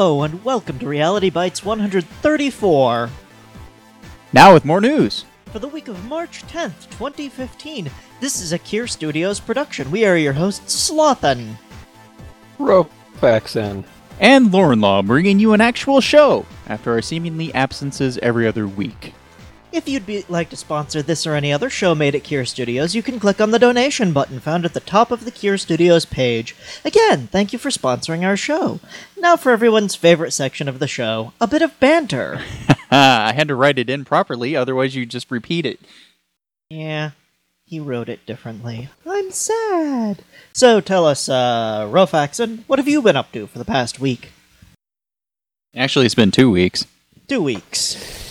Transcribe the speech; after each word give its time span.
Hello, 0.00 0.22
and 0.22 0.42
welcome 0.42 0.78
to 0.78 0.88
Reality 0.88 1.28
Bites 1.28 1.62
134 1.62 3.10
Now 4.32 4.54
with 4.54 4.64
more 4.64 4.80
news. 4.80 5.26
for 5.52 5.58
the 5.58 5.68
week 5.68 5.88
of 5.88 6.02
March 6.06 6.42
10th, 6.44 6.88
2015. 6.92 7.90
This 8.18 8.40
is 8.40 8.54
a 8.54 8.58
Kier 8.58 8.88
Studios 8.88 9.40
production. 9.40 9.90
We 9.90 10.06
are 10.06 10.16
your 10.16 10.32
hosts, 10.32 10.90
Slothin. 10.90 11.54
Rofaxin. 12.58 13.84
And 14.18 14.50
Lauren 14.50 14.80
Law 14.80 15.02
bringing 15.02 15.38
you 15.38 15.52
an 15.52 15.60
actual 15.60 16.00
show 16.00 16.46
after 16.66 16.92
our 16.92 17.02
seemingly 17.02 17.52
absences 17.52 18.16
every 18.22 18.48
other 18.48 18.66
week. 18.66 19.12
If 19.72 19.88
you'd 19.88 20.04
be, 20.04 20.24
like 20.28 20.50
to 20.50 20.56
sponsor 20.56 21.00
this 21.00 21.26
or 21.28 21.34
any 21.34 21.52
other 21.52 21.70
show 21.70 21.94
made 21.94 22.16
at 22.16 22.24
Cure 22.24 22.44
Studios, 22.44 22.96
you 22.96 23.04
can 23.04 23.20
click 23.20 23.40
on 23.40 23.52
the 23.52 23.58
donation 23.58 24.12
button 24.12 24.40
found 24.40 24.64
at 24.64 24.74
the 24.74 24.80
top 24.80 25.12
of 25.12 25.24
the 25.24 25.30
Cure 25.30 25.58
Studios 25.58 26.04
page. 26.04 26.56
Again, 26.84 27.28
thank 27.28 27.52
you 27.52 27.58
for 27.58 27.70
sponsoring 27.70 28.24
our 28.24 28.36
show. 28.36 28.80
Now 29.16 29.36
for 29.36 29.52
everyone's 29.52 29.94
favorite 29.94 30.32
section 30.32 30.68
of 30.68 30.80
the 30.80 30.88
show, 30.88 31.34
a 31.40 31.46
bit 31.46 31.62
of 31.62 31.78
banter. 31.78 32.42
I 32.90 33.32
had 33.32 33.46
to 33.46 33.54
write 33.54 33.78
it 33.78 33.88
in 33.88 34.04
properly, 34.04 34.56
otherwise 34.56 34.96
you'd 34.96 35.10
just 35.10 35.30
repeat 35.30 35.64
it. 35.64 35.78
Yeah, 36.68 37.12
he 37.64 37.78
wrote 37.78 38.08
it 38.08 38.26
differently. 38.26 38.88
I'm 39.06 39.30
sad. 39.30 40.24
So 40.52 40.80
tell 40.80 41.06
us, 41.06 41.28
uh, 41.28 41.86
Rofaxon, 41.88 42.64
what 42.66 42.80
have 42.80 42.88
you 42.88 43.02
been 43.02 43.16
up 43.16 43.30
to 43.32 43.46
for 43.46 43.58
the 43.58 43.64
past 43.64 44.00
week? 44.00 44.32
Actually, 45.76 46.06
it's 46.06 46.16
been 46.16 46.32
two 46.32 46.50
weeks. 46.50 46.86
Two 47.28 47.40
weeks. 47.40 48.29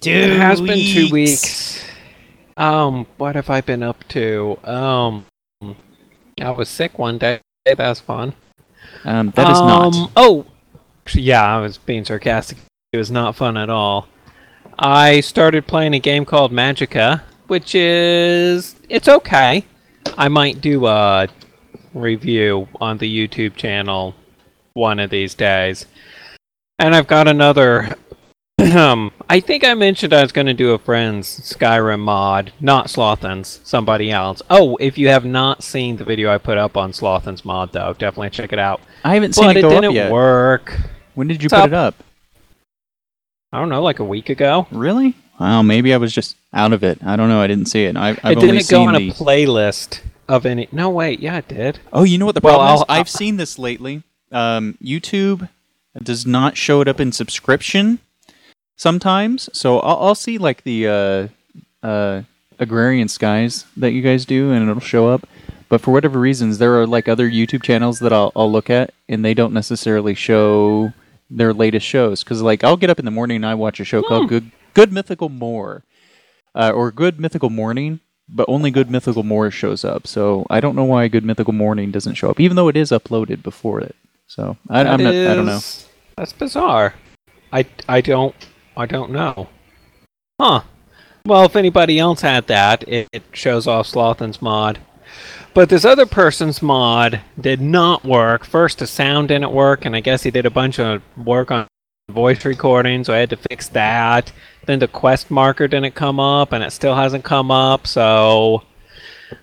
Two 0.00 0.10
It 0.10 0.38
has 0.38 0.60
been 0.60 0.78
two 0.78 1.08
weeks. 1.10 1.84
Um, 2.56 3.06
what 3.16 3.34
have 3.34 3.50
I 3.50 3.60
been 3.60 3.82
up 3.82 4.06
to? 4.08 4.58
Um, 4.64 5.26
I 6.40 6.50
was 6.50 6.68
sick 6.68 6.98
one 6.98 7.18
day. 7.18 7.40
That's 7.64 8.00
fun. 8.00 8.34
Um, 9.04 9.30
that 9.36 9.50
is 9.50 9.58
not. 9.58 9.94
Um, 9.94 10.12
Oh, 10.16 10.46
yeah, 11.14 11.44
I 11.44 11.60
was 11.60 11.78
being 11.78 12.04
sarcastic. 12.04 12.58
It 12.92 12.98
was 12.98 13.10
not 13.10 13.36
fun 13.36 13.56
at 13.56 13.70
all. 13.70 14.08
I 14.78 15.20
started 15.20 15.66
playing 15.66 15.94
a 15.94 15.98
game 15.98 16.24
called 16.24 16.52
Magicka, 16.52 17.22
which 17.46 17.74
is 17.74 18.76
it's 18.88 19.08
okay. 19.08 19.64
I 20.18 20.28
might 20.28 20.60
do 20.60 20.86
a 20.86 21.28
review 21.94 22.68
on 22.80 22.98
the 22.98 23.28
YouTube 23.28 23.56
channel 23.56 24.14
one 24.74 24.98
of 24.98 25.10
these 25.10 25.34
days. 25.34 25.86
And 26.78 26.94
I've 26.94 27.06
got 27.06 27.26
another. 27.28 27.96
Um, 28.74 29.12
I 29.28 29.40
think 29.40 29.64
I 29.64 29.74
mentioned 29.74 30.12
I 30.12 30.22
was 30.22 30.32
going 30.32 30.46
to 30.48 30.54
do 30.54 30.72
a 30.72 30.78
friend's 30.78 31.40
Skyrim 31.40 32.00
mod, 32.00 32.52
not 32.60 32.86
Slothin's, 32.88 33.60
somebody 33.62 34.10
else. 34.10 34.42
Oh, 34.50 34.76
if 34.76 34.98
you 34.98 35.08
have 35.08 35.24
not 35.24 35.62
seen 35.62 35.96
the 35.96 36.04
video 36.04 36.32
I 36.32 36.38
put 36.38 36.58
up 36.58 36.76
on 36.76 36.92
Slothin's 36.92 37.44
mod, 37.44 37.72
though, 37.72 37.92
definitely 37.92 38.30
check 38.30 38.52
it 38.52 38.58
out. 38.58 38.80
I 39.04 39.14
haven't 39.14 39.34
seen 39.34 39.46
But 39.46 39.56
it 39.58 39.64
it 39.64 39.68
didn't 39.68 39.92
yet. 39.92 40.10
work. 40.10 40.76
When 41.14 41.28
did 41.28 41.42
you 41.42 41.46
It's 41.46 41.54
put 41.54 41.60
up. 41.62 41.66
it 41.68 41.74
up? 41.74 41.94
I 43.52 43.60
don't 43.60 43.68
know, 43.68 43.82
like 43.82 44.00
a 44.00 44.04
week 44.04 44.28
ago. 44.30 44.66
Really? 44.72 45.14
Well, 45.38 45.62
maybe 45.62 45.94
I 45.94 45.98
was 45.98 46.12
just 46.12 46.36
out 46.52 46.72
of 46.72 46.82
it. 46.82 46.98
I 47.04 47.14
don't 47.16 47.28
know. 47.28 47.40
I 47.40 47.46
didn't 47.46 47.66
see 47.66 47.84
it. 47.84 47.96
I've, 47.96 48.18
I've 48.24 48.36
it 48.38 48.40
didn't 48.40 48.54
go 48.56 48.60
seen 48.60 48.88
on 48.88 48.94
the. 48.94 49.10
a 49.10 49.12
playlist 49.12 50.00
of 50.28 50.44
any. 50.46 50.66
No, 50.72 50.90
wait, 50.90 51.20
yeah, 51.20 51.36
it 51.38 51.46
did. 51.48 51.78
Oh, 51.92 52.02
you 52.04 52.18
know 52.18 52.26
what 52.26 52.34
the 52.34 52.40
Well, 52.40 52.56
problem 52.56 52.74
is? 52.74 52.80
I'll- 52.88 53.00
I've 53.00 53.08
seen 53.08 53.36
this 53.36 53.58
lately. 53.58 54.02
Um, 54.32 54.76
YouTube 54.82 55.48
does 56.02 56.26
not 56.26 56.56
show 56.56 56.80
it 56.80 56.88
up 56.88 56.98
in 57.00 57.12
subscription 57.12 58.00
sometimes, 58.76 59.48
so 59.52 59.80
I'll, 59.80 60.08
I'll 60.08 60.14
see 60.14 60.38
like 60.38 60.62
the 60.62 60.86
uh, 60.86 61.28
uh, 61.86 62.22
agrarian 62.58 63.08
skies 63.08 63.66
that 63.76 63.92
you 63.92 64.02
guys 64.02 64.24
do, 64.24 64.52
and 64.52 64.68
it'll 64.68 64.80
show 64.80 65.08
up. 65.08 65.26
But 65.68 65.80
for 65.80 65.90
whatever 65.90 66.20
reasons, 66.20 66.58
there 66.58 66.80
are 66.80 66.86
like 66.86 67.08
other 67.08 67.28
YouTube 67.28 67.62
channels 67.62 67.98
that 67.98 68.12
I'll, 68.12 68.30
I'll 68.36 68.50
look 68.50 68.70
at, 68.70 68.94
and 69.08 69.24
they 69.24 69.34
don't 69.34 69.52
necessarily 69.52 70.14
show 70.14 70.92
their 71.28 71.52
latest 71.52 71.84
shows. 71.84 72.22
Because 72.22 72.40
like 72.40 72.62
I'll 72.62 72.76
get 72.76 72.88
up 72.90 73.00
in 73.00 73.04
the 73.04 73.10
morning 73.10 73.36
and 73.36 73.46
I 73.46 73.54
watch 73.54 73.80
a 73.80 73.84
show 73.84 74.02
called 74.02 74.28
Good 74.28 74.52
Good 74.74 74.92
Mythical 74.92 75.28
More, 75.28 75.82
uh, 76.54 76.70
or 76.70 76.92
Good 76.92 77.18
Mythical 77.18 77.50
Morning, 77.50 77.98
but 78.28 78.48
only 78.48 78.70
Good 78.70 78.90
Mythical 78.90 79.24
More 79.24 79.50
shows 79.50 79.84
up. 79.84 80.06
So 80.06 80.46
I 80.48 80.60
don't 80.60 80.76
know 80.76 80.84
why 80.84 81.08
Good 81.08 81.24
Mythical 81.24 81.52
Morning 81.52 81.90
doesn't 81.90 82.14
show 82.14 82.30
up, 82.30 82.38
even 82.38 82.54
though 82.54 82.68
it 82.68 82.76
is 82.76 82.90
uploaded 82.90 83.42
before 83.42 83.80
it. 83.80 83.96
So 84.28 84.56
I, 84.68 84.80
I'm 84.80 85.02
That 85.02 85.04
not, 85.04 85.32
I 85.32 85.34
don't 85.34 85.46
know. 85.46 85.60
That's 86.16 86.32
bizarre. 86.32 86.94
I, 87.52 87.66
I 87.88 88.00
don't 88.00 88.34
I 88.76 88.86
don't 88.86 89.10
know. 89.10 89.48
Huh. 90.40 90.62
Well, 91.24 91.44
if 91.44 91.56
anybody 91.56 91.98
else 91.98 92.20
had 92.20 92.46
that, 92.48 92.86
it, 92.86 93.08
it 93.12 93.22
shows 93.32 93.66
off 93.66 93.88
Slothin's 93.88 94.42
mod. 94.42 94.78
But 95.54 95.70
this 95.70 95.84
other 95.84 96.06
person's 96.06 96.60
mod 96.60 97.22
did 97.40 97.60
not 97.60 98.04
work. 98.04 98.44
First, 98.44 98.78
the 98.78 98.86
sound 98.86 99.28
didn't 99.28 99.52
work, 99.52 99.86
and 99.86 99.96
I 99.96 100.00
guess 100.00 100.22
he 100.22 100.30
did 100.30 100.44
a 100.44 100.50
bunch 100.50 100.78
of 100.78 101.02
work 101.16 101.50
on 101.50 101.66
voice 102.10 102.44
recording, 102.44 103.02
so 103.02 103.14
I 103.14 103.18
had 103.18 103.30
to 103.30 103.36
fix 103.36 103.68
that. 103.68 104.32
Then 104.66 104.78
the 104.78 104.88
quest 104.88 105.30
marker 105.30 105.66
didn't 105.66 105.94
come 105.94 106.20
up, 106.20 106.52
and 106.52 106.62
it 106.62 106.72
still 106.72 106.94
hasn't 106.94 107.24
come 107.24 107.50
up, 107.50 107.86
so 107.86 108.62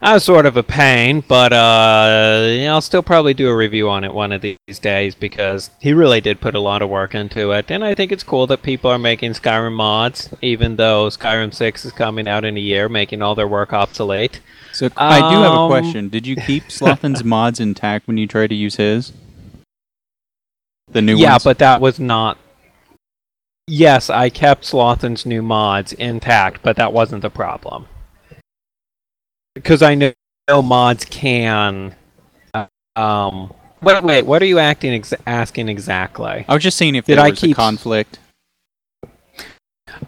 that 0.02 0.14
was 0.14 0.24
sort 0.24 0.46
of 0.46 0.56
a 0.58 0.64
pain, 0.64 1.24
but 1.28 1.52
uh, 1.52 2.58
I'll 2.70 2.82
still 2.82 3.04
probably 3.04 3.34
do 3.34 3.50
a 3.50 3.56
review 3.56 3.90
on 3.90 4.04
it 4.04 4.14
one 4.14 4.32
of 4.32 4.42
these 4.42 4.80
days 4.82 5.14
because 5.16 5.70
he 5.80 5.94
really 5.94 6.22
did 6.22 6.40
put 6.40 6.56
a 6.56 6.60
lot 6.60 6.82
of 6.82 6.90
work 6.90 7.14
into 7.14 7.52
it, 7.52 7.70
and 7.70 7.84
I 7.84 7.94
think 7.94 8.12
it's 8.12 8.24
cool 8.24 8.48
that 8.48 8.62
people 8.64 8.90
are 8.90 8.98
making 9.00 9.34
Skyrim 9.34 9.74
mods, 9.74 10.30
even 10.42 10.78
though 10.78 11.08
Skyrim 11.08 11.54
6 11.54 11.86
is 11.86 11.92
coming 11.92 12.28
out 12.28 12.46
in 12.46 12.56
a 12.56 12.62
year, 12.62 12.88
making 12.88 13.22
all 13.22 13.36
their 13.36 13.48
work 13.48 13.74
obsolete. 13.74 14.40
So 14.72 14.90
I 14.98 15.20
do 15.20 15.42
have 15.42 15.54
a 15.54 15.56
Um, 15.56 15.70
question. 15.70 16.10
Did 16.10 16.26
you 16.26 16.36
keep 16.36 16.64
Slothin's 16.70 17.24
mods 17.24 17.60
intact 17.60 18.08
when 18.08 18.18
you 18.18 18.28
tried 18.28 18.48
to 18.48 18.56
use 18.56 18.76
his? 18.78 19.12
The 20.92 21.02
new 21.02 21.18
yeah, 21.18 21.34
ones? 21.34 21.44
but 21.44 21.60
that 21.60 21.82
was 21.82 22.00
not. 22.00 22.38
Yes, 23.68 24.10
I 24.10 24.30
kept 24.30 24.64
Slothin's 24.66 25.26
new 25.26 25.42
mods 25.42 25.94
intact, 25.94 26.62
but 26.64 26.76
that 26.76 26.92
wasn't 26.94 27.22
the 27.22 27.30
problem. 27.30 27.88
Because 29.56 29.82
I 29.82 29.96
know 29.96 30.62
mods 30.62 31.06
can. 31.06 31.96
uh, 32.54 32.68
Um. 32.96 33.54
Wait, 33.82 34.02
wait. 34.04 34.26
What 34.26 34.42
are 34.42 34.46
you 34.46 34.60
acting 34.60 34.94
ex- 34.94 35.14
asking 35.28 35.68
exactly? 35.70 36.46
I 36.48 36.54
was 36.54 36.64
just 36.64 36.78
seeing 36.78 36.96
if 36.96 37.06
Did 37.06 37.18
there 37.18 37.26
I 37.26 37.30
was 37.32 37.44
a 37.44 37.48
keep- 37.48 37.56
conflict. 37.58 38.20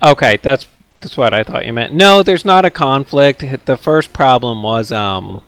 Okay, 0.02 0.38
that's 0.42 0.68
that's 1.02 1.18
what 1.18 1.34
I 1.34 1.44
thought 1.44 1.66
you 1.66 1.74
meant. 1.74 1.94
No, 1.94 2.24
there's 2.24 2.46
not 2.46 2.66
a 2.66 2.70
conflict. 2.72 3.44
The 3.66 3.78
first 3.78 4.14
problem 4.14 4.64
was 4.64 4.92
um 4.92 5.44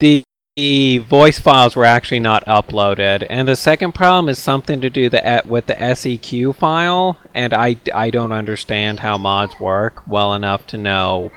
the, 0.00 0.22
the 0.56 0.98
voice 0.98 1.38
files 1.40 1.74
were 1.74 1.84
actually 1.84 2.20
not 2.20 2.44
uploaded, 2.46 3.26
and 3.30 3.48
the 3.48 3.56
second 3.56 3.92
problem 3.92 4.28
is 4.28 4.38
something 4.38 4.80
to 4.82 4.90
do 4.90 5.08
the 5.08 5.42
with 5.46 5.66
the 5.66 5.94
SEQ 5.94 6.54
file, 6.56 7.16
and 7.34 7.54
I 7.54 7.76
I 7.94 8.10
don't 8.10 8.32
understand 8.32 9.00
how 9.00 9.16
mods 9.18 9.58
work 9.58 10.06
well 10.06 10.34
enough 10.34 10.66
to 10.68 10.76
know 10.78 11.32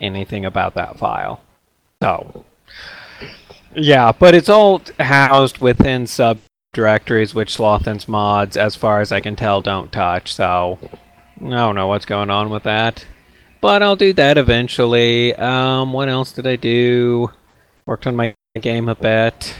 anything 0.00 0.44
about 0.44 0.74
that 0.74 0.98
file. 0.98 1.40
So 2.02 2.44
yeah, 3.74 4.12
but 4.12 4.34
it's 4.34 4.48
all 4.48 4.82
housed 4.98 5.58
within 5.58 6.04
subdirectories, 6.04 7.34
which 7.34 7.56
Slothin's 7.56 8.08
mods, 8.08 8.56
as 8.56 8.74
far 8.74 9.00
as 9.00 9.12
I 9.12 9.20
can 9.20 9.36
tell, 9.36 9.60
don't 9.60 9.92
touch. 9.92 10.34
So 10.34 10.78
I 11.44 11.50
don't 11.50 11.74
know 11.74 11.86
what's 11.86 12.06
going 12.06 12.30
on 12.30 12.50
with 12.50 12.64
that. 12.64 13.06
But 13.60 13.82
I'll 13.82 13.96
do 13.96 14.12
that 14.14 14.38
eventually. 14.38 15.34
Um, 15.34 15.92
what 15.92 16.08
else 16.08 16.32
did 16.32 16.46
I 16.46 16.56
do? 16.56 17.30
Worked 17.86 18.06
on 18.06 18.16
my 18.16 18.34
game 18.60 18.88
a 18.88 18.94
bit. 18.94 19.54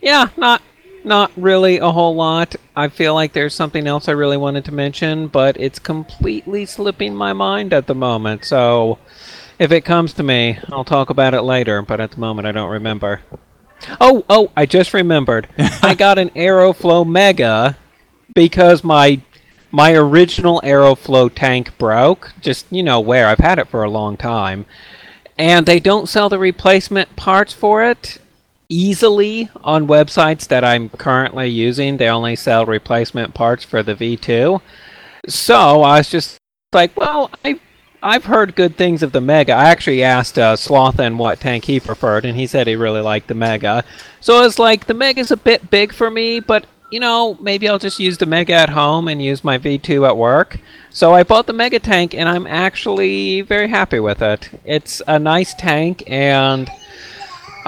Yeah, 0.00 0.28
not 0.36 0.62
not 1.08 1.32
really 1.36 1.78
a 1.78 1.90
whole 1.90 2.14
lot. 2.14 2.54
I 2.76 2.88
feel 2.88 3.14
like 3.14 3.32
there's 3.32 3.54
something 3.54 3.86
else 3.86 4.08
I 4.08 4.12
really 4.12 4.36
wanted 4.36 4.64
to 4.66 4.72
mention, 4.72 5.26
but 5.26 5.58
it's 5.58 5.78
completely 5.78 6.66
slipping 6.66 7.16
my 7.16 7.32
mind 7.32 7.72
at 7.72 7.86
the 7.86 7.94
moment. 7.94 8.44
So 8.44 8.98
if 9.58 9.72
it 9.72 9.80
comes 9.80 10.12
to 10.14 10.22
me, 10.22 10.58
I'll 10.70 10.84
talk 10.84 11.10
about 11.10 11.34
it 11.34 11.42
later, 11.42 11.82
but 11.82 12.00
at 12.00 12.12
the 12.12 12.20
moment 12.20 12.46
I 12.46 12.52
don't 12.52 12.70
remember. 12.70 13.22
Oh, 14.00 14.24
oh, 14.28 14.52
I 14.56 14.66
just 14.66 14.94
remembered. 14.94 15.48
I 15.82 15.94
got 15.94 16.18
an 16.18 16.30
Aeroflow 16.30 17.06
Mega 17.06 17.76
because 18.34 18.84
my 18.84 19.20
my 19.70 19.92
original 19.94 20.60
Aeroflow 20.64 21.30
tank 21.34 21.76
broke. 21.78 22.32
Just 22.40 22.66
you 22.70 22.82
know 22.82 23.00
where 23.00 23.26
I've 23.26 23.38
had 23.38 23.58
it 23.58 23.68
for 23.68 23.82
a 23.82 23.90
long 23.90 24.16
time, 24.16 24.66
and 25.36 25.66
they 25.66 25.80
don't 25.80 26.08
sell 26.08 26.28
the 26.28 26.38
replacement 26.38 27.16
parts 27.16 27.52
for 27.52 27.84
it 27.84 28.18
easily 28.68 29.48
on 29.62 29.86
websites 29.86 30.46
that 30.48 30.64
I'm 30.64 30.90
currently 30.90 31.48
using. 31.48 31.96
They 31.96 32.08
only 32.08 32.36
sell 32.36 32.66
replacement 32.66 33.34
parts 33.34 33.64
for 33.64 33.82
the 33.82 33.94
V2. 33.94 34.60
So 35.26 35.82
I 35.82 35.98
was 35.98 36.10
just 36.10 36.38
like, 36.72 36.96
well, 36.96 37.30
I 37.44 37.60
I've 38.02 38.26
heard 38.26 38.54
good 38.54 38.76
things 38.76 39.02
of 39.02 39.10
the 39.10 39.20
Mega. 39.20 39.52
I 39.52 39.70
actually 39.70 40.04
asked 40.04 40.38
uh, 40.38 40.54
Slothin 40.54 41.16
what 41.16 41.40
tank 41.40 41.64
he 41.64 41.80
preferred, 41.80 42.24
and 42.24 42.38
he 42.38 42.46
said 42.46 42.68
he 42.68 42.76
really 42.76 43.00
liked 43.00 43.26
the 43.26 43.34
Mega. 43.34 43.82
So 44.20 44.38
I 44.38 44.42
was 44.42 44.58
like, 44.58 44.86
the 44.86 44.94
Mega's 44.94 45.32
a 45.32 45.36
bit 45.36 45.68
big 45.70 45.92
for 45.92 46.08
me, 46.08 46.38
but 46.38 46.66
you 46.92 47.00
know, 47.00 47.36
maybe 47.40 47.68
I'll 47.68 47.78
just 47.78 47.98
use 47.98 48.16
the 48.16 48.24
Mega 48.24 48.54
at 48.54 48.70
home 48.70 49.08
and 49.08 49.20
use 49.20 49.44
my 49.44 49.58
V2 49.58 50.08
at 50.08 50.16
work. 50.16 50.58
So 50.90 51.12
I 51.12 51.22
bought 51.22 51.46
the 51.46 51.52
Mega 51.52 51.80
tank, 51.80 52.14
and 52.14 52.28
I'm 52.28 52.46
actually 52.46 53.40
very 53.40 53.68
happy 53.68 53.98
with 53.98 54.22
it. 54.22 54.48
It's 54.64 55.02
a 55.08 55.18
nice 55.18 55.54
tank, 55.54 56.04
and 56.06 56.70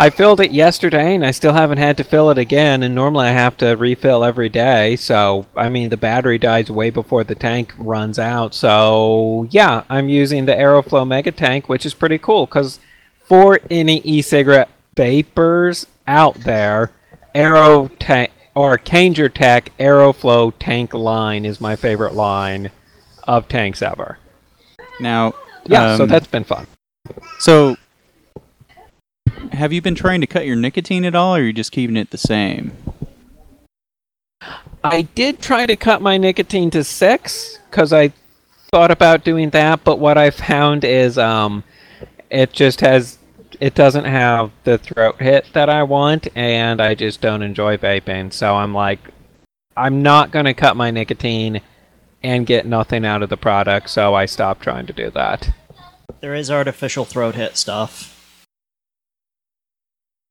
I 0.00 0.08
filled 0.08 0.40
it 0.40 0.50
yesterday, 0.50 1.14
and 1.14 1.26
I 1.26 1.30
still 1.30 1.52
haven't 1.52 1.76
had 1.76 1.98
to 1.98 2.04
fill 2.04 2.30
it 2.30 2.38
again. 2.38 2.82
And 2.82 2.94
normally 2.94 3.26
I 3.26 3.32
have 3.32 3.58
to 3.58 3.74
refill 3.74 4.24
every 4.24 4.48
day. 4.48 4.96
So 4.96 5.44
I 5.54 5.68
mean, 5.68 5.90
the 5.90 5.98
battery 5.98 6.38
dies 6.38 6.70
way 6.70 6.88
before 6.88 7.22
the 7.22 7.34
tank 7.34 7.74
runs 7.76 8.18
out. 8.18 8.54
So 8.54 9.46
yeah, 9.50 9.84
I'm 9.90 10.08
using 10.08 10.46
the 10.46 10.54
Aeroflow 10.54 11.06
Mega 11.06 11.32
Tank, 11.32 11.68
which 11.68 11.84
is 11.84 11.92
pretty 11.92 12.16
cool 12.16 12.46
because 12.46 12.80
for 13.26 13.60
any 13.70 14.00
e-cigarette 14.00 14.70
vapors 14.96 15.86
out 16.06 16.34
there, 16.36 16.92
Aero 17.34 17.88
Tank 17.98 18.30
or 18.54 18.78
Kanger 18.78 19.28
Tech 19.28 19.70
Aeroflow 19.78 20.54
tank 20.58 20.94
line 20.94 21.44
is 21.44 21.60
my 21.60 21.76
favorite 21.76 22.14
line 22.14 22.70
of 23.24 23.48
tanks 23.48 23.82
ever. 23.82 24.16
Now, 24.98 25.34
Yeah, 25.66 25.98
so 25.98 26.04
um, 26.04 26.08
that's 26.08 26.26
been 26.26 26.44
fun. 26.44 26.66
so. 27.38 27.76
Have 29.52 29.72
you 29.72 29.82
been 29.82 29.94
trying 29.94 30.20
to 30.20 30.26
cut 30.26 30.46
your 30.46 30.56
nicotine 30.56 31.04
at 31.04 31.14
all, 31.14 31.34
or 31.34 31.40
are 31.40 31.42
you 31.42 31.52
just 31.52 31.72
keeping 31.72 31.96
it 31.96 32.10
the 32.10 32.18
same? 32.18 32.72
I 34.82 35.02
did 35.02 35.42
try 35.42 35.66
to 35.66 35.76
cut 35.76 36.00
my 36.00 36.16
nicotine 36.16 36.70
to 36.70 36.84
six 36.84 37.58
because 37.68 37.92
I 37.92 38.12
thought 38.72 38.90
about 38.90 39.24
doing 39.24 39.50
that, 39.50 39.84
but 39.84 39.98
what 39.98 40.16
I 40.16 40.30
found 40.30 40.84
is 40.84 41.18
um, 41.18 41.64
it 42.30 42.52
just 42.52 42.80
has 42.80 43.18
it 43.60 43.74
doesn't 43.74 44.04
have 44.04 44.50
the 44.64 44.78
throat 44.78 45.20
hit 45.20 45.46
that 45.52 45.68
I 45.68 45.82
want, 45.82 46.28
and 46.34 46.80
I 46.80 46.94
just 46.94 47.20
don't 47.20 47.42
enjoy 47.42 47.76
vaping. 47.76 48.32
So 48.32 48.54
I'm 48.54 48.72
like, 48.72 49.00
I'm 49.76 50.02
not 50.02 50.30
gonna 50.30 50.54
cut 50.54 50.76
my 50.76 50.90
nicotine 50.90 51.60
and 52.22 52.46
get 52.46 52.66
nothing 52.66 53.04
out 53.04 53.22
of 53.22 53.28
the 53.28 53.36
product, 53.36 53.90
so 53.90 54.14
I 54.14 54.26
stopped 54.26 54.62
trying 54.62 54.86
to 54.86 54.92
do 54.92 55.10
that. 55.10 55.52
There 56.20 56.34
is 56.34 56.50
artificial 56.50 57.04
throat 57.04 57.34
hit 57.34 57.56
stuff. 57.56 58.19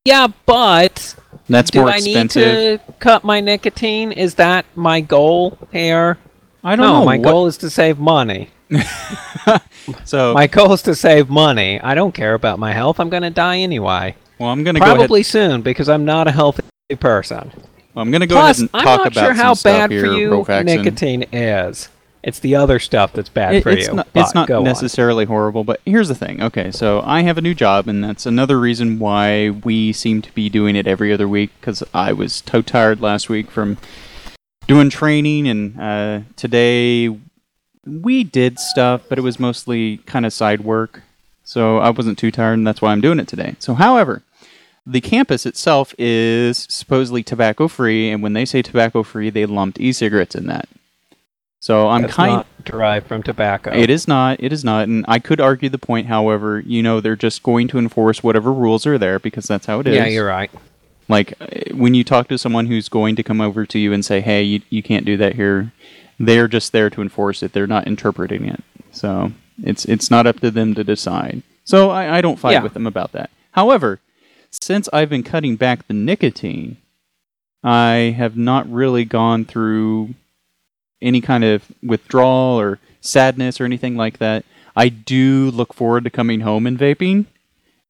Yeah, 0.09 0.27
but 0.47 1.15
That's 1.47 1.69
do 1.69 1.81
more 1.81 1.89
I 1.91 1.97
expensive. 1.97 2.43
need 2.43 2.79
to 2.87 2.93
cut 2.99 3.23
my 3.23 3.39
nicotine? 3.41 4.11
Is 4.11 4.35
that 4.35 4.65
my 4.75 5.01
goal 5.01 5.57
here? 5.71 6.17
I 6.63 6.75
don't 6.75 6.85
no, 6.87 6.99
know. 6.99 7.05
my 7.05 7.17
what- 7.17 7.23
goal 7.29 7.45
is 7.47 7.57
to 7.57 7.69
save 7.69 7.99
money. 7.99 8.49
So, 10.05 10.33
My 10.35 10.45
goal 10.45 10.73
is 10.73 10.83
to 10.83 10.93
save 10.93 11.29
money. 11.29 11.79
I 11.81 11.95
don't 11.95 12.13
care 12.13 12.35
about 12.35 12.59
my 12.59 12.73
health. 12.73 12.99
I'm 12.99 13.09
going 13.09 13.23
to 13.23 13.31
die 13.31 13.57
anyway. 13.59 14.15
well, 14.37 14.49
I'm 14.49 14.63
gonna 14.63 14.79
go 14.79 14.85
ahead. 14.85 14.97
Probably 14.97 15.23
soon 15.23 15.61
because 15.63 15.89
I'm 15.89 16.05
not 16.05 16.27
a 16.27 16.31
healthy 16.31 16.61
person. 16.99 17.51
Well, 17.93 18.03
I'm 18.03 18.11
gonna 18.11 18.27
go 18.27 18.35
Plus, 18.35 18.59
ahead 18.59 18.69
and 18.73 18.81
I'm 18.81 18.83
talk 18.85 18.97
not 18.99 19.07
about 19.13 19.23
sure 19.25 19.33
how 19.33 19.55
bad 19.55 19.89
for 19.89 20.05
you 20.13 20.45
nicotine 20.63 21.23
is. 21.31 21.89
It's 22.21 22.39
the 22.39 22.55
other 22.55 22.79
stuff 22.79 23.13
that's 23.13 23.29
bad 23.29 23.55
It- 23.55 23.63
for 23.63 23.69
it's 23.69 23.87
you. 23.87 23.93
Not, 23.93 24.07
it's 24.13 24.35
not 24.35 24.47
go 24.47 24.57
on. 24.59 24.63
necessarily 24.65 25.25
horrible, 25.25 25.63
but 25.63 25.79
here's 25.85 26.09
the 26.09 26.15
thing. 26.15 26.41
Okay, 26.43 26.69
so 26.71 27.01
I 27.05 27.21
have 27.21 27.37
a 27.37 27.41
new 27.41 27.53
job, 27.53 27.87
and 27.87 28.03
that's 28.03 28.25
another 28.25 28.59
reason 28.59 28.99
why 28.99 29.49
we 29.63 29.93
seem 29.93 30.21
to 30.23 30.31
be 30.33 30.49
doing 30.49 30.75
it 30.75 30.85
every 30.85 31.13
other 31.13 31.27
week. 31.27 31.51
Because 31.61 31.81
I 31.93 32.11
was 32.11 32.41
toe 32.41 32.61
tired 32.61 32.99
last 33.01 33.29
week 33.29 33.49
from 33.49 33.77
doing 34.67 34.89
training, 34.89 35.47
and 35.47 35.79
uh, 35.79 36.19
today 36.35 37.17
we 37.85 38.23
did 38.25 38.59
stuff, 38.59 39.03
but 39.07 39.17
it 39.17 39.21
was 39.21 39.39
mostly 39.39 39.97
kind 40.05 40.25
of 40.25 40.33
side 40.33 40.61
work. 40.61 41.03
So 41.45 41.77
I 41.77 41.89
wasn't 41.89 42.17
too 42.19 42.31
tired, 42.31 42.53
and 42.55 42.67
that's 42.67 42.81
why 42.81 42.91
I'm 42.91 43.01
doing 43.01 43.19
it 43.19 43.27
today. 43.29 43.55
So, 43.59 43.73
however, 43.75 44.21
the 44.85 45.01
campus 45.01 45.45
itself 45.45 45.95
is 45.97 46.67
supposedly 46.69 47.23
tobacco 47.23 47.67
free, 47.67 48.09
and 48.11 48.21
when 48.21 48.33
they 48.33 48.45
say 48.45 48.61
tobacco 48.61 49.03
free, 49.03 49.29
they 49.29 49.45
lumped 49.45 49.79
e-cigarettes 49.79 50.35
in 50.35 50.45
that. 50.47 50.67
So 51.61 51.89
I'm 51.89 52.03
That's 52.03 52.13
kind 52.13 52.31
not 52.35 52.47
derived 52.63 53.07
from 53.07 53.21
tobacco. 53.21 53.73
it 53.73 53.89
is 53.89 54.07
not. 54.07 54.41
It 54.41 54.53
is 54.53 54.63
not. 54.63 54.87
And 54.87 55.03
I 55.09 55.19
could 55.19 55.41
argue 55.41 55.67
the 55.69 55.77
point, 55.77 56.07
however, 56.07 56.61
you 56.61 56.81
know, 56.81 57.01
they're 57.01 57.17
just 57.17 57.43
going 57.43 57.67
to 57.69 57.77
enforce 57.77 58.23
whatever 58.23 58.53
rules 58.53 58.85
are 58.87 58.97
there 58.97 59.19
because 59.19 59.45
that's 59.45 59.65
how 59.65 59.81
it 59.81 59.87
is. 59.87 59.95
Yeah, 59.95 60.05
you're 60.07 60.25
right. 60.27 60.49
Like 61.09 61.33
when 61.73 61.95
you 61.95 62.03
talk 62.05 62.27
to 62.29 62.37
someone 62.37 62.67
who's 62.67 62.87
going 62.87 63.15
to 63.17 63.23
come 63.23 63.41
over 63.41 63.65
to 63.65 63.79
you 63.79 63.91
and 63.91 64.05
say, 64.05 64.21
"Hey, 64.21 64.43
you, 64.43 64.61
you 64.69 64.81
can't 64.83 65.05
do 65.05 65.17
that 65.17 65.35
here," 65.35 65.73
they're 66.19 66.47
just 66.47 66.71
there 66.71 66.89
to 66.91 67.01
enforce 67.01 67.41
it. 67.43 67.51
They're 67.51 67.67
not 67.67 67.87
interpreting 67.87 68.45
it. 68.45 68.63
So 68.91 69.31
it's 69.61 69.85
it's 69.85 70.09
not 70.11 70.27
up 70.27 70.39
to 70.41 70.51
them 70.51 70.75
to 70.75 70.83
decide. 70.83 71.41
So 71.65 71.89
I, 71.89 72.17
I 72.19 72.21
don't 72.21 72.39
fight 72.39 72.53
Yeah. 72.53 72.63
with 72.63 72.73
them 72.73 72.87
about 72.87 73.11
that. 73.13 73.31
However, 73.51 73.99
since 74.51 74.87
I've 74.93 75.09
been 75.09 75.23
cutting 75.23 75.55
back 75.55 75.87
the 75.87 75.93
nicotine, 75.93 76.77
I 77.63 78.13
have 78.17 78.37
not 78.37 78.71
really 78.71 79.03
gone 79.03 79.45
through 79.45 80.13
any 81.01 81.21
kind 81.21 81.43
of 81.43 81.63
withdrawal 81.83 82.59
or 82.59 82.79
sadness 83.01 83.59
or 83.61 83.65
anything 83.65 83.95
like 83.95 84.17
that. 84.19 84.43
I 84.75 84.89
do 84.89 85.51
look 85.51 85.73
forward 85.73 86.03
to 86.05 86.09
coming 86.09 86.41
home 86.41 86.65
and 86.67 86.77
vaping 86.77 87.25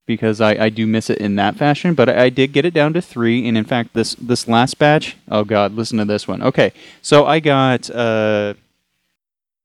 because 0.05 0.41
I, 0.41 0.51
I 0.65 0.69
do 0.69 0.87
miss 0.87 1.09
it 1.09 1.19
in 1.19 1.35
that 1.35 1.55
fashion. 1.55 1.93
But 1.93 2.09
I, 2.09 2.23
I 2.25 2.29
did 2.29 2.51
get 2.53 2.65
it 2.65 2.73
down 2.73 2.93
to 2.93 3.01
three, 3.01 3.47
and 3.47 3.57
in 3.57 3.63
fact, 3.65 3.93
this 3.93 4.15
this 4.15 4.47
last 4.47 4.77
batch. 4.79 5.15
Oh 5.29 5.43
God, 5.43 5.73
listen 5.73 5.97
to 5.99 6.05
this 6.05 6.27
one. 6.27 6.41
Okay, 6.41 6.71
so 7.01 7.25
I 7.25 7.39
got 7.39 7.89
uh, 7.91 8.53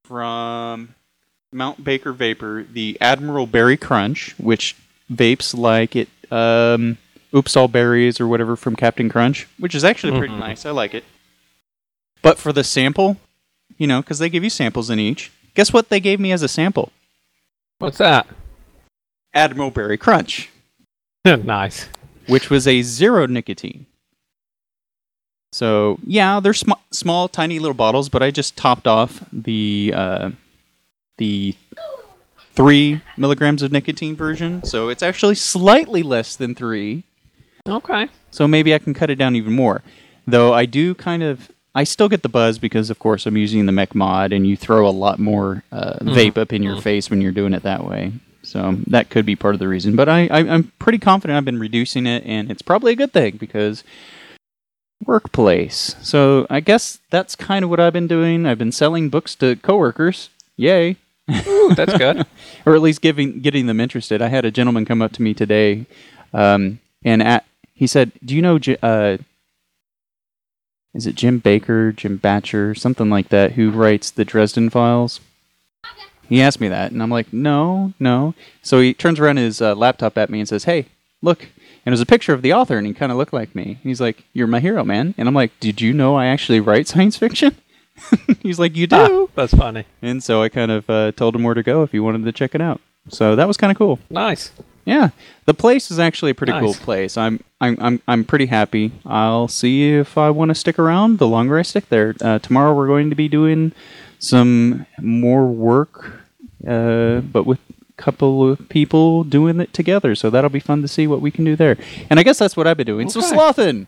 from 0.04 0.94
Mount 1.52 1.82
Baker 1.84 2.12
Vapor 2.12 2.66
the 2.70 2.98
Admiral 3.00 3.46
Berry 3.46 3.76
Crunch, 3.76 4.34
which 4.38 4.76
vapes 5.12 5.56
like 5.56 5.96
it 5.96 6.08
um, 6.30 6.98
Oops 7.34 7.56
All 7.56 7.68
Berries 7.68 8.20
or 8.20 8.26
whatever 8.28 8.56
from 8.56 8.76
Captain 8.76 9.08
Crunch, 9.08 9.46
which 9.58 9.74
is 9.74 9.84
actually 9.84 10.18
pretty 10.18 10.34
Mhm. 10.34 10.40
nice. 10.40 10.66
I 10.66 10.70
like 10.70 10.94
it. 10.94 11.04
But 12.22 12.38
for 12.38 12.52
the 12.52 12.64
sample, 12.64 13.18
you 13.78 13.86
know, 13.86 14.00
because 14.00 14.18
they 14.18 14.28
give 14.28 14.44
you 14.44 14.50
samples 14.50 14.90
in 14.90 14.98
each. 14.98 15.32
Guess 15.54 15.72
what 15.72 15.88
they 15.88 16.00
gave 16.00 16.20
me 16.20 16.32
as 16.32 16.42
a 16.42 16.48
sample? 16.48 16.90
What's 17.78 17.98
that? 17.98 18.26
Admiral 19.32 19.70
Berry 19.70 19.98
Crunch, 19.98 20.50
nice. 21.24 21.88
which 22.26 22.50
was 22.50 22.68
a 22.68 22.82
zero 22.82 23.26
nicotine. 23.26 23.86
So 25.52 25.98
yeah, 26.04 26.40
they're 26.40 26.54
sm- 26.54 26.72
small, 26.90 27.28
tiny 27.28 27.58
little 27.58 27.74
bottles, 27.74 28.08
but 28.08 28.22
I 28.22 28.30
just 28.30 28.56
topped 28.56 28.86
off 28.86 29.24
the 29.32 29.92
uh, 29.94 30.30
the 31.18 31.54
three 32.54 33.00
milligrams 33.16 33.62
of 33.62 33.72
nicotine 33.72 34.16
version, 34.16 34.62
so 34.64 34.88
it's 34.88 35.02
actually 35.02 35.34
slightly 35.34 36.02
less 36.02 36.36
than 36.36 36.54
three. 36.54 37.04
Okay. 37.68 38.08
So 38.30 38.46
maybe 38.48 38.74
I 38.74 38.78
can 38.78 38.94
cut 38.94 39.10
it 39.10 39.14
down 39.16 39.36
even 39.36 39.52
more. 39.52 39.82
Though 40.26 40.52
I 40.52 40.66
do 40.66 40.94
kind 40.94 41.22
of, 41.22 41.50
I 41.74 41.84
still 41.84 42.08
get 42.08 42.22
the 42.22 42.28
buzz 42.28 42.58
because, 42.58 42.90
of 42.90 42.98
course, 42.98 43.26
I'm 43.26 43.36
using 43.36 43.66
the 43.66 43.72
mech 43.72 43.94
mod, 43.94 44.32
and 44.32 44.46
you 44.46 44.56
throw 44.56 44.88
a 44.88 44.90
lot 44.90 45.18
more 45.18 45.64
uh, 45.72 45.98
vape 46.00 46.38
up 46.38 46.52
in 46.52 46.62
your 46.62 46.80
face 46.80 47.10
when 47.10 47.20
you're 47.20 47.32
doing 47.32 47.52
it 47.52 47.64
that 47.64 47.84
way. 47.84 48.12
So 48.42 48.76
that 48.88 49.10
could 49.10 49.26
be 49.26 49.36
part 49.36 49.54
of 49.54 49.58
the 49.58 49.68
reason. 49.68 49.96
But 49.96 50.08
I, 50.08 50.26
I, 50.28 50.38
I'm 50.40 50.72
pretty 50.78 50.98
confident 50.98 51.36
I've 51.36 51.44
been 51.44 51.58
reducing 51.58 52.06
it, 52.06 52.24
and 52.24 52.50
it's 52.50 52.62
probably 52.62 52.92
a 52.92 52.96
good 52.96 53.12
thing 53.12 53.38
because 53.38 53.82
workplace. 55.04 55.96
So 56.02 56.46
I 56.48 56.60
guess 56.60 57.00
that's 57.10 57.34
kind 57.34 57.64
of 57.64 57.70
what 57.70 57.80
I've 57.80 57.92
been 57.92 58.06
doing. 58.06 58.46
I've 58.46 58.58
been 58.58 58.72
selling 58.72 59.08
books 59.08 59.34
to 59.36 59.56
coworkers. 59.56 60.28
Yay 60.56 60.96
Ooh, 61.30 61.74
that's 61.74 61.96
good. 61.96 62.26
or 62.66 62.74
at 62.74 62.82
least 62.82 63.00
giving 63.00 63.40
getting 63.40 63.66
them 63.66 63.80
interested. 63.80 64.20
I 64.20 64.28
had 64.28 64.44
a 64.44 64.50
gentleman 64.50 64.84
come 64.84 65.00
up 65.00 65.12
to 65.12 65.22
me 65.22 65.34
today, 65.34 65.86
um, 66.32 66.80
and 67.04 67.22
at, 67.22 67.44
he 67.72 67.86
said, 67.86 68.12
"Do 68.24 68.34
you 68.34 68.42
know? 68.42 68.58
Uh, 68.82 69.18
is 70.94 71.06
it 71.06 71.14
Jim 71.14 71.38
Baker, 71.38 71.92
Jim 71.92 72.18
Batcher, 72.18 72.76
something 72.76 73.10
like 73.10 73.28
that, 73.28 73.52
who 73.52 73.70
writes 73.70 74.10
the 74.10 74.24
Dresden 74.24 74.70
Files?" 74.70 75.20
He 76.28 76.40
asked 76.40 76.60
me 76.60 76.68
that, 76.68 76.92
and 76.92 77.02
I'm 77.02 77.10
like, 77.10 77.32
"No, 77.32 77.92
no." 78.00 78.34
So 78.62 78.80
he 78.80 78.94
turns 78.94 79.20
around 79.20 79.36
his 79.36 79.60
uh, 79.60 79.74
laptop 79.74 80.16
at 80.16 80.30
me 80.30 80.40
and 80.40 80.48
says, 80.48 80.64
"Hey, 80.64 80.86
look." 81.22 81.48
And 81.86 81.92
there's 81.92 82.00
a 82.00 82.06
picture 82.06 82.32
of 82.32 82.40
the 82.40 82.54
author, 82.54 82.78
and 82.78 82.86
he 82.86 82.94
kind 82.94 83.12
of 83.12 83.18
looked 83.18 83.34
like 83.34 83.54
me. 83.54 83.78
He's 83.82 84.00
like, 84.00 84.24
"You're 84.32 84.46
my 84.46 84.60
hero, 84.60 84.84
man." 84.84 85.14
And 85.18 85.28
I'm 85.28 85.34
like, 85.34 85.52
"Did 85.60 85.80
you 85.82 85.92
know 85.92 86.16
I 86.16 86.26
actually 86.26 86.60
write 86.60 86.88
science 86.88 87.16
fiction?" 87.16 87.56
He's 88.40 88.58
like, 88.58 88.74
"You 88.74 88.86
do." 88.86 88.96
Ah, 88.96 89.32
that's 89.34 89.54
funny. 89.54 89.84
And 90.00 90.24
so 90.24 90.42
I 90.42 90.48
kind 90.48 90.70
of 90.70 90.88
uh, 90.88 91.12
told 91.12 91.34
him 91.36 91.42
where 91.42 91.54
to 91.54 91.62
go 91.62 91.82
if 91.82 91.92
he 91.92 92.00
wanted 92.00 92.24
to 92.24 92.32
check 92.32 92.54
it 92.54 92.60
out. 92.60 92.80
So 93.08 93.36
that 93.36 93.46
was 93.46 93.58
kind 93.58 93.70
of 93.70 93.76
cool. 93.76 93.98
Nice. 94.08 94.50
Yeah, 94.84 95.10
the 95.46 95.54
place 95.54 95.90
is 95.90 95.98
actually 95.98 96.32
a 96.32 96.34
pretty 96.34 96.52
cool 96.52 96.74
place. 96.74 97.16
I'm 97.16 97.42
I'm 97.60 97.76
I'm 97.80 98.02
I'm 98.06 98.24
pretty 98.24 98.46
happy. 98.46 98.92
I'll 99.06 99.48
see 99.48 99.92
if 99.94 100.18
I 100.18 100.30
want 100.30 100.50
to 100.50 100.54
stick 100.54 100.78
around. 100.78 101.18
The 101.18 101.26
longer 101.26 101.58
I 101.58 101.62
stick 101.62 101.88
there, 101.88 102.14
uh, 102.20 102.38
tomorrow 102.38 102.74
we're 102.74 102.86
going 102.86 103.08
to 103.10 103.16
be 103.16 103.28
doing 103.28 103.72
some 104.18 104.86
more 105.00 105.46
work, 105.46 106.20
uh, 106.66 107.20
but 107.20 107.44
with 107.44 107.60
a 107.70 108.02
couple 108.02 108.48
of 108.50 108.68
people 108.68 109.24
doing 109.24 109.60
it 109.60 109.72
together. 109.72 110.14
So 110.14 110.28
that'll 110.30 110.50
be 110.50 110.60
fun 110.60 110.82
to 110.82 110.88
see 110.88 111.06
what 111.06 111.20
we 111.20 111.30
can 111.30 111.44
do 111.44 111.56
there. 111.56 111.76
And 112.10 112.20
I 112.20 112.22
guess 112.22 112.38
that's 112.38 112.56
what 112.56 112.66
I've 112.66 112.76
been 112.76 112.86
doing. 112.86 113.08
So 113.08 113.20
Okay. 113.20 113.34
Slothin, 113.34 113.86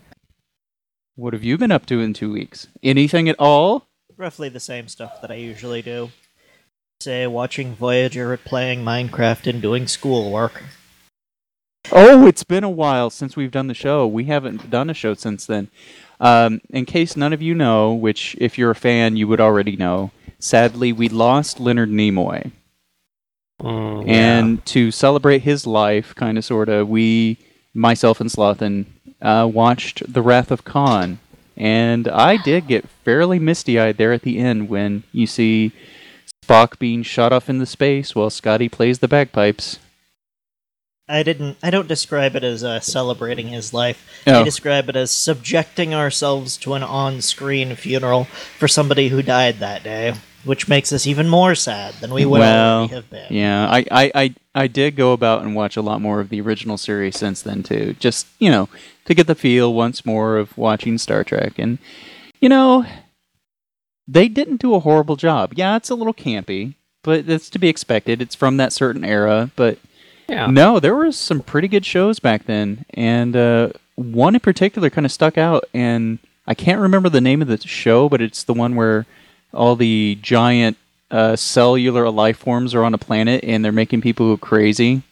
what 1.14 1.32
have 1.34 1.44
you 1.44 1.58
been 1.58 1.72
up 1.72 1.86
to 1.86 2.00
in 2.00 2.12
two 2.14 2.32
weeks? 2.32 2.68
Anything 2.82 3.28
at 3.28 3.36
all? 3.38 3.86
Roughly 4.16 4.48
the 4.48 4.60
same 4.60 4.88
stuff 4.88 5.20
that 5.20 5.30
I 5.30 5.34
usually 5.34 5.82
do. 5.82 6.10
Say, 7.00 7.26
watching 7.26 7.74
Voyager, 7.74 8.34
playing 8.38 8.82
Minecraft, 8.82 9.46
and 9.46 9.60
doing 9.60 9.86
schoolwork. 9.86 10.62
Oh, 11.92 12.26
it's 12.26 12.44
been 12.44 12.64
a 12.64 12.70
while 12.70 13.10
since 13.10 13.36
we've 13.36 13.50
done 13.50 13.68
the 13.68 13.74
show. 13.74 14.06
We 14.06 14.24
haven't 14.24 14.70
done 14.70 14.90
a 14.90 14.94
show 14.94 15.14
since 15.14 15.46
then. 15.46 15.68
Um, 16.20 16.60
in 16.70 16.84
case 16.86 17.16
none 17.16 17.32
of 17.32 17.42
you 17.42 17.54
know, 17.54 17.92
which 17.92 18.36
if 18.40 18.58
you're 18.58 18.70
a 18.70 18.74
fan, 18.74 19.16
you 19.16 19.28
would 19.28 19.40
already 19.40 19.76
know, 19.76 20.10
sadly, 20.38 20.92
we 20.92 21.08
lost 21.08 21.60
Leonard 21.60 21.90
Nimoy. 21.90 22.50
Mm, 23.60 24.08
And 24.08 24.66
to 24.66 24.90
celebrate 24.90 25.42
his 25.42 25.66
life, 25.66 26.14
kind 26.14 26.36
of, 26.38 26.44
sort 26.44 26.68
of, 26.68 26.88
we 26.88 27.38
myself 27.74 28.20
and 28.20 28.30
Slothin 28.30 28.86
uh, 29.20 29.48
watched 29.52 30.12
The 30.12 30.22
Wrath 30.22 30.50
of 30.50 30.64
Khan, 30.64 31.18
and 31.56 32.08
I 32.08 32.36
did 32.36 32.66
get 32.66 32.88
fairly 33.04 33.38
misty-eyed 33.38 33.96
there 33.96 34.12
at 34.12 34.22
the 34.22 34.38
end 34.38 34.68
when 34.68 35.04
you 35.12 35.26
see 35.26 35.72
Spock 36.44 36.78
being 36.78 37.02
shot 37.02 37.32
off 37.32 37.48
into 37.48 37.66
space 37.66 38.14
while 38.14 38.30
Scotty 38.30 38.68
plays 38.68 38.98
the 38.98 39.08
bagpipes. 39.08 39.78
I 41.08 41.22
didn't. 41.22 41.56
I 41.62 41.70
don't 41.70 41.86
describe 41.86 42.34
it 42.34 42.42
as 42.42 42.64
uh, 42.64 42.80
celebrating 42.80 43.48
his 43.48 43.72
life. 43.72 44.22
Oh. 44.26 44.40
I 44.40 44.42
describe 44.42 44.88
it 44.88 44.96
as 44.96 45.10
subjecting 45.10 45.94
ourselves 45.94 46.56
to 46.58 46.74
an 46.74 46.82
on-screen 46.82 47.76
funeral 47.76 48.24
for 48.58 48.66
somebody 48.66 49.08
who 49.08 49.22
died 49.22 49.60
that 49.60 49.84
day, 49.84 50.14
which 50.44 50.68
makes 50.68 50.92
us 50.92 51.06
even 51.06 51.28
more 51.28 51.54
sad 51.54 51.94
than 52.00 52.12
we 52.12 52.24
would 52.24 52.40
well, 52.40 52.78
already 52.78 52.94
have 52.94 53.10
been. 53.10 53.26
yeah, 53.30 53.68
I, 53.70 53.84
I, 53.90 54.12
I, 54.14 54.34
I 54.54 54.66
did 54.66 54.96
go 54.96 55.12
about 55.12 55.42
and 55.42 55.54
watch 55.54 55.76
a 55.76 55.82
lot 55.82 56.00
more 56.00 56.18
of 56.18 56.28
the 56.28 56.40
original 56.40 56.76
series 56.76 57.16
since 57.16 57.40
then 57.40 57.62
too. 57.62 57.94
Just 58.00 58.26
you 58.40 58.50
know 58.50 58.68
to 59.04 59.14
get 59.14 59.28
the 59.28 59.36
feel 59.36 59.72
once 59.72 60.04
more 60.04 60.36
of 60.36 60.58
watching 60.58 60.98
Star 60.98 61.22
Trek, 61.22 61.56
and 61.56 61.78
you 62.40 62.48
know 62.48 62.84
they 64.08 64.26
didn't 64.26 64.60
do 64.60 64.74
a 64.74 64.80
horrible 64.80 65.14
job. 65.14 65.52
Yeah, 65.54 65.76
it's 65.76 65.90
a 65.90 65.94
little 65.94 66.14
campy, 66.14 66.74
but 67.04 67.26
that's 67.26 67.48
to 67.50 67.60
be 67.60 67.68
expected. 67.68 68.20
It's 68.20 68.34
from 68.34 68.56
that 68.56 68.72
certain 68.72 69.04
era, 69.04 69.52
but 69.54 69.78
Yeah. 70.28 70.46
no, 70.46 70.80
there 70.80 70.94
were 70.94 71.12
some 71.12 71.40
pretty 71.40 71.68
good 71.68 71.86
shows 71.86 72.18
back 72.18 72.46
then, 72.46 72.84
and 72.90 73.36
uh, 73.36 73.70
one 73.94 74.34
in 74.34 74.40
particular 74.40 74.90
kind 74.90 75.04
of 75.04 75.12
stuck 75.12 75.38
out. 75.38 75.64
And 75.72 76.18
I 76.46 76.54
can't 76.54 76.80
remember 76.80 77.08
the 77.08 77.20
name 77.20 77.42
of 77.42 77.48
the 77.48 77.58
show, 77.58 78.08
but 78.08 78.20
it's 78.20 78.42
the 78.44 78.54
one 78.54 78.74
where 78.74 79.06
all 79.52 79.76
the 79.76 80.18
giant 80.20 80.76
uh, 81.10 81.36
cellular 81.36 82.10
life 82.10 82.38
forms 82.38 82.74
are 82.74 82.84
on 82.84 82.94
a 82.94 82.98
planet, 82.98 83.44
and 83.44 83.64
they're 83.64 83.72
making 83.72 84.00
people 84.00 84.34
go 84.34 84.36
crazy. 84.36 85.02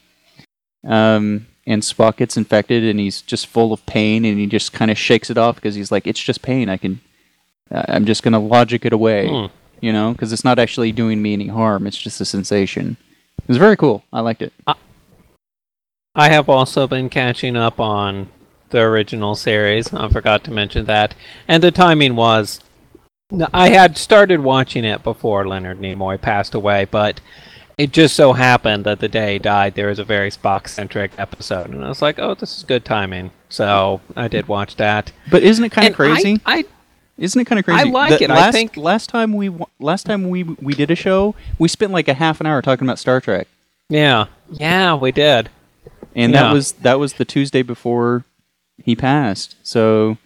Um, 0.87 1.47
and 1.67 1.83
Spock 1.83 2.17
gets 2.17 2.37
infected, 2.37 2.85
and 2.85 2.99
he's 3.01 3.23
just 3.23 3.47
full 3.47 3.73
of 3.73 3.85
pain, 3.87 4.25
and 4.25 4.39
he 4.39 4.47
just 4.47 4.73
kind 4.73 4.91
of 4.91 4.99
shakes 4.99 5.31
it 5.31 5.39
off 5.39 5.55
because 5.57 5.75
he's 5.75 5.91
like, 5.91 6.07
"It's 6.07 6.23
just 6.23 6.43
pain. 6.43 6.69
I 6.69 6.77
can, 6.77 7.01
I'm 7.71 8.05
just 8.05 8.23
gonna 8.23 8.41
logic 8.41 8.85
it 8.85 8.93
away." 8.93 9.29
Hmm. 9.29 9.47
You 9.81 9.93
know, 9.93 10.13
because 10.13 10.33
it's 10.33 10.45
not 10.45 10.59
actually 10.59 10.93
doing 10.93 11.21
me 11.21 11.35
any 11.35 11.49
harm. 11.49 11.87
It's 11.87 11.97
just 11.99 12.21
a 12.21 12.25
sensation. 12.25 12.97
It 13.39 13.49
was 13.49 13.59
very 13.59 13.77
cool. 13.77 14.03
I 14.13 14.21
liked 14.21 14.41
it. 14.43 14.53
I 14.67 14.75
have 16.17 16.49
also 16.49 16.87
been 16.87 17.09
catching 17.11 17.57
up 17.57 17.81
on 17.81 18.29
the 18.71 18.81
original 18.81 19.35
series. 19.35 19.93
I 19.93 20.09
forgot 20.09 20.45
to 20.45 20.51
mention 20.51 20.87
that. 20.87 21.15
And 21.49 21.63
the 21.63 21.71
timing 21.71 22.17
was 22.17 22.61
I 23.53 23.71
had 23.71 23.97
started 23.97 24.41
watching 24.41 24.85
it 24.85 25.03
before 25.03 25.47
Leonard 25.47 25.81
Nimoy 25.81 26.21
passed 26.21 26.55
away, 26.55 26.85
but 26.85 27.21
it 27.77 27.91
just 27.93 28.15
so 28.15 28.33
happened 28.35 28.85
that 28.85 29.01
the 29.01 29.09
day 29.09 29.35
he 29.35 29.39
died, 29.41 29.75
there 29.75 29.89
was 29.89 29.99
a 29.99 30.05
very 30.05 30.31
Spock 30.31 30.69
centric 30.69 31.11
episode. 31.19 31.71
And 31.71 31.85
I 31.85 31.89
was 31.89 32.01
like, 32.03 32.19
oh, 32.21 32.35
this 32.35 32.57
is 32.57 32.63
good 32.65 32.85
timing. 32.85 33.33
So 33.49 34.01
I 34.15 34.29
did 34.29 34.47
watch 34.47 34.77
that. 34.77 35.11
But 35.31 35.43
isn't 35.43 35.65
it 35.65 35.73
kind 35.73 35.89
of 35.93 35.99
And 36.01 36.11
I- 36.13 36.15
crazy? 36.15 36.41
I, 36.47 36.65
Isn't 37.19 37.41
it 37.41 37.45
kind 37.47 37.59
of 37.59 37.65
crazy? 37.65 37.81
I 37.81 37.85
like 37.93 38.11
that 38.11 38.23
it. 38.23 38.31
I 38.31 38.35
Last, 38.37 38.53
think- 38.55 38.77
last 38.77 39.09
time 39.09 39.33
we 39.33 39.51
last 39.81 40.07
time 40.07 40.29
we 40.29 40.43
we 40.45 40.75
did 40.75 40.91
a 40.93 40.97
show, 40.97 41.35
we 41.59 41.69
spent 41.69 41.91
like 41.93 42.07
a 42.09 42.15
half 42.15 42.41
an 42.41 42.47
hour 42.47 42.61
talking 42.63 42.87
about 42.87 42.99
Star 43.01 43.21
Trek, 43.21 43.49
yeah. 43.89 44.27
Yeah, 44.51 44.95
we 44.95 45.11
did. 45.13 45.49
And 46.15 46.33
Yeah. 46.33 46.43
that 46.43 46.53
was 46.53 46.73
that 46.73 46.99
was 46.99 47.15
the 47.15 47.25
Tuesday 47.25 47.63
before 47.63 48.25
he 48.83 48.95
passed. 48.97 49.57
So 49.63 50.19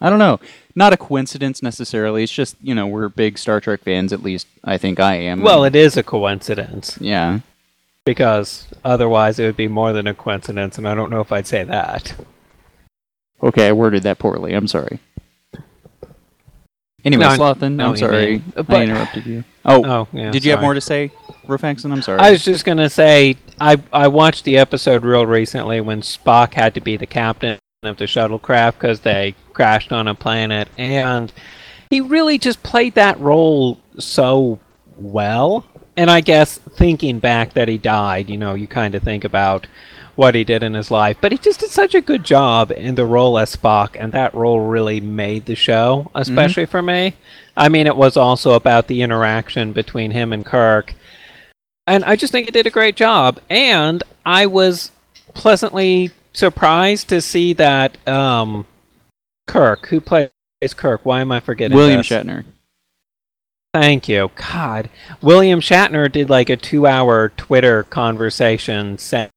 I 0.00 0.10
don't 0.10 0.18
know. 0.18 0.38
Not 0.74 0.92
a 0.92 0.96
coincidence 0.96 1.62
necessarily. 1.62 2.22
It's 2.22 2.32
just 2.32 2.56
you 2.62 2.74
know 2.74 2.86
we're 2.86 3.08
big 3.08 3.38
Star 3.38 3.60
Trek 3.60 3.82
fans. 3.82 4.12
At 4.12 4.22
least 4.22 4.46
I 4.64 4.78
think 4.78 5.00
I 5.00 5.16
am. 5.16 5.42
Well, 5.42 5.64
it 5.64 5.74
is 5.74 5.96
a 5.96 6.02
coincidence 6.02 6.96
yeah. 7.00 7.40
because 8.04 8.66
otherwise 8.84 9.38
it 9.38 9.46
would 9.46 9.56
be 9.56 9.68
more 9.68 9.92
than 9.92 10.06
a 10.06 10.14
coincidence, 10.14 10.78
and 10.78 10.86
I 10.88 10.94
don't 10.94 11.10
know 11.10 11.20
if 11.20 11.32
I'd 11.32 11.46
say 11.46 11.64
that. 11.64 12.14
Okay, 13.42 13.68
I 13.68 13.72
worded 13.72 14.02
that 14.04 14.18
poorly. 14.18 14.52
I'm 14.52 14.66
sorry. 14.68 14.98
Anyway, 17.04 17.22
No, 17.22 17.30
I 17.30 17.36
Slothin, 17.38 17.72
know 17.76 17.90
I'm 17.90 17.96
sorry. 17.96 18.38
mean. 18.38 18.52
I 18.68 18.82
interrupted 18.82 19.26
you. 19.26 19.44
Oh, 19.64 19.84
Oh, 19.84 20.08
yeah. 20.12 20.30
did 20.30 20.44
you 20.44 20.50
have 20.50 20.60
more 20.60 20.74
to 20.74 20.80
say, 20.80 21.12
Rufaxon? 21.46 21.92
I'm 21.92 22.02
sorry. 22.02 22.18
I 22.18 22.32
was 22.32 22.44
just 22.44 22.64
gonna 22.64 22.90
say 22.90 23.36
I 23.60 23.76
I 23.92 24.08
watched 24.08 24.44
the 24.44 24.58
episode 24.58 25.04
real 25.04 25.24
recently 25.26 25.80
when 25.80 26.00
Spock 26.02 26.54
had 26.54 26.74
to 26.74 26.80
be 26.80 26.96
the 26.96 27.06
captain 27.06 27.58
of 27.84 27.96
the 27.98 28.04
shuttlecraft 28.06 28.72
because 28.74 29.00
they 29.00 29.34
crashed 29.52 29.92
on 29.92 30.08
a 30.08 30.14
planet, 30.14 30.68
and 30.76 31.32
he 31.90 32.00
really 32.00 32.36
just 32.36 32.62
played 32.64 32.94
that 32.94 33.18
role 33.20 33.78
so 33.98 34.58
well. 34.96 35.64
And 35.96 36.10
I 36.10 36.20
guess 36.20 36.58
thinking 36.58 37.18
back 37.20 37.54
that 37.54 37.68
he 37.68 37.78
died, 37.78 38.28
you 38.30 38.36
know, 38.36 38.54
you 38.54 38.66
kind 38.66 38.94
of 38.96 39.02
think 39.02 39.24
about 39.24 39.66
what 40.18 40.34
he 40.34 40.42
did 40.42 40.62
in 40.62 40.74
his 40.74 40.90
life, 40.90 41.16
but 41.20 41.30
he 41.30 41.38
just 41.38 41.60
did 41.60 41.70
such 41.70 41.94
a 41.94 42.00
good 42.00 42.24
job 42.24 42.72
in 42.72 42.96
the 42.96 43.06
role 43.06 43.38
as 43.38 43.54
Spock, 43.54 43.96
and 43.98 44.12
that 44.12 44.34
role 44.34 44.60
really 44.60 45.00
made 45.00 45.46
the 45.46 45.54
show, 45.54 46.10
especially 46.14 46.66
for 46.66 46.82
me. 46.82 47.14
I 47.56 47.68
mean, 47.68 47.86
it 47.86 47.96
was 47.96 48.16
also 48.16 48.52
about 48.52 48.88
the 48.88 49.02
interaction 49.02 49.72
between 49.72 50.10
him 50.10 50.32
and 50.32 50.44
Kirk 50.44 50.94
and 51.88 52.04
I 52.04 52.16
just 52.16 52.32
think 52.32 52.46
he 52.46 52.52
did 52.52 52.66
a 52.66 52.70
great 52.70 52.96
job. 52.96 53.40
And 53.48 54.02
I 54.24 54.46
was 54.46 54.92
pleasantly 55.32 56.10
surprised 56.34 57.08
to 57.08 57.20
see 57.22 57.54
that 57.54 58.06
um, 58.06 58.66
Kirk, 59.46 59.86
who 59.86 60.00
plays 60.00 60.30
Kirk, 60.76 61.04
why 61.04 61.22
am 61.22 61.32
I 61.32 61.40
forgetting? 61.40 61.76
William 61.76 61.98
this? 61.98 62.08
Shatner. 62.08 62.44
Thank 63.72 64.08
you. 64.08 64.30
God, 64.34 64.90
William 65.22 65.60
Shatner 65.60 66.10
did 66.12 66.28
like 66.28 66.50
a 66.50 66.56
two-hour 66.56 67.30
Twitter 67.36 67.84
conversation 67.84 68.98
saying 68.98 69.30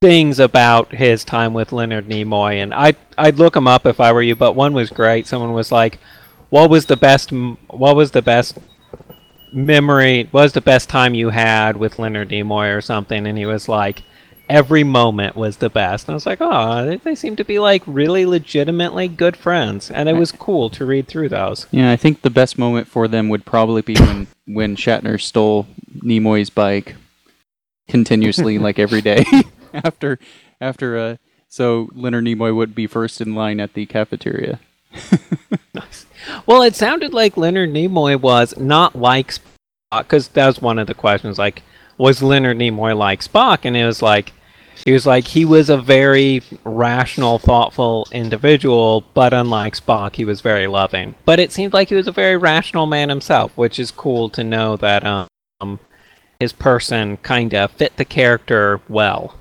things 0.00 0.38
about 0.38 0.94
his 0.94 1.24
time 1.24 1.52
with 1.52 1.72
Leonard 1.72 2.08
Nimoy, 2.08 2.62
and 2.62 2.72
I 2.72 2.94
I'd 3.18 3.38
look 3.38 3.54
him 3.54 3.68
up 3.68 3.86
if 3.86 4.00
I 4.00 4.12
were 4.12 4.22
you. 4.22 4.34
But 4.34 4.56
one 4.56 4.72
was 4.72 4.90
great. 4.90 5.26
Someone 5.26 5.52
was 5.52 5.70
like, 5.70 5.98
"What 6.48 6.70
was 6.70 6.86
the 6.86 6.96
best? 6.96 7.32
What 7.32 7.96
was 7.96 8.12
the 8.12 8.22
best 8.22 8.58
memory? 9.52 10.28
What 10.30 10.42
was 10.42 10.52
the 10.52 10.60
best 10.60 10.88
time 10.88 11.14
you 11.14 11.30
had 11.30 11.76
with 11.76 11.98
Leonard 11.98 12.30
Nimoy 12.30 12.76
or 12.76 12.80
something?" 12.80 13.26
And 13.26 13.38
he 13.38 13.46
was 13.46 13.68
like. 13.68 14.02
Every 14.48 14.82
moment 14.82 15.36
was 15.36 15.58
the 15.58 15.70
best. 15.70 16.08
And 16.08 16.12
I 16.12 16.14
was 16.14 16.26
like, 16.26 16.40
oh, 16.40 16.84
they, 16.84 16.96
they 16.96 17.14
seem 17.14 17.36
to 17.36 17.44
be 17.44 17.60
like 17.60 17.84
really 17.86 18.26
legitimately 18.26 19.06
good 19.06 19.36
friends. 19.36 19.92
And 19.92 20.08
it 20.08 20.14
was 20.14 20.32
cool 20.32 20.68
to 20.70 20.84
read 20.84 21.06
through 21.06 21.28
those. 21.28 21.68
Yeah, 21.70 21.92
I 21.92 21.94
think 21.94 22.22
the 22.22 22.30
best 22.30 22.58
moment 22.58 22.88
for 22.88 23.06
them 23.06 23.28
would 23.28 23.46
probably 23.46 23.82
be 23.82 23.94
when 23.94 24.26
when 24.46 24.74
Shatner 24.74 25.20
stole 25.20 25.68
Nimoy's 26.02 26.50
bike 26.50 26.96
continuously, 27.90 28.58
like 28.58 28.78
every 28.78 29.00
day 29.00 29.24
after 29.74 30.18
after 30.60 30.98
uh. 30.98 31.16
So 31.48 31.88
Leonard 31.94 32.24
Nimoy 32.24 32.54
would 32.54 32.76
be 32.76 32.86
first 32.86 33.20
in 33.20 33.34
line 33.34 33.58
at 33.58 33.74
the 33.74 33.84
cafeteria. 33.86 34.60
Well, 36.46 36.62
it 36.62 36.76
sounded 36.76 37.12
like 37.14 37.36
Leonard 37.36 37.70
Nimoy 37.70 38.20
was 38.20 38.56
not 38.58 38.94
like 38.96 39.32
Spock, 39.32 39.98
because 39.98 40.28
that 40.28 40.46
was 40.46 40.60
one 40.60 40.78
of 40.78 40.86
the 40.86 40.94
questions. 40.94 41.38
Like, 41.38 41.62
was 41.98 42.22
Leonard 42.22 42.58
Nimoy 42.58 42.96
like 42.96 43.20
Spock? 43.20 43.60
And 43.64 43.76
it 43.76 43.86
was 43.86 44.02
like, 44.02 44.32
he 44.84 44.92
was 44.92 45.06
like, 45.06 45.26
he 45.26 45.44
was 45.44 45.68
a 45.68 45.76
very 45.76 46.42
rational, 46.64 47.38
thoughtful 47.38 48.06
individual, 48.12 49.04
but 49.14 49.32
unlike 49.34 49.76
Spock, 49.76 50.16
he 50.16 50.24
was 50.24 50.40
very 50.40 50.66
loving. 50.66 51.14
But 51.24 51.40
it 51.40 51.52
seemed 51.52 51.72
like 51.72 51.88
he 51.88 51.94
was 51.94 52.08
a 52.08 52.12
very 52.12 52.36
rational 52.36 52.86
man 52.86 53.08
himself, 53.08 53.56
which 53.56 53.78
is 53.78 53.90
cool 53.90 54.30
to 54.30 54.44
know 54.44 54.76
that 54.76 55.04
um, 55.04 55.80
his 56.40 56.52
person 56.52 57.18
kind 57.18 57.54
of 57.54 57.70
fit 57.70 57.96
the 57.96 58.04
character 58.04 58.80
well. 58.88 59.34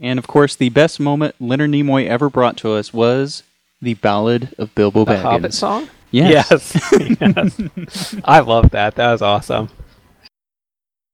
And 0.00 0.18
of 0.18 0.26
course, 0.26 0.56
the 0.56 0.70
best 0.70 0.98
moment 0.98 1.36
Leonard 1.38 1.70
Nimoy 1.70 2.06
ever 2.06 2.30
brought 2.30 2.56
to 2.58 2.72
us 2.72 2.92
was 2.92 3.42
the 3.80 3.94
Ballad 3.94 4.54
of 4.58 4.74
Bilbo 4.74 5.04
The 5.04 5.12
Baggins. 5.12 5.22
Hobbit 5.22 5.54
song? 5.54 5.88
Yes. 6.10 6.50
Yes. 6.50 7.20
yes. 7.76 8.16
I 8.24 8.40
love 8.40 8.70
that. 8.70 8.96
That 8.96 9.12
was 9.12 9.22
awesome. 9.22 9.68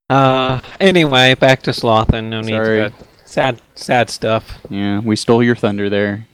Uh, 0.08 0.60
anyway, 0.78 1.34
back 1.34 1.62
to 1.62 1.72
Slothin. 1.72 2.28
No 2.30 2.40
need 2.40 2.52
Sorry. 2.52 2.90
to 2.90 2.92
sad, 3.24 3.60
sad 3.74 4.08
stuff. 4.08 4.58
Yeah, 4.70 5.00
we 5.00 5.16
stole 5.16 5.42
your 5.42 5.56
thunder 5.56 5.90
there. 5.90 6.26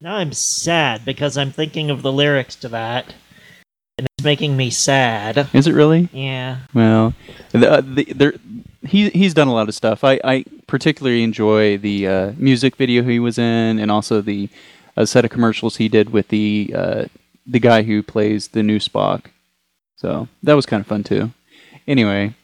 Now 0.00 0.16
I'm 0.16 0.32
sad 0.32 1.04
because 1.04 1.36
I'm 1.36 1.52
thinking 1.52 1.90
of 1.90 2.02
the 2.02 2.12
lyrics 2.12 2.54
to 2.56 2.68
that, 2.68 3.14
and 4.00 4.08
it's 4.16 4.24
making 4.24 4.56
me 4.56 4.70
sad. 4.70 5.46
Is 5.52 5.66
it 5.66 5.74
really? 5.74 6.08
Yeah. 6.10 6.60
Well, 6.72 7.12
the, 7.52 7.70
uh, 7.70 7.80
the, 7.82 8.04
there, 8.04 8.34
he 8.82 9.10
he's 9.10 9.34
done 9.34 9.46
a 9.46 9.52
lot 9.52 9.68
of 9.68 9.74
stuff. 9.74 10.04
I, 10.04 10.18
I 10.24 10.44
particularly 10.66 11.22
enjoy 11.22 11.76
the 11.76 12.06
uh, 12.06 12.32
music 12.38 12.76
video 12.76 13.02
he 13.02 13.18
was 13.18 13.36
in, 13.38 13.78
and 13.78 13.90
also 13.90 14.22
the 14.22 14.48
uh, 14.96 15.04
set 15.04 15.26
of 15.26 15.30
commercials 15.30 15.76
he 15.76 15.90
did 15.90 16.10
with 16.10 16.28
the 16.28 16.72
uh, 16.74 17.04
the 17.46 17.60
guy 17.60 17.82
who 17.82 18.02
plays 18.02 18.48
the 18.48 18.62
new 18.62 18.78
Spock. 18.78 19.26
So 19.96 20.28
that 20.42 20.54
was 20.54 20.64
kind 20.64 20.80
of 20.80 20.86
fun 20.86 21.04
too. 21.04 21.32
Anyway, 21.86 22.34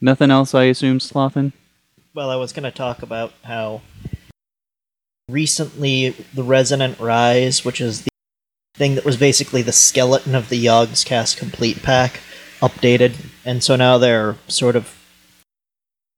nothing 0.00 0.30
else, 0.30 0.54
I 0.54 0.64
assume, 0.64 1.00
Slothin. 1.00 1.52
Well, 2.14 2.30
I 2.30 2.36
was 2.36 2.52
going 2.52 2.64
to 2.64 2.70
talk 2.70 3.02
about 3.02 3.32
how 3.42 3.82
recently 5.28 6.10
the 6.32 6.44
Resonant 6.44 7.00
Rise, 7.00 7.64
which 7.64 7.80
is 7.80 8.02
the 8.02 8.09
thing 8.80 8.94
that 8.94 9.04
was 9.04 9.18
basically 9.18 9.60
the 9.60 9.72
skeleton 9.72 10.34
of 10.34 10.48
the 10.48 10.64
Yogscast 10.64 11.36
Complete 11.36 11.82
pack, 11.82 12.20
updated, 12.62 13.26
and 13.44 13.62
so 13.62 13.76
now 13.76 13.98
they're 13.98 14.36
sort 14.48 14.74
of 14.74 14.96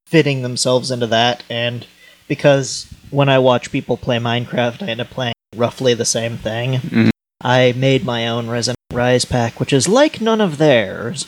fitting 0.06 0.42
themselves 0.42 0.88
into 0.92 1.08
that, 1.08 1.42
and 1.50 1.88
because 2.28 2.86
when 3.10 3.28
I 3.28 3.40
watch 3.40 3.72
people 3.72 3.96
play 3.96 4.18
Minecraft, 4.18 4.80
I 4.80 4.90
end 4.90 5.00
up 5.00 5.10
playing 5.10 5.34
roughly 5.56 5.92
the 5.94 6.04
same 6.04 6.38
thing. 6.38 6.74
Mhm. 6.74 7.10
I 7.42 7.72
made 7.76 8.04
my 8.04 8.28
own 8.28 8.46
Resonant 8.46 8.78
Rise 8.92 9.24
pack, 9.24 9.58
which 9.58 9.72
is 9.72 9.88
like 9.88 10.20
none 10.20 10.40
of 10.40 10.58
theirs, 10.58 11.26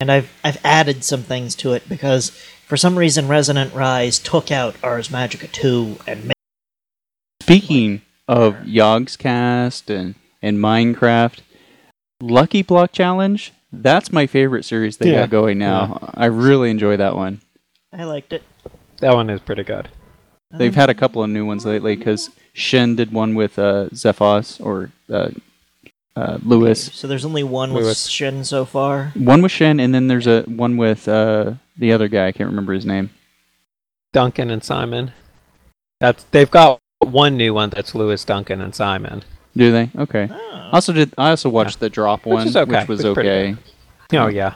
and 0.00 0.10
I've 0.10 0.30
I've 0.42 0.64
added 0.64 1.04
some 1.04 1.24
things 1.24 1.54
to 1.56 1.74
it 1.74 1.90
because 1.90 2.32
for 2.66 2.78
some 2.78 2.96
reason 2.96 3.28
Resonant 3.28 3.74
Rise 3.74 4.18
took 4.18 4.50
out 4.50 4.76
Ars 4.82 5.08
Magica 5.08 5.52
2 5.52 5.98
and 6.06 6.24
made 6.24 6.32
Speaking 7.42 8.00
of 8.26 8.54
Yogscast 8.64 9.94
and, 9.94 10.14
and 10.42 10.58
Minecraft, 10.58 11.38
Lucky 12.20 12.62
Block 12.62 12.92
Challenge, 12.92 13.52
that's 13.72 14.12
my 14.12 14.26
favorite 14.26 14.64
series 14.64 14.96
they 14.96 15.10
Yeah. 15.12 15.20
got 15.20 15.30
going 15.30 15.58
now. 15.58 16.12
I 16.14 16.26
really 16.26 16.70
enjoy 16.70 16.96
that 16.96 17.14
one. 17.16 17.40
I 17.92 18.04
liked 18.04 18.32
it. 18.32 18.42
That 19.00 19.14
one 19.14 19.30
is 19.30 19.40
pretty 19.40 19.62
good. 19.64 19.88
They've 20.52 20.74
had 20.74 20.90
a 20.90 20.94
couple 20.94 21.22
of 21.22 21.30
new 21.30 21.46
ones 21.46 21.64
lately 21.64 21.94
because 21.94 22.30
Sjin 22.54 22.96
did 22.96 23.12
one 23.12 23.34
with 23.36 23.58
uh, 23.58 23.88
Xephos 23.90 24.60
or 24.64 24.90
uh, 25.08 25.30
uh, 26.16 26.38
Lewis. 26.44 26.90
So 26.92 27.06
there's 27.06 27.24
only 27.24 27.44
one 27.44 27.72
with 27.72 27.84
Lewis. 27.84 28.08
Sjin 28.08 28.44
so 28.44 28.64
far. 28.64 29.12
One 29.14 29.42
with 29.42 29.52
Sjin, 29.52 29.80
and 29.80 29.94
then 29.94 30.08
there's 30.08 30.26
a 30.26 30.42
one 30.42 30.76
with 30.76 31.06
uh, 31.06 31.54
the 31.76 31.92
other 31.92 32.08
guy. 32.08 32.26
I 32.26 32.32
can't 32.32 32.50
remember 32.50 32.72
his 32.72 32.84
name. 32.84 33.10
Duncan 34.12 34.50
and 34.50 34.64
Simon. 34.64 35.12
That's 36.00 36.24
they've 36.24 36.50
got 36.50 36.80
one 36.98 37.36
new 37.36 37.54
one 37.54 37.70
that's 37.70 37.94
Lewis, 37.94 38.24
Duncan, 38.24 38.60
and 38.60 38.74
Simon. 38.74 39.22
Do 39.56 39.72
they? 39.72 39.90
Okay. 39.98 40.28
Oh. 40.30 40.70
Also 40.72 40.92
did 40.92 41.12
I 41.18 41.30
also 41.30 41.48
watched 41.48 41.80
the 41.80 41.90
drop 41.90 42.24
Which 42.26 42.34
one, 42.34 42.46
is 42.46 42.56
okay. 42.56 42.80
which 42.80 42.88
was 42.88 43.04
It's 43.04 43.14
pretty 43.14 43.28
okay. 43.28 43.56
Oh 44.18 44.28
yeah. 44.28 44.54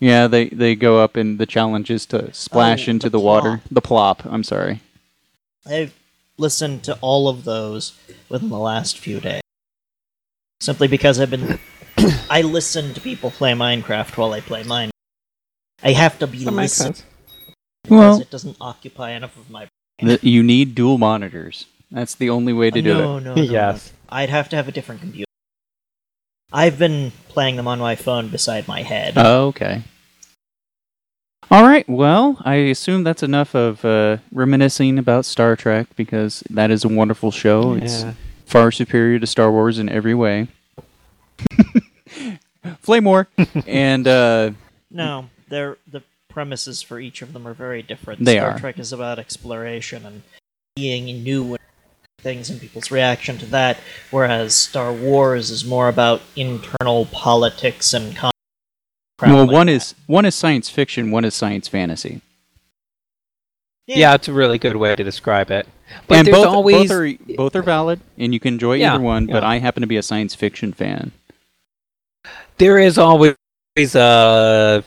Yeah, 0.00 0.26
they 0.28 0.48
they 0.48 0.74
go 0.74 1.00
up 1.02 1.16
and 1.16 1.38
the 1.38 1.46
challenge 1.46 1.90
is 1.90 2.06
to 2.06 2.32
splash 2.32 2.88
Oh, 2.88 2.92
into 2.92 3.08
the 3.10 3.18
the, 3.18 3.24
water. 3.24 3.58
plop. 3.58 3.62
The 3.70 3.80
plop. 3.80 4.24
I'm 4.26 4.42
sorry. 4.44 4.80
I've 5.66 5.92
listened 6.38 6.84
to 6.84 6.96
all 7.00 7.28
of 7.28 7.44
those 7.44 7.98
within 8.28 8.48
the 8.48 8.58
last 8.58 8.98
few 8.98 9.20
days. 9.20 9.42
Simply 10.60 10.88
because 10.88 11.20
I've 11.20 11.30
been. 11.30 11.58
I 12.30 12.42
listen 12.42 12.94
to 12.94 13.00
people 13.00 13.30
play 13.30 13.52
Minecraft 13.52 14.16
while 14.16 14.32
I 14.32 14.40
play 14.40 14.62
Minecraft. 14.62 14.90
I 15.82 15.92
have 15.92 16.18
to 16.20 16.26
be 16.26 16.44
That 16.44 16.52
makes 16.52 16.78
listening 16.78 16.94
sense. 16.94 17.04
because 17.82 17.90
Well- 17.98 18.20
it 18.20 18.30
doesn't 18.30 18.56
occupy 18.60 19.10
enough 19.12 19.36
of 19.36 19.50
my. 19.50 19.66
The, 20.00 20.18
you 20.22 20.42
need 20.44 20.74
dual 20.76 20.96
monitors. 20.96 21.66
That's 21.90 22.14
the 22.14 22.30
only 22.30 22.52
way 22.52 22.70
to 22.70 22.78
uh, 22.78 22.82
do 22.82 22.94
no, 22.94 23.16
it. 23.16 23.20
no, 23.22 23.34
no, 23.36 23.42
Yes. 23.42 23.92
No. 24.10 24.16
I'd 24.16 24.30
have 24.30 24.48
to 24.50 24.56
have 24.56 24.68
a 24.68 24.72
different 24.72 25.00
computer. 25.00 25.24
I've 26.52 26.78
been 26.78 27.12
playing 27.28 27.56
them 27.56 27.68
on 27.68 27.78
my 27.78 27.94
phone 27.94 28.28
beside 28.28 28.66
my 28.66 28.82
head. 28.82 29.14
Oh, 29.16 29.48
okay. 29.48 29.82
All 31.50 31.62
right. 31.62 31.88
Well, 31.88 32.40
I 32.44 32.54
assume 32.54 33.04
that's 33.04 33.22
enough 33.22 33.54
of 33.54 33.84
uh, 33.84 34.18
reminiscing 34.32 34.98
about 34.98 35.24
Star 35.24 35.56
Trek 35.56 35.88
because 35.96 36.42
that 36.50 36.70
is 36.70 36.84
a 36.84 36.88
wonderful 36.88 37.30
show. 37.30 37.74
It's 37.74 38.04
far 38.44 38.70
superior 38.70 39.18
to 39.18 39.26
Star 39.26 39.50
Wars 39.50 39.78
in 39.78 39.88
every 39.88 40.14
way. 40.14 40.48
Flamore 42.82 43.26
and 43.66 44.06
uh, 44.08 44.50
No, 44.90 45.30
they're 45.48 45.78
the 45.86 46.02
premises 46.28 46.82
for 46.82 47.00
each 47.00 47.22
of 47.22 47.32
them 47.32 47.46
are 47.46 47.54
very 47.54 47.82
different. 47.82 48.24
They 48.24 48.36
Star 48.36 48.50
are. 48.50 48.58
Trek 48.58 48.78
is 48.78 48.92
about 48.92 49.18
exploration 49.18 50.04
and 50.04 50.22
being 50.76 51.22
new 51.22 51.56
things 52.20 52.50
and 52.50 52.60
people's 52.60 52.90
reaction 52.90 53.38
to 53.38 53.46
that, 53.46 53.78
whereas 54.10 54.54
Star 54.54 54.92
Wars 54.92 55.50
is 55.50 55.64
more 55.64 55.88
about 55.88 56.20
internal 56.36 57.06
politics 57.06 57.94
and 57.94 58.14
con- 58.16 58.32
crap 59.18 59.32
well, 59.32 59.44
like 59.44 59.52
one 59.52 59.66
that. 59.68 59.72
is 59.74 59.94
one 60.06 60.24
is 60.24 60.34
science 60.34 60.68
fiction, 60.68 61.10
one 61.10 61.24
is 61.24 61.34
science 61.34 61.68
fantasy, 61.68 62.20
Yeah, 63.86 64.14
it's 64.14 64.28
a 64.28 64.32
really 64.32 64.58
good 64.58 64.76
way 64.76 64.96
to 64.96 65.04
describe 65.04 65.50
it. 65.50 65.68
But 66.06 66.18
and 66.18 66.30
both 66.30 66.46
always 66.46 66.88
both 66.88 66.90
are 66.90 67.14
both 67.36 67.56
are 67.56 67.62
valid, 67.62 68.00
and 68.18 68.34
you 68.34 68.40
can 68.40 68.54
enjoy 68.54 68.74
Yeah, 68.74 68.94
either 68.94 69.02
one. 69.02 69.26
But. 69.26 69.44
I 69.44 69.58
happen 69.58 69.80
to 69.82 69.86
be 69.86 69.96
a 69.96 70.02
science 70.02 70.34
fiction 70.34 70.72
fan. 70.72 71.12
there 72.58 72.78
is 72.78 72.98
always 72.98 73.36
a, 73.94 74.82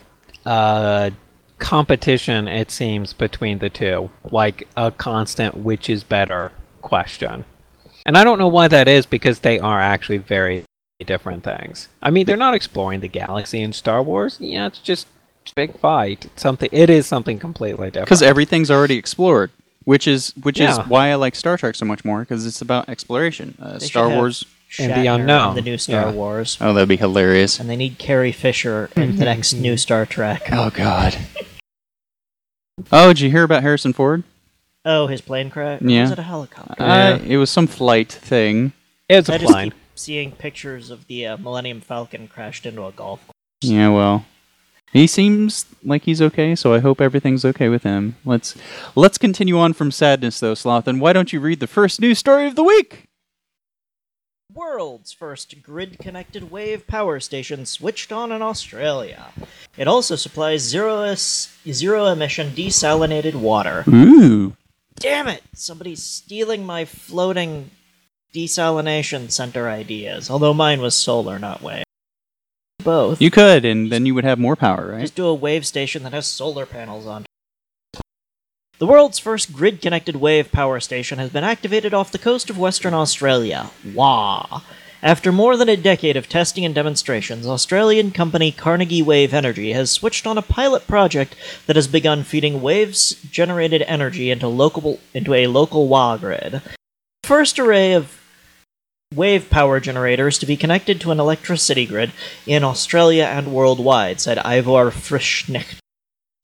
a 0.45 1.11
competition 1.59 2.47
it 2.49 2.69
seems 2.71 3.13
between 3.13 3.59
the 3.59 3.69
two 3.69 4.09
like 4.31 4.67
a 4.75 4.91
constant 4.91 5.55
which 5.55 5.89
is 5.89 6.03
better 6.03 6.51
question 6.81 7.45
and 8.05 8.17
i 8.17 8.23
don't 8.23 8.39
know 8.39 8.47
why 8.47 8.67
that 8.67 8.87
is 8.87 9.05
because 9.05 9.39
they 9.39 9.59
are 9.59 9.79
actually 9.79 10.17
very 10.17 10.63
different 11.05 11.43
things 11.43 11.87
i 12.01 12.09
mean 12.11 12.25
they're 12.25 12.37
not 12.37 12.53
exploring 12.53 12.99
the 12.99 13.07
galaxy 13.07 13.61
in 13.61 13.71
star 13.73 14.03
wars 14.03 14.37
yeah 14.39 14.67
it's 14.67 14.79
just 14.79 15.07
big 15.55 15.77
fight 15.79 16.25
It's 16.25 16.41
something 16.43 16.69
it 16.71 16.89
is 16.89 17.07
something 17.07 17.39
completely 17.39 17.87
different 17.87 18.05
because 18.07 18.21
everything's 18.21 18.69
already 18.69 18.95
explored, 18.97 19.49
which 19.85 20.07
is 20.07 20.33
which 20.43 20.59
is 20.59 20.77
why 20.87 21.09
I 21.09 21.15
like 21.15 21.33
Star 21.33 21.57
Trek 21.57 21.73
so 21.73 21.83
much 21.83 22.05
more 22.05 22.19
because 22.19 22.45
it's 22.45 22.61
about 22.61 22.87
exploration. 22.87 23.57
Uh, 23.59 23.79
Star 23.79 24.05
should 24.05 24.11
have 24.11 24.19
Wars. 24.19 24.45
And 24.79 24.91
the 24.91 24.95
Shatner 25.09 25.15
unknown. 25.21 25.55
the 25.55 25.63
new 25.63 25.79
Star 25.79 26.05
Yeah. 26.05 26.11
Wars, 26.11 26.57
Oh, 26.61 26.73
that'd 26.73 26.87
be 26.87 26.95
hilarious. 26.95 27.59
and 27.59 27.67
they 27.67 27.75
need 27.75 27.97
Carrie 27.97 28.31
Fisher 28.31 28.91
in 28.95 29.15
the 29.17 29.25
next 29.25 29.51
new 29.65 29.75
Star 29.77 30.05
Trek. 30.05 30.43
Oh 30.51 30.69
God. 30.69 31.17
Oh, 32.91 33.07
did 33.09 33.19
you 33.21 33.31
hear 33.31 33.43
about 33.43 33.63
Harrison 33.63 33.93
Ford? 33.93 34.23
Oh, 34.83 35.07
his 35.07 35.21
plane 35.21 35.49
crash? 35.49 35.81
Yeah. 35.81 36.01
Was 36.03 36.11
it 36.11 36.19
a 36.19 36.23
helicopter? 36.23 36.81
Uh, 36.81 37.19
it 37.25 37.37
was 37.37 37.49
some 37.49 37.67
flight 37.67 38.11
thing. 38.11 38.73
it's 39.09 39.29
I 39.29 39.35
a 39.35 39.39
just 39.39 39.51
plane 39.51 39.69
keep 39.71 39.79
seeing 39.95 40.31
pictures 40.31 40.89
of 40.89 41.05
the 41.07 41.27
uh, 41.27 41.37
Millennium 41.37 41.81
Falcon 41.81 42.27
crashed 42.27 42.65
into 42.65 42.83
a 42.85 42.91
golf 42.91 43.19
course. 43.25 43.35
Yeah, 43.71 43.89
well, 43.89 44.25
he 44.91 45.05
seems 45.05 45.65
like 45.83 46.03
he's 46.03 46.21
okay, 46.21 46.55
so 46.55 46.73
I 46.73 46.79
hope 46.79 46.99
everything's 46.99 47.45
okay 47.45 47.69
with 47.69 47.83
him. 47.83 48.15
Let's 48.25 48.55
let's 48.95 49.19
continue 49.19 49.59
on 49.59 49.73
from 49.73 49.91
sadness, 49.91 50.39
though, 50.39 50.55
Sloth. 50.55 50.87
And 50.87 50.99
why 50.99 51.13
don't 51.13 51.31
you 51.31 51.39
read 51.39 51.59
the 51.59 51.67
first 51.67 52.01
news 52.01 52.17
story 52.17 52.47
of 52.47 52.55
the 52.55 52.63
week? 52.63 53.05
World's 54.53 55.13
first 55.13 55.61
grid 55.61 55.97
connected 55.99 56.51
wave 56.51 56.85
power 56.87 57.19
station 57.21 57.65
switched 57.65 58.11
on 58.11 58.31
in 58.33 58.41
Australia. 58.41 59.27
It 59.77 59.87
also 59.87 60.17
supplies 60.17 60.61
zero, 60.61 61.03
es- 61.03 61.57
zero 61.69 62.07
emission 62.07 62.49
desalinated 62.49 63.35
water. 63.35 63.85
Ooh. 63.87 64.57
Damn 65.01 65.27
it! 65.27 65.43
Somebody's 65.53 66.03
stealing 66.03 66.65
my 66.65 66.85
floating 66.85 67.71
desalination 68.33 69.31
center 69.31 69.69
ideas. 69.69 70.29
Although 70.29 70.53
mine 70.53 70.81
was 70.81 70.95
solar, 70.95 71.39
not 71.39 71.61
wave. 71.61 71.83
Both. 72.83 73.21
You 73.21 73.31
could, 73.31 73.65
and 73.65 73.91
then 73.91 74.05
you 74.05 74.15
would 74.15 74.23
have 74.23 74.39
more 74.39 74.55
power, 74.55 74.91
right? 74.93 75.01
Just 75.01 75.15
do 75.15 75.25
a 75.25 75.33
wave 75.33 75.65
station 75.65 76.03
that 76.03 76.13
has 76.13 76.25
solar 76.25 76.65
panels 76.65 77.05
on. 77.05 77.25
The 78.79 78.87
world's 78.87 79.19
first 79.19 79.53
grid 79.53 79.79
connected 79.79 80.15
wave 80.15 80.51
power 80.51 80.79
station 80.79 81.19
has 81.19 81.29
been 81.29 81.43
activated 81.43 81.93
off 81.93 82.11
the 82.11 82.17
coast 82.17 82.49
of 82.49 82.57
Western 82.57 82.95
Australia. 82.95 83.69
Wah! 83.93 84.61
After 85.03 85.31
more 85.31 85.57
than 85.57 85.67
a 85.67 85.75
decade 85.75 86.15
of 86.15 86.29
testing 86.29 86.63
and 86.63 86.75
demonstrations, 86.75 87.47
Australian 87.47 88.11
company 88.11 88.51
Carnegie 88.51 89.01
Wave 89.01 89.33
Energy 89.33 89.73
has 89.73 89.89
switched 89.89 90.27
on 90.27 90.37
a 90.37 90.43
pilot 90.43 90.85
project 90.85 91.35
that 91.65 91.75
has 91.75 91.87
begun 91.87 92.23
feeding 92.23 92.61
waves 92.61 93.15
generated 93.31 93.81
energy 93.87 94.29
into 94.29 94.47
local 94.47 94.99
into 95.11 95.33
a 95.33 95.47
local 95.47 95.87
WA 95.87 96.17
grid. 96.17 96.61
The 97.23 97.27
first 97.27 97.57
array 97.57 97.93
of 97.93 98.21
wave 99.11 99.49
power 99.49 99.79
generators 99.79 100.37
to 100.37 100.45
be 100.45 100.55
connected 100.55 101.01
to 101.01 101.09
an 101.09 101.19
electricity 101.19 101.87
grid 101.87 102.11
in 102.45 102.63
Australia 102.63 103.23
and 103.23 103.51
worldwide, 103.51 104.21
said 104.21 104.37
Ivor 104.37 104.91
Frischknecht, 104.91 105.79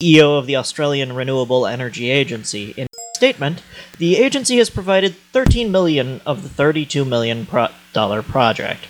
CEO 0.02 0.36
of 0.36 0.46
the 0.46 0.56
Australian 0.56 1.12
Renewable 1.12 1.64
Energy 1.64 2.10
Agency. 2.10 2.74
In 2.76 2.87
statement, 3.18 3.62
the 3.98 4.16
agency 4.16 4.58
has 4.58 4.70
provided 4.70 5.16
13 5.32 5.72
million 5.72 6.20
of 6.24 6.44
the 6.44 6.48
32 6.48 7.04
million 7.04 7.46
pro- 7.46 7.74
dollar 7.92 8.22
project. 8.22 8.86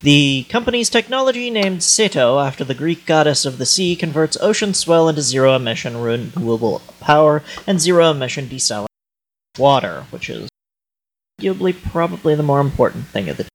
The 0.00 0.44
company's 0.50 0.90
technology, 0.90 1.48
named 1.50 1.80
Ceto 1.80 2.44
after 2.46 2.62
the 2.62 2.74
Greek 2.74 3.06
goddess 3.06 3.46
of 3.46 3.56
the 3.56 3.64
sea, 3.64 3.96
converts 3.96 4.36
ocean 4.40 4.74
swell 4.74 5.08
into 5.08 5.22
zero 5.22 5.56
emission 5.56 5.96
renewable 5.96 6.82
power 7.00 7.42
and 7.66 7.80
zero 7.80 8.10
emission 8.10 8.46
desalinated 8.46 8.86
water, 9.58 10.04
which 10.10 10.28
is 10.28 10.48
arguably 11.40 11.74
probably 11.90 12.34
the 12.34 12.42
more 12.42 12.60
important 12.60 13.06
thing 13.06 13.30
at 13.30 13.38
the 13.38 13.46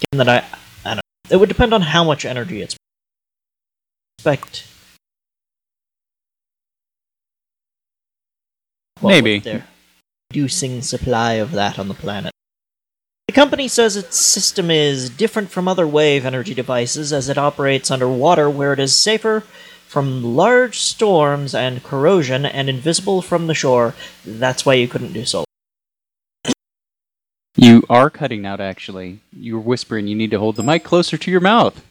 given 0.00 0.24
that 0.24 0.28
I, 0.28 0.38
I 0.84 0.94
don't 0.94 0.96
know. 0.96 1.34
It 1.34 1.36
would 1.38 1.48
depend 1.48 1.74
on 1.74 1.82
how 1.82 2.04
much 2.04 2.24
energy 2.24 2.62
it's 2.62 2.76
expect. 4.18 4.69
What 9.00 9.10
Maybe. 9.10 9.38
their 9.38 9.66
reducing 10.30 10.82
supply 10.82 11.34
of 11.34 11.52
that 11.52 11.78
on 11.78 11.88
the 11.88 11.94
planet. 11.94 12.32
The 13.26 13.32
company 13.32 13.68
says 13.68 13.96
its 13.96 14.18
system 14.18 14.70
is 14.70 15.08
different 15.08 15.50
from 15.50 15.68
other 15.68 15.86
wave 15.86 16.24
energy 16.26 16.52
devices 16.54 17.12
as 17.12 17.28
it 17.28 17.38
operates 17.38 17.90
underwater 17.90 18.50
where 18.50 18.72
it 18.72 18.78
is 18.80 18.94
safer 18.94 19.40
from 19.86 20.22
large 20.36 20.78
storms 20.78 21.54
and 21.54 21.82
corrosion 21.82 22.44
and 22.44 22.68
invisible 22.68 23.22
from 23.22 23.46
the 23.46 23.54
shore. 23.54 23.94
That's 24.24 24.64
why 24.66 24.74
you 24.74 24.88
couldn't 24.88 25.12
do 25.12 25.24
solar. 25.24 25.44
You 27.56 27.82
are 27.90 28.10
cutting 28.10 28.46
out, 28.46 28.60
actually. 28.60 29.20
You 29.32 29.54
were 29.56 29.60
whispering. 29.60 30.06
You 30.06 30.14
need 30.16 30.30
to 30.30 30.38
hold 30.38 30.56
the 30.56 30.62
mic 30.62 30.84
closer 30.84 31.16
to 31.18 31.30
your 31.30 31.40
mouth. 31.40 31.82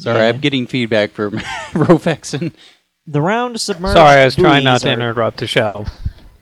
Sorry, 0.00 0.18
Yeah. 0.18 0.28
I'm 0.28 0.40
getting 0.40 0.66
feedback 0.66 1.12
from 1.12 1.32
Rofexen. 1.72 2.52
The 3.10 3.20
round 3.20 3.60
submerged 3.60 3.96
sorry 3.96 4.20
i 4.20 4.24
was 4.24 4.36
trying 4.36 4.62
not 4.62 4.74
buoys 4.74 4.82
to 4.82 4.88
are- 4.90 4.92
interrupt 4.92 5.38
the 5.38 5.46
show 5.48 5.86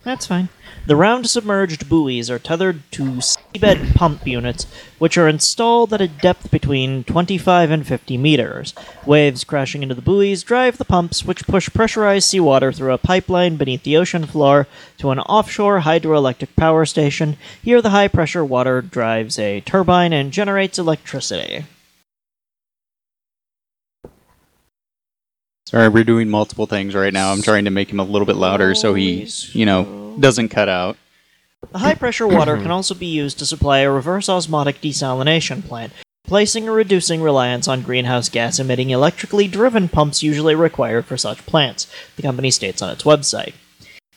That's 0.05 0.27
fine. 0.27 0.51
The 0.87 0.97
round 0.97 1.27
submerged 1.27 1.89
buoys 1.89 2.31
are 2.31 2.39
tethered 2.39 2.81
to 2.93 3.05
seabed 3.21 3.95
pump 3.95 4.27
units, 4.27 4.67
which 4.99 5.19
are 5.19 5.29
installed 5.29 5.93
at 5.93 6.01
a 6.01 6.09
depth 6.09 6.51
between 6.51 7.05
25 7.05 7.71
and 7.71 7.87
50 7.87 8.17
meters. 8.17 8.73
Waves 9.05 9.45
crashing 9.45 9.83
into 9.83 9.95
the 9.95 10.01
buoys 10.01 10.43
drive 10.43 10.79
the 10.79 10.87
pumps, 10.87 11.25
which 11.27 11.47
push 11.47 11.69
pressurized 11.69 12.29
seawater 12.29 12.73
through 12.73 12.93
a 12.95 12.99
pipeline 12.99 13.57
beneath 13.57 13.83
the 13.83 13.99
ocean 13.99 14.25
floor 14.25 14.67
to 14.97 15.11
an 15.11 15.19
offshore 15.21 15.81
hydroelectric 15.81 16.57
power 16.57 16.87
station. 16.87 17.37
Here, 17.63 17.83
the 17.83 17.91
high 17.91 18.09
pressure 18.09 18.45
water 18.45 18.81
drives 18.81 19.39
a 19.39 19.61
turbine 19.61 20.15
and 20.15 20.33
generates 20.33 20.79
electricity. 20.79 21.67
Sorry, 25.69 25.91
we're 25.91 26.03
doing 26.03 26.31
multiple 26.31 26.65
things 26.65 26.95
right 26.95 27.13
now. 27.13 27.31
I'm 27.31 27.43
trying 27.43 27.67
to 27.67 27.71
make 27.71 27.93
him 27.93 28.01
a 28.01 28.03
little 28.03 28.25
bit 28.25 28.37
louder 28.37 28.75
so 28.75 28.95
he, 28.95 29.29
you 29.53 29.67
know, 29.67 30.17
doesn't 30.19 30.49
cut 30.49 30.67
out. 30.67 30.97
The 31.73 31.77
high 31.77 31.95
pressure 31.95 32.27
water 32.27 32.57
can 32.57 32.71
also 32.71 32.95
be 32.95 33.05
used 33.05 33.39
to 33.41 33.45
supply 33.45 33.81
a 33.81 33.91
reverse 33.91 34.31
osmotic 34.31 34.81
desalination 34.81 35.63
plant, 35.63 35.93
placing 36.25 36.71
or 36.71 36.73
reducing 36.73 37.21
reliance 37.21 37.69
on 37.69 37.83
greenhouse 37.83 38.31
gas 38.31 38.59
emitting 38.59 38.89
electrically 38.89 39.47
driven 39.47 39.91
pumps 39.91 40.23
usually 40.23 40.55
required 40.55 41.05
for 41.05 41.19
such 41.19 41.45
plants, 41.45 41.87
the 42.17 42.23
company 42.23 42.51
states 42.51 42.81
on 42.81 42.89
its 42.89 43.03
website. 43.03 43.53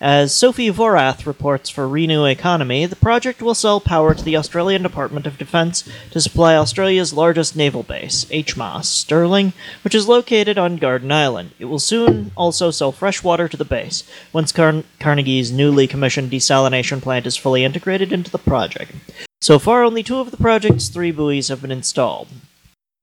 As 0.02 0.34
Sophie 0.34 0.72
Vorrath 0.72 1.28
reports 1.28 1.70
for 1.70 1.88
Renew 1.88 2.26
Economy, 2.26 2.88
the 2.88 2.96
project 2.96 3.40
will 3.40 3.54
sell 3.54 3.80
power 3.80 4.16
to 4.16 4.24
the 4.24 4.36
Australian 4.36 4.82
Department 4.82 5.28
of 5.28 5.38
Defence 5.38 5.88
to 6.10 6.20
supply 6.20 6.56
Australia's 6.56 7.14
largest 7.14 7.56
naval 7.56 7.84
base, 7.84 8.26
HMAS 8.26 8.86
Stirling, 8.86 9.54
which 9.84 9.94
is 9.94 10.08
located 10.08 10.58
on 10.58 10.78
Garden 10.78 11.12
Island. 11.12 11.52
It 11.60 11.66
will 11.66 11.78
soon 11.78 12.32
also 12.36 12.72
sell 12.72 12.92
fresh 12.92 13.24
water 13.24 13.48
to 13.48 13.56
the 13.56 13.64
base, 13.64 14.04
once 14.34 14.52
Car- 14.52 14.84
Carnegie's 15.00 15.52
newly 15.52 15.86
commissioned 15.86 16.32
desalination 16.32 17.00
plant 17.00 17.28
is 17.28 17.38
fully 17.38 17.64
integrated 17.64 18.12
into 18.12 18.32
the 18.32 18.40
project. 18.40 18.94
So 19.40 19.60
far, 19.60 19.84
only 19.84 20.02
two 20.02 20.18
of 20.18 20.32
the 20.32 20.38
project's 20.38 20.88
three 20.90 21.12
buoys 21.12 21.50
have 21.50 21.62
been 21.62 21.70
installed. 21.70 22.28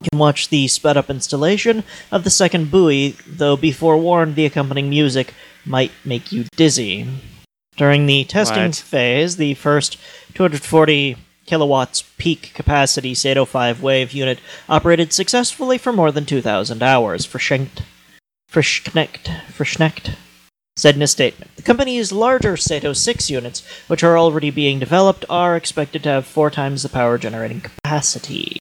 You 0.00 0.08
can 0.11 0.18
watch 0.18 0.48
the 0.48 0.66
sped 0.66 0.96
up 0.96 1.11
installation 1.11 1.84
of 2.11 2.24
the 2.24 2.30
second 2.30 2.72
buoy, 2.72 3.14
though 3.24 3.56
be 3.56 3.70
forewarned 3.70 4.34
the 4.34 4.46
accompanying 4.46 4.90
music 4.90 5.32
might 5.68 5.92
make 6.04 6.33
you 6.33 6.44
dizzy. 6.57 7.07
During 7.76 8.07
the 8.07 8.24
testing 8.24 8.64
What? 8.64 8.74
phase, 8.76 9.37
the 9.37 9.54
first 9.54 9.98
240 10.35 11.16
kilowatts 11.46 12.02
peak 12.18 12.52
capacity 12.54 13.14
Ceto 13.14 13.46
5 13.46 13.81
wave 13.81 14.12
unit 14.12 14.38
operated 14.68 15.12
successfully 15.12 15.78
for 15.78 15.92
more 15.92 16.11
than 16.12 16.26
2,000 16.26 16.83
hours. 16.83 17.26
Frischenkt, 17.26 17.83
Frischknecht, 18.50 19.28
Frischknecht 19.50 20.16
said 20.76 20.94
in 20.94 21.02
a 21.02 21.07
statement. 21.07 21.54
The 21.57 21.62
company's 21.62 22.12
larger 22.12 22.54
Ceto 22.54 22.94
6 22.94 23.31
units, 23.31 23.62
which 23.88 24.04
are 24.04 24.18
already 24.18 24.50
being 24.50 24.78
developed, 24.78 25.24
are 25.28 25.57
expected 25.57 26.02
to 26.04 26.09
have 26.09 26.26
four 26.26 26.50
times 26.50 26.83
the 26.83 26.88
power 26.88 27.18
generating 27.18 27.61
capacity. 27.61 28.59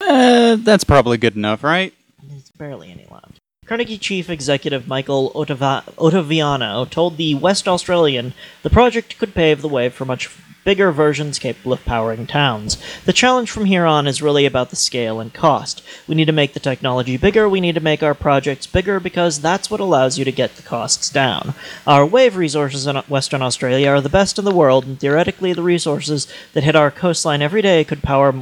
Uh, 0.00 0.56
that's 0.56 0.84
probably 0.84 1.18
good 1.18 1.36
enough, 1.36 1.62
right? 1.62 1.94
There's 2.22 2.50
barely 2.50 2.90
any 2.90 3.06
left. 3.10 3.31
Carnegie 3.64 3.96
Chief 3.96 4.28
Executive 4.28 4.88
Michael 4.88 5.30
Ottava- 5.36 5.84
Ottaviano 5.94 6.84
told 6.90 7.16
the 7.16 7.36
West 7.36 7.68
Australian 7.68 8.34
the 8.62 8.68
project 8.68 9.16
could 9.18 9.34
pave 9.34 9.62
the 9.62 9.68
way 9.68 9.88
for 9.88 10.04
much 10.04 10.28
bigger 10.64 10.90
versions 10.90 11.38
capable 11.38 11.72
of 11.72 11.84
powering 11.84 12.26
towns. 12.26 12.76
The 13.04 13.12
challenge 13.12 13.52
from 13.52 13.66
here 13.66 13.86
on 13.86 14.08
is 14.08 14.20
really 14.20 14.46
about 14.46 14.70
the 14.70 14.76
scale 14.76 15.20
and 15.20 15.32
cost. 15.32 15.80
We 16.08 16.16
need 16.16 16.24
to 16.24 16.32
make 16.32 16.54
the 16.54 16.60
technology 16.60 17.16
bigger, 17.16 17.48
we 17.48 17.60
need 17.60 17.76
to 17.76 17.80
make 17.80 18.02
our 18.02 18.14
projects 18.14 18.66
bigger 18.66 18.98
because 18.98 19.40
that's 19.40 19.70
what 19.70 19.80
allows 19.80 20.18
you 20.18 20.24
to 20.24 20.32
get 20.32 20.56
the 20.56 20.62
costs 20.62 21.08
down. 21.08 21.54
Our 21.86 22.04
wave 22.04 22.36
resources 22.36 22.88
in 22.88 22.96
Western 22.96 23.42
Australia 23.42 23.88
are 23.90 24.00
the 24.00 24.08
best 24.08 24.40
in 24.40 24.44
the 24.44 24.54
world, 24.54 24.84
and 24.84 24.98
theoretically, 24.98 25.52
the 25.52 25.62
resources 25.62 26.26
that 26.52 26.64
hit 26.64 26.76
our 26.76 26.90
coastline 26.90 27.42
every 27.42 27.62
day 27.62 27.84
could 27.84 28.02
power 28.02 28.34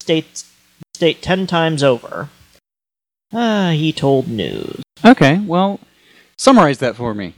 states 0.00 0.50
state 0.94 1.22
ten 1.22 1.46
times 1.48 1.82
over. 1.82 2.30
Ah, 3.32 3.70
he 3.74 3.92
told 3.92 4.28
news. 4.28 4.82
Okay, 5.04 5.38
well, 5.38 5.80
summarize 6.36 6.78
that 6.78 6.96
for 6.96 7.14
me. 7.14 7.34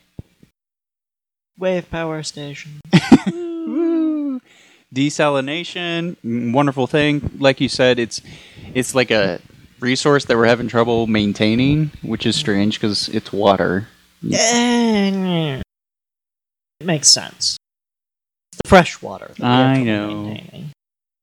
Wave 1.59 1.91
power 1.91 2.23
station. 2.23 2.81
Woo. 3.27 4.41
Desalination, 4.95 6.17
wonderful 6.53 6.87
thing. 6.87 7.31
Like 7.39 7.61
you 7.61 7.69
said, 7.69 7.99
it's 7.99 8.21
it's 8.75 8.95
like 8.95 9.11
a 9.11 9.41
resource 9.79 10.25
that 10.25 10.37
we're 10.37 10.47
having 10.47 10.69
trouble 10.69 11.07
maintaining, 11.07 11.91
which 12.03 12.27
is 12.27 12.35
strange 12.37 12.81
because 12.81 13.09
it's 13.09 13.33
water. 13.33 13.89
It 14.23 15.63
makes 16.83 17.09
sense. 17.09 17.57
It's 18.53 18.63
The 18.63 18.69
fresh 18.69 19.01
water. 19.01 19.31
that 19.39 19.41
we 19.41 19.45
have 19.47 19.77
I 19.77 19.83
know. 19.83 20.37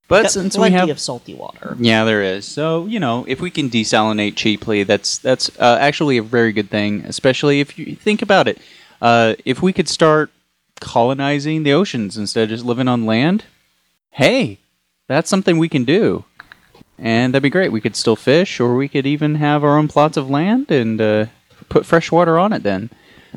But 0.07 0.23
Got 0.23 0.31
since 0.31 0.57
we 0.57 0.71
have 0.71 0.89
of 0.89 0.99
salty 0.99 1.33
water. 1.33 1.75
Yeah, 1.79 2.05
there 2.05 2.21
is. 2.21 2.45
So 2.45 2.85
you 2.85 2.99
know, 2.99 3.25
if 3.27 3.41
we 3.41 3.51
can 3.51 3.69
desalinate 3.69 4.35
cheaply, 4.35 4.83
that's 4.83 5.17
that's 5.17 5.49
uh, 5.59 5.77
actually 5.81 6.17
a 6.17 6.23
very 6.23 6.53
good 6.53 6.69
thing. 6.69 7.03
Especially 7.05 7.59
if 7.59 7.77
you 7.77 7.95
think 7.95 8.21
about 8.21 8.47
it, 8.47 8.57
uh, 9.01 9.35
if 9.43 9.61
we 9.61 9.73
could 9.73 9.89
start 9.89 10.31
colonizing 10.79 11.63
the 11.63 11.73
oceans 11.73 12.17
instead 12.17 12.43
of 12.43 12.49
just 12.49 12.63
living 12.63 12.87
on 12.87 13.05
land, 13.05 13.45
hey, 14.11 14.59
that's 15.07 15.29
something 15.29 15.57
we 15.57 15.67
can 15.67 15.83
do, 15.83 16.23
and 16.97 17.33
that'd 17.33 17.43
be 17.43 17.49
great. 17.49 17.73
We 17.73 17.81
could 17.81 17.97
still 17.97 18.15
fish, 18.15 18.61
or 18.61 18.75
we 18.75 18.87
could 18.87 19.05
even 19.05 19.35
have 19.35 19.61
our 19.63 19.77
own 19.77 19.89
plots 19.89 20.15
of 20.15 20.29
land 20.29 20.71
and 20.71 21.01
uh, 21.01 21.25
put 21.67 21.85
fresh 21.85 22.13
water 22.13 22.39
on 22.39 22.53
it. 22.53 22.63
Then, 22.63 22.91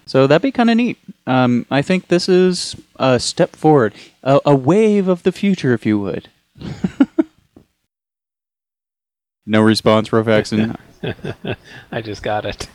so 0.06 0.28
that'd 0.28 0.42
be 0.42 0.52
kind 0.52 0.70
of 0.70 0.76
neat. 0.76 0.98
Um, 1.26 1.66
I 1.68 1.82
think 1.82 2.06
this 2.06 2.28
is 2.28 2.76
a 2.94 3.18
step 3.18 3.56
forward, 3.56 3.92
a, 4.22 4.40
a 4.44 4.54
wave 4.54 5.08
of 5.08 5.24
the 5.24 5.32
future, 5.32 5.74
if 5.74 5.84
you 5.84 5.98
would. 5.98 6.28
No 9.50 9.62
response, 9.62 10.10
Rofaxon. 10.10 10.76
I 11.92 12.00
just 12.02 12.22
got 12.22 12.44
it. 12.44 12.68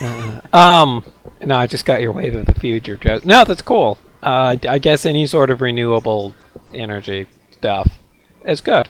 Uh, 0.00 0.40
um, 0.52 1.04
no, 1.40 1.56
I 1.56 1.66
just 1.66 1.84
got 1.84 2.00
your 2.00 2.12
wave 2.12 2.36
of 2.36 2.46
the 2.46 2.54
future 2.54 2.96
joke. 2.96 3.24
No, 3.24 3.44
that's 3.44 3.62
cool. 3.62 3.98
Uh, 4.22 4.56
I 4.68 4.78
guess 4.78 5.04
any 5.04 5.26
sort 5.26 5.50
of 5.50 5.60
renewable 5.60 6.36
energy 6.72 7.26
stuff 7.50 7.90
is 8.44 8.60
good. 8.60 8.88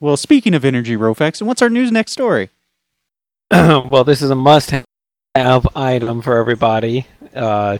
well, 0.00 0.16
speaking 0.16 0.54
of 0.54 0.64
energy, 0.64 0.96
Rofaxon, 0.96 1.42
what's 1.42 1.62
our 1.62 1.70
news 1.70 1.92
next 1.92 2.10
story? 2.10 2.50
well, 3.52 4.02
this 4.02 4.22
is 4.22 4.30
a 4.30 4.34
must-have 4.34 5.68
item 5.76 6.20
for 6.20 6.36
everybody. 6.36 7.06
Uh, 7.32 7.78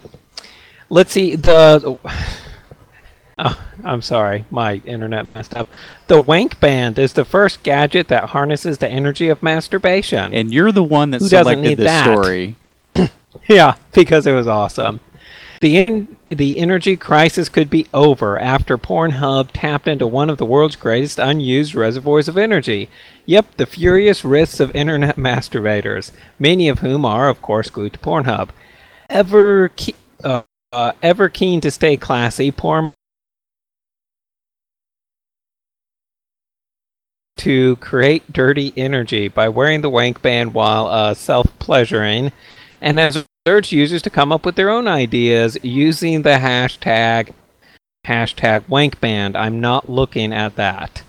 let's 0.91 1.11
see 1.11 1.35
the. 1.35 1.99
Oh, 3.39 3.61
I'm 3.85 4.03
sorry, 4.03 4.45
my 4.51 4.75
internet 4.85 5.35
messed 5.35 5.55
up. 5.57 5.69
The 6.07 6.23
Wank 6.23 6.61
Band 6.61 6.99
is 6.99 7.15
the 7.15 7.25
first 7.25 7.63
gadget 7.63 8.09
that 8.09 8.31
harnesses 8.31 8.79
the 8.79 8.89
energy 8.89 9.29
of 9.29 9.43
masturbation. 9.43 10.33
And 10.33 10.53
you're 10.53 10.73
the 10.73 10.85
one 10.85 11.11
that 11.11 11.21
Who 11.21 11.29
selected 11.29 11.79
this 11.79 11.87
that? 11.87 12.05
story. 12.05 12.57
Yeah, 13.49 13.77
because 13.93 14.27
it 14.27 14.33
was 14.33 14.47
awesome. 14.47 15.01
The 15.61 15.79
in, 15.79 16.17
the 16.29 16.59
energy 16.59 16.97
crisis 16.97 17.49
could 17.49 17.71
be 17.71 17.87
over 17.95 18.39
after 18.39 18.79
Pornhub 18.79 19.51
tapped 19.53 19.89
into 19.89 20.07
one 20.07 20.31
of 20.31 20.39
the 20.39 20.47
world's 20.47 20.77
greatest 20.77 21.19
unused 21.19 21.75
reservoirs 21.75 22.29
of 22.29 22.39
energy. 22.39 22.89
Yep, 23.27 23.57
the 23.57 23.67
furious 23.67 24.25
wrists 24.25 24.61
of 24.61 24.75
internet 24.75 25.17
masturbators, 25.19 26.13
many 26.39 26.69
of 26.69 26.81
whom 26.81 27.05
are, 27.05 27.29
of 27.29 27.43
course, 27.43 27.71
glued 27.71 27.95
to 27.95 27.99
Pornhub. 27.99 28.51
Ever, 29.11 29.71
ke- 29.71 29.95
uh, 30.23 30.43
uh, 30.73 30.93
ever 31.03 31.29
keen 31.29 31.61
to 31.63 31.71
stay 31.71 31.97
classy, 31.97 32.51
porn 32.53 32.93
to 37.45 37.77
create 37.77 38.33
dirty 38.33 38.73
energy 38.77 39.29
by 39.29 39.49
wearing 39.49 39.81
the 39.83 39.91
wank 39.91 40.23
band 40.23 40.55
while 40.55 40.87
uh, 40.87 41.13
self-pleasuring 41.15 42.33
and 42.81 42.99
has 42.99 43.25
urged 43.47 43.71
users 43.73 44.01
to 44.03 44.09
come 44.11 44.33
up 44.33 44.47
with 44.47 44.55
their 44.57 44.71
own 44.71 44.89
ideas 44.89 45.59
using 45.63 46.23
the 46.23 46.31
hashtag 46.39 47.33
hashtag 48.07 48.61
wankband. 48.63 49.37
I'm 49.37 49.61
not 49.61 49.89
looking 49.91 50.33
at 50.33 50.57
that. 50.57 51.03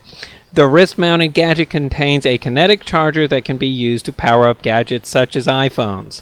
The 0.54 0.68
wrist-mounted 0.68 1.34
gadget 1.34 1.70
contains 1.70 2.26
a 2.26 2.38
kinetic 2.38 2.86
charger 2.86 3.28
that 3.28 3.44
can 3.46 3.58
be 3.58 3.68
used 3.68 4.06
to 4.06 4.14
power 4.14 4.48
up 4.48 4.62
gadgets 4.62 5.10
such 5.10 5.36
as 5.36 5.48
iPhones. 5.48 6.22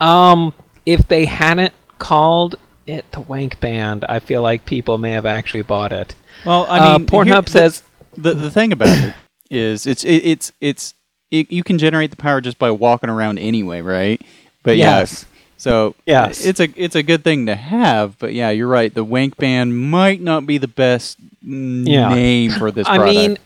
Um, 0.00 0.52
if 0.86 1.06
they 1.08 1.24
hadn't 1.26 1.74
called 1.98 2.56
it 2.86 3.10
the 3.12 3.20
wank 3.20 3.58
band, 3.60 4.04
I 4.08 4.18
feel 4.20 4.42
like 4.42 4.64
people 4.64 4.98
may 4.98 5.10
have 5.12 5.26
actually 5.26 5.62
bought 5.62 5.92
it. 5.92 6.14
Well, 6.44 6.66
I 6.68 6.78
Uh, 6.78 6.98
mean, 6.98 7.06
Pornhub 7.08 7.26
here- 7.26 7.42
the- 7.42 7.50
says 7.50 7.82
the 8.16 8.34
the 8.34 8.50
thing 8.50 8.72
about 8.72 8.88
it 8.96 9.14
is 9.50 9.86
it's 9.86 10.04
it, 10.04 10.24
it's 10.24 10.52
it's 10.60 10.94
it, 11.30 11.50
you 11.52 11.62
can 11.62 11.78
generate 11.78 12.10
the 12.10 12.16
power 12.16 12.40
just 12.40 12.58
by 12.58 12.70
walking 12.70 13.10
around 13.10 13.38
anyway, 13.38 13.80
right? 13.80 14.20
But 14.62 14.76
Yes. 14.76 15.24
yeah, 15.28 15.38
so 15.56 15.94
Yes. 16.06 16.44
it's 16.44 16.60
a 16.60 16.68
it's 16.76 16.94
a 16.96 17.02
good 17.02 17.24
thing 17.24 17.46
to 17.46 17.54
have. 17.54 18.18
But 18.18 18.34
yeah, 18.34 18.50
you're 18.50 18.68
right. 18.68 18.92
The 18.92 19.04
wank 19.04 19.36
band 19.36 19.78
might 19.90 20.20
not 20.20 20.46
be 20.46 20.58
the 20.58 20.68
best 20.68 21.18
Yeah. 21.42 22.08
name 22.14 22.52
for 22.52 22.70
this. 22.70 22.86
Product. 22.86 23.08
I 23.08 23.12
product. 23.12 23.28
mean, 23.28 23.38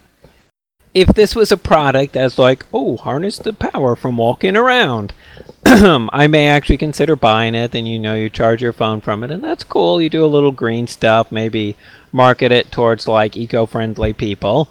if 0.94 1.08
this 1.08 1.34
was 1.34 1.50
a 1.50 1.56
product 1.56 2.12
that's 2.12 2.38
like, 2.38 2.66
oh, 2.72 2.96
harness 2.98 3.38
the 3.38 3.52
power 3.54 3.96
from 3.96 4.16
walking 4.18 4.56
around, 4.56 5.12
I 5.64 6.26
may 6.26 6.48
actually 6.48 6.76
consider 6.76 7.16
buying 7.16 7.54
it. 7.54 7.72
Then 7.72 7.86
you 7.86 7.98
know 7.98 8.14
you 8.14 8.28
charge 8.28 8.60
your 8.62 8.74
phone 8.74 9.00
from 9.00 9.24
it, 9.24 9.30
and 9.30 9.42
that's 9.42 9.64
cool. 9.64 10.02
You 10.02 10.10
do 10.10 10.24
a 10.24 10.26
little 10.26 10.52
green 10.52 10.86
stuff, 10.86 11.32
maybe 11.32 11.76
market 12.12 12.52
it 12.52 12.70
towards 12.70 13.08
like 13.08 13.36
eco-friendly 13.38 14.12
people. 14.12 14.68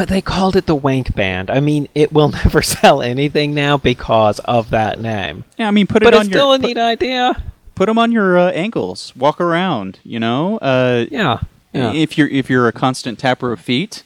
But 0.00 0.08
they 0.08 0.22
called 0.22 0.56
it 0.56 0.64
the 0.64 0.74
Wank 0.74 1.14
Band. 1.14 1.50
I 1.50 1.60
mean, 1.60 1.86
it 1.94 2.10
will 2.10 2.30
never 2.44 2.62
sell 2.62 3.02
anything 3.02 3.52
now 3.52 3.76
because 3.76 4.38
of 4.38 4.70
that 4.70 4.98
name. 4.98 5.44
Yeah, 5.58 5.68
I 5.68 5.72
mean, 5.72 5.86
put 5.86 6.00
it 6.02 6.04
But 6.06 6.14
it 6.14 6.16
it's 6.16 6.24
on 6.28 6.32
still 6.32 6.46
your 6.46 6.54
a 6.54 6.58
neat 6.58 6.78
idea. 6.78 7.42
put 7.74 7.84
them 7.84 7.98
on 7.98 8.10
your 8.10 8.38
uh, 8.38 8.50
ankles. 8.52 9.14
Walk 9.14 9.42
around. 9.42 9.98
You 10.02 10.18
know, 10.18 10.56
uh, 10.56 11.04
Yeah. 11.10 11.40
Yeah. 11.74 11.92
if 11.92 12.16
you're 12.16 12.28
if 12.28 12.48
you're 12.48 12.66
a 12.66 12.72
constant 12.72 13.18
tapper 13.18 13.52
of 13.52 13.60
feet. 13.60 14.02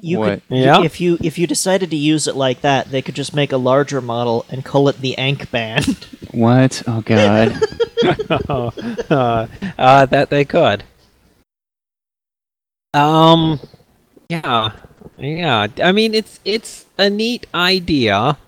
You 0.00 0.20
What? 0.20 0.42
could, 0.48 0.58
Yeah. 0.58 0.84
if 0.84 1.00
you 1.00 1.18
if 1.20 1.38
you 1.38 1.48
decided 1.48 1.90
to 1.90 1.96
use 1.96 2.28
it 2.28 2.36
like 2.36 2.60
that, 2.60 2.92
they 2.92 3.02
could 3.02 3.16
just 3.16 3.34
make 3.34 3.50
a 3.50 3.56
larger 3.56 4.00
model 4.00 4.46
and 4.48 4.64
call 4.64 4.88
it 4.88 5.00
the 5.00 5.18
Ank 5.18 5.50
Band. 5.50 6.06
What? 6.30 6.84
Oh 6.86 7.00
God. 7.00 7.60
uh, 8.40 8.70
uh, 9.76 10.06
that 10.06 10.28
they 10.30 10.44
could. 10.44 10.84
Um, 12.92 13.58
yeah, 14.28 14.72
yeah. 15.18 15.66
I 15.82 15.92
mean, 15.92 16.14
it's 16.14 16.40
it's 16.44 16.86
a 16.98 17.10
neat 17.10 17.46
idea, 17.54 18.38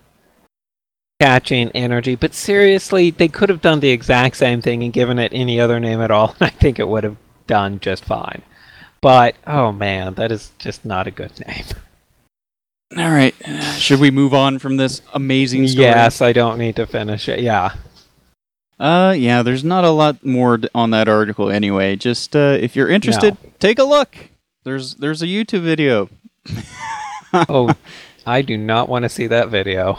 catching 1.20 1.70
energy. 1.70 2.14
But 2.14 2.34
seriously, 2.34 3.10
they 3.10 3.28
could 3.28 3.48
have 3.48 3.60
done 3.60 3.80
the 3.80 3.90
exact 3.90 4.36
same 4.36 4.62
thing 4.62 4.82
and 4.82 4.92
given 4.92 5.18
it 5.18 5.32
any 5.34 5.60
other 5.60 5.80
name 5.80 6.00
at 6.00 6.10
all, 6.10 6.34
and 6.40 6.42
I 6.42 6.50
think 6.50 6.78
it 6.78 6.88
would 6.88 7.04
have 7.04 7.16
done 7.46 7.80
just 7.80 8.04
fine. 8.04 8.42
But 9.00 9.36
oh 9.46 9.72
man, 9.72 10.14
that 10.14 10.32
is 10.32 10.52
just 10.58 10.84
not 10.84 11.06
a 11.06 11.10
good 11.10 11.32
name. 11.46 11.64
All 12.96 13.10
right. 13.10 13.34
Should 13.78 14.00
we 14.00 14.10
move 14.10 14.32
on 14.32 14.58
from 14.58 14.76
this 14.76 15.02
amazing 15.12 15.66
story? 15.66 15.86
Yes, 15.86 16.22
I 16.22 16.32
don't 16.32 16.58
need 16.58 16.76
to 16.76 16.86
finish 16.86 17.28
it. 17.28 17.40
Yeah. 17.40 17.74
Uh, 18.78 19.14
yeah. 19.16 19.42
There's 19.42 19.64
not 19.64 19.84
a 19.84 19.90
lot 19.90 20.24
more 20.24 20.60
on 20.74 20.90
that 20.90 21.08
article 21.08 21.50
anyway. 21.50 21.96
Just 21.96 22.36
uh, 22.36 22.56
if 22.60 22.76
you're 22.76 22.88
interested, 22.88 23.36
take 23.58 23.80
a 23.80 23.84
look. 23.84 24.16
There's 24.66 24.96
there's 24.96 25.22
a 25.22 25.26
YouTube 25.26 25.62
video. 25.62 26.10
Oh, 27.48 27.74
I 28.24 28.40
do 28.40 28.56
not 28.56 28.88
want 28.88 29.02
to 29.02 29.10
see 29.10 29.26
that 29.26 29.48
video. 29.50 29.98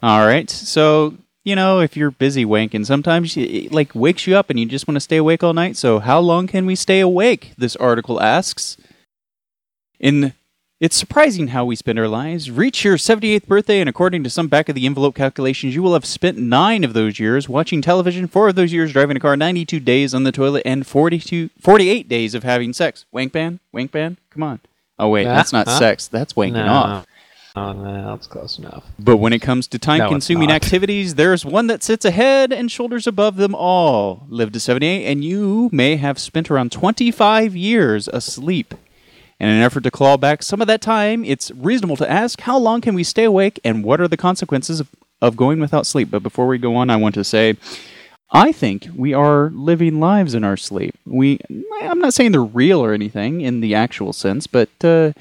All 0.00 0.24
right. 0.24 0.48
So 0.48 1.14
you 1.44 1.56
know, 1.56 1.80
if 1.80 1.96
you're 1.96 2.12
busy 2.12 2.44
wanking, 2.44 2.86
sometimes 2.86 3.36
it 3.36 3.72
like 3.72 3.94
wakes 3.94 4.26
you 4.26 4.36
up 4.36 4.48
and 4.48 4.60
you 4.60 4.66
just 4.66 4.86
want 4.86 4.94
to 4.96 5.00
stay 5.00 5.16
awake 5.16 5.42
all 5.42 5.54
night. 5.54 5.76
So 5.76 5.98
how 5.98 6.20
long 6.20 6.46
can 6.46 6.66
we 6.66 6.76
stay 6.76 7.00
awake? 7.00 7.52
This 7.58 7.74
article 7.76 8.20
asks. 8.20 8.76
In 9.98 10.34
it's 10.80 10.96
surprising 10.96 11.48
how 11.48 11.64
we 11.64 11.74
spend 11.74 11.98
our 11.98 12.06
lives. 12.06 12.52
Reach 12.52 12.84
your 12.84 12.96
78th 12.96 13.46
birthday, 13.46 13.80
and 13.80 13.88
according 13.88 14.22
to 14.22 14.30
some 14.30 14.46
back 14.46 14.68
of 14.68 14.76
the 14.76 14.86
envelope 14.86 15.16
calculations, 15.16 15.74
you 15.74 15.82
will 15.82 15.94
have 15.94 16.04
spent 16.04 16.38
nine 16.38 16.84
of 16.84 16.92
those 16.92 17.18
years 17.18 17.48
watching 17.48 17.82
television, 17.82 18.28
four 18.28 18.48
of 18.48 18.54
those 18.54 18.72
years 18.72 18.92
driving 18.92 19.16
a 19.16 19.20
car, 19.20 19.36
92 19.36 19.80
days 19.80 20.14
on 20.14 20.22
the 20.22 20.30
toilet, 20.30 20.62
and 20.64 20.86
42, 20.86 21.50
48 21.60 22.08
days 22.08 22.32
of 22.34 22.44
having 22.44 22.72
sex. 22.72 23.06
Wank 23.10 23.32
ban? 23.32 23.58
Wank 23.72 23.90
ban? 23.90 24.18
Come 24.30 24.44
on. 24.44 24.60
Oh, 25.00 25.08
wait, 25.08 25.24
that's 25.24 25.52
not 25.52 25.66
Huh? 25.66 25.78
sex. 25.78 26.06
That's 26.06 26.34
wanking 26.34 26.52
no. 26.52 26.66
off. 26.66 27.06
Oh, 27.56 27.72
no, 27.72 28.12
that's 28.12 28.28
close 28.28 28.56
enough. 28.58 28.84
But 29.00 29.16
when 29.16 29.32
it 29.32 29.40
comes 29.40 29.66
to 29.68 29.80
time 29.80 29.98
no, 29.98 30.08
consuming 30.08 30.52
activities, 30.52 31.16
there's 31.16 31.44
one 31.44 31.66
that 31.66 31.82
sits 31.82 32.04
ahead 32.04 32.52
and 32.52 32.70
shoulders 32.70 33.08
above 33.08 33.34
them 33.34 33.52
all. 33.52 34.26
Live 34.28 34.52
to 34.52 34.60
78, 34.60 35.06
and 35.10 35.24
you 35.24 35.70
may 35.72 35.96
have 35.96 36.20
spent 36.20 36.52
around 36.52 36.70
25 36.70 37.56
years 37.56 38.06
asleep. 38.06 38.74
In 39.40 39.48
an 39.48 39.62
effort 39.62 39.84
to 39.84 39.90
claw 39.90 40.16
back 40.16 40.42
some 40.42 40.60
of 40.60 40.66
that 40.66 40.80
time, 40.80 41.24
it's 41.24 41.52
reasonable 41.52 41.96
to 41.98 42.10
ask 42.10 42.40
how 42.40 42.58
long 42.58 42.80
can 42.80 42.94
we 42.94 43.04
stay 43.04 43.24
awake 43.24 43.60
and 43.64 43.84
what 43.84 44.00
are 44.00 44.08
the 44.08 44.16
consequences 44.16 44.80
of, 44.80 44.88
of 45.22 45.36
going 45.36 45.60
without 45.60 45.86
sleep? 45.86 46.10
But 46.10 46.24
before 46.24 46.48
we 46.48 46.58
go 46.58 46.74
on, 46.74 46.90
I 46.90 46.96
want 46.96 47.14
to 47.14 47.24
say 47.24 47.56
I 48.30 48.52
think 48.52 48.88
we 48.94 49.14
are 49.14 49.50
living 49.50 50.00
lives 50.00 50.34
in 50.34 50.44
our 50.44 50.56
sleep. 50.56 50.94
We 51.06 51.38
I'm 51.82 52.00
not 52.00 52.14
saying 52.14 52.32
they're 52.32 52.42
real 52.42 52.84
or 52.84 52.92
anything 52.92 53.40
in 53.40 53.60
the 53.60 53.74
actual 53.74 54.12
sense, 54.12 54.46
but 54.46 54.68
uh, 54.82 55.12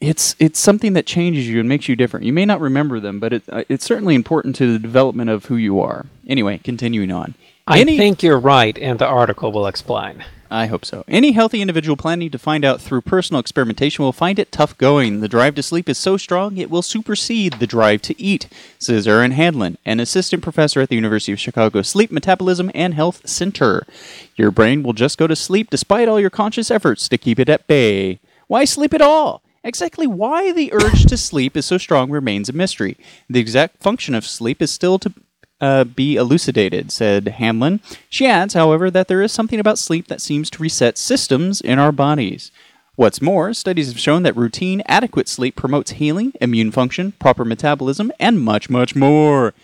it's 0.00 0.36
it's 0.38 0.60
something 0.60 0.92
that 0.92 1.06
changes 1.06 1.48
you 1.48 1.58
and 1.58 1.68
makes 1.68 1.88
you 1.88 1.96
different. 1.96 2.26
You 2.26 2.32
may 2.32 2.44
not 2.44 2.60
remember 2.60 3.00
them, 3.00 3.18
but 3.18 3.32
it, 3.32 3.42
uh, 3.48 3.64
it's 3.68 3.84
certainly 3.84 4.14
important 4.14 4.54
to 4.56 4.72
the 4.72 4.78
development 4.78 5.30
of 5.30 5.46
who 5.46 5.56
you 5.56 5.80
are. 5.80 6.06
Anyway, 6.28 6.58
continuing 6.58 7.10
on. 7.10 7.34
I 7.66 7.80
Any- 7.80 7.98
think 7.98 8.22
you're 8.22 8.38
right, 8.38 8.76
and 8.78 8.98
the 8.98 9.06
article 9.06 9.52
will 9.52 9.66
explain. 9.66 10.24
I 10.50 10.66
hope 10.66 10.84
so. 10.84 11.04
Any 11.06 11.30
healthy 11.30 11.60
individual 11.60 11.96
planning 11.96 12.30
to 12.32 12.38
find 12.38 12.64
out 12.64 12.80
through 12.80 13.02
personal 13.02 13.38
experimentation 13.38 14.04
will 14.04 14.12
find 14.12 14.36
it 14.36 14.50
tough 14.50 14.76
going. 14.78 15.20
The 15.20 15.28
drive 15.28 15.54
to 15.54 15.62
sleep 15.62 15.88
is 15.88 15.96
so 15.96 16.16
strong 16.16 16.56
it 16.56 16.68
will 16.68 16.82
supersede 16.82 17.54
the 17.54 17.68
drive 17.68 18.02
to 18.02 18.20
eat, 18.20 18.48
says 18.78 19.06
Erin 19.06 19.30
Hanlon, 19.30 19.78
an 19.86 20.00
assistant 20.00 20.42
professor 20.42 20.80
at 20.80 20.88
the 20.88 20.96
University 20.96 21.32
of 21.32 21.38
Chicago 21.38 21.82
Sleep 21.82 22.10
Metabolism 22.10 22.70
and 22.74 22.94
Health 22.94 23.28
Center. 23.28 23.86
Your 24.34 24.50
brain 24.50 24.82
will 24.82 24.92
just 24.92 25.18
go 25.18 25.28
to 25.28 25.36
sleep 25.36 25.70
despite 25.70 26.08
all 26.08 26.18
your 26.18 26.30
conscious 26.30 26.70
efforts 26.70 27.08
to 27.08 27.18
keep 27.18 27.38
it 27.38 27.48
at 27.48 27.68
bay. 27.68 28.18
Why 28.48 28.64
sleep 28.64 28.92
at 28.92 29.00
all? 29.00 29.42
Exactly 29.62 30.06
why 30.06 30.52
the 30.52 30.72
urge 30.72 31.04
to 31.04 31.16
sleep 31.16 31.56
is 31.56 31.66
so 31.66 31.78
strong 31.78 32.10
remains 32.10 32.48
a 32.48 32.52
mystery. 32.52 32.96
The 33.28 33.40
exact 33.40 33.80
function 33.80 34.16
of 34.16 34.26
sleep 34.26 34.60
is 34.60 34.70
still 34.72 34.98
to 34.98 35.12
uh, 35.60 35.84
be 35.84 36.16
elucidated, 36.16 36.90
said 36.90 37.28
Hanlon. 37.28 37.80
She 38.08 38.26
adds, 38.26 38.54
however, 38.54 38.90
that 38.90 39.08
there 39.08 39.22
is 39.22 39.32
something 39.32 39.60
about 39.60 39.78
sleep 39.78 40.08
that 40.08 40.20
seems 40.20 40.50
to 40.50 40.62
reset 40.62 40.98
systems 40.98 41.60
in 41.60 41.78
our 41.78 41.92
bodies. 41.92 42.50
What's 42.96 43.22
more, 43.22 43.54
studies 43.54 43.88
have 43.88 43.98
shown 43.98 44.24
that 44.24 44.36
routine, 44.36 44.82
adequate 44.86 45.28
sleep 45.28 45.56
promotes 45.56 45.92
healing, 45.92 46.32
immune 46.40 46.70
function, 46.70 47.12
proper 47.12 47.44
metabolism, 47.44 48.12
and 48.20 48.40
much, 48.40 48.68
much 48.68 48.94
more. 48.94 49.54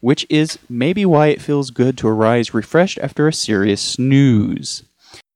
Which 0.00 0.26
is 0.30 0.58
maybe 0.68 1.04
why 1.04 1.26
it 1.26 1.42
feels 1.42 1.70
good 1.70 1.98
to 1.98 2.08
arise 2.08 2.54
refreshed 2.54 2.98
after 3.02 3.26
a 3.26 3.32
serious 3.32 3.82
snooze. 3.82 4.84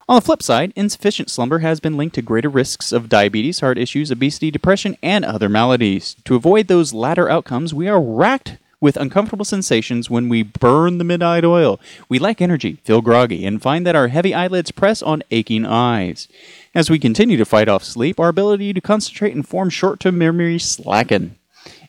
On 0.09 0.16
the 0.16 0.20
flip 0.20 0.42
side, 0.42 0.72
insufficient 0.77 1.31
slumber 1.31 1.61
has 1.61 1.81
been 1.81 1.96
linked 1.96 2.14
to 2.16 2.22
greater 2.22 2.48
risks 2.48 2.92
of 2.92 3.09
diabetes, 3.09 3.61
heart 3.61 3.79
issues, 3.79 4.11
obesity, 4.11 4.51
depression, 4.51 4.96
and 5.03 5.25
other 5.25 5.48
maladies. 5.48 6.16
To 6.25 6.37
avoid 6.37 6.68
those 6.68 6.92
latter 6.92 7.29
outcomes, 7.29 7.75
we 7.75 7.88
are 7.88 8.01
racked 8.01 8.59
with 8.83 8.97
uncomfortable 8.97 9.45
sensations 9.45 10.11
when 10.11 10.29
we 10.29 10.42
burn 10.42 10.99
the 10.99 11.05
midnight 11.05 11.45
oil. 11.45 11.81
We 12.09 12.18
lack 12.18 12.42
energy, 12.42 12.81
feel 12.83 13.01
groggy, 13.01 13.47
and 13.47 13.62
find 13.62 13.87
that 13.87 13.95
our 13.95 14.09
heavy 14.09 14.35
eyelids 14.35 14.73
press 14.73 15.03
on 15.03 15.23
aching 15.31 15.64
eyes. 15.64 16.27
As 16.75 16.90
we 16.90 16.99
continue 16.99 17.37
to 17.37 17.45
fight 17.45 17.68
off 17.68 17.85
sleep, 17.85 18.18
our 18.18 18.29
ability 18.29 18.73
to 18.73 18.81
concentrate 18.81 19.35
and 19.35 19.47
form 19.47 19.71
short 19.71 20.01
term 20.01 20.18
memories 20.18 20.64
slacken. 20.64 21.37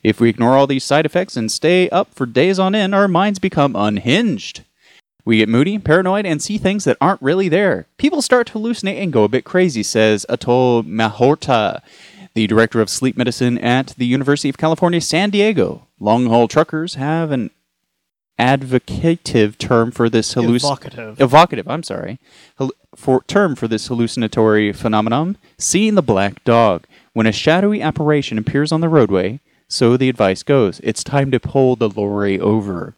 If 0.03 0.21
we 0.21 0.29
ignore 0.29 0.55
all 0.55 0.67
these 0.67 0.83
side 0.83 1.07
effects 1.07 1.35
and 1.35 1.51
stay 1.51 1.89
up 1.89 2.13
for 2.13 2.27
days 2.27 2.59
on 2.59 2.75
end, 2.75 2.93
our 2.93 3.07
minds 3.07 3.39
become 3.39 3.75
unhinged. 3.75 4.63
We 5.25 5.37
get 5.37 5.49
moody, 5.49 5.79
paranoid, 5.79 6.25
and 6.25 6.41
see 6.41 6.57
things 6.57 6.83
that 6.83 6.97
aren't 6.99 7.21
really 7.21 7.47
there. 7.49 7.87
People 7.97 8.21
start 8.21 8.47
to 8.47 8.53
hallucinate 8.53 9.01
and 9.01 9.11
go 9.13 9.23
a 9.23 9.29
bit 9.29 9.45
crazy, 9.45 9.81
says 9.81 10.25
Atul 10.29 10.83
Malhotra, 10.83 11.81
the 12.35 12.47
director 12.47 12.81
of 12.81 12.89
sleep 12.89 13.15
medicine 13.17 13.57
at 13.59 13.87
the 13.97 14.05
University 14.05 14.49
of 14.49 14.57
California, 14.57 14.99
San 15.01 15.29
Diego. 15.29 15.87
Long 15.99 16.25
haul 16.27 16.47
truckers 16.47 16.95
have 16.95 17.31
an 17.31 17.51
advocative 18.39 19.57
term 19.57 19.91
for 19.91 20.09
this 20.09 20.33
halluc- 20.33 20.55
Evocative. 20.55 21.21
evocative, 21.21 21.67
I'm 21.67 21.83
sorry, 21.83 22.19
hal- 22.57 22.71
for 22.95 23.23
term 23.27 23.55
for 23.55 23.67
this 23.67 23.87
hallucinatory 23.87 24.73
phenomenon, 24.73 25.37
seeing 25.57 25.95
the 25.95 26.01
black 26.01 26.43
dog. 26.43 26.85
When 27.13 27.27
a 27.27 27.31
shadowy 27.31 27.81
apparition 27.81 28.37
appears 28.39 28.71
on 28.71 28.81
the 28.81 28.89
roadway, 28.89 29.39
so 29.67 29.95
the 29.97 30.09
advice 30.09 30.41
goes, 30.43 30.79
it's 30.83 31.03
time 31.03 31.29
to 31.31 31.39
pull 31.39 31.75
the 31.75 31.89
lorry 31.89 32.39
over. 32.39 32.95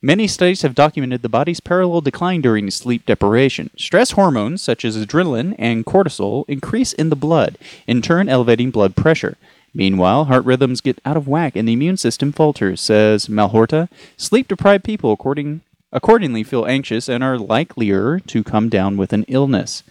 Many 0.00 0.28
studies 0.28 0.62
have 0.62 0.76
documented 0.76 1.22
the 1.22 1.28
body's 1.28 1.58
parallel 1.58 2.02
decline 2.02 2.40
during 2.40 2.70
sleep 2.70 3.04
deprivation. 3.04 3.70
Stress 3.76 4.12
hormones 4.12 4.62
such 4.62 4.84
as 4.84 4.96
adrenaline 4.96 5.56
and 5.58 5.84
cortisol 5.84 6.44
increase 6.46 6.92
in 6.92 7.08
the 7.08 7.16
blood, 7.16 7.58
in 7.88 8.00
turn 8.00 8.28
elevating 8.28 8.70
blood 8.70 8.94
pressure. 8.94 9.36
Meanwhile, 9.74 10.26
heart 10.26 10.44
rhythms 10.44 10.80
get 10.80 11.00
out 11.04 11.16
of 11.16 11.26
whack 11.26 11.56
and 11.56 11.66
the 11.66 11.72
immune 11.72 11.96
system 11.96 12.30
falters, 12.30 12.80
says 12.80 13.26
Malhorta. 13.26 13.88
Sleep 14.16 14.46
deprived 14.46 14.84
people 14.84 15.10
according, 15.10 15.62
accordingly 15.90 16.44
feel 16.44 16.64
anxious 16.66 17.08
and 17.08 17.24
are 17.24 17.36
likelier 17.36 18.20
to 18.20 18.44
come 18.44 18.68
down 18.68 18.96
with 18.96 19.12
an 19.12 19.24
illness. 19.26 19.82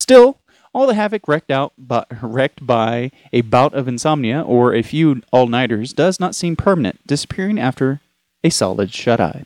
Still, 0.00 0.38
all 0.74 0.88
the 0.88 0.94
havoc 0.94 1.28
wrecked 1.28 1.52
out 1.52 1.72
by, 1.78 2.04
wrecked 2.20 2.66
by 2.66 3.12
a 3.32 3.42
bout 3.42 3.74
of 3.74 3.86
insomnia 3.86 4.42
or 4.42 4.74
a 4.74 4.82
few 4.82 5.22
all-nighters 5.30 5.92
does 5.92 6.18
not 6.18 6.34
seem 6.34 6.56
permanent, 6.56 7.06
disappearing 7.06 7.60
after 7.60 8.00
a 8.44 8.50
solid 8.50 8.92
shut-eye. 8.92 9.44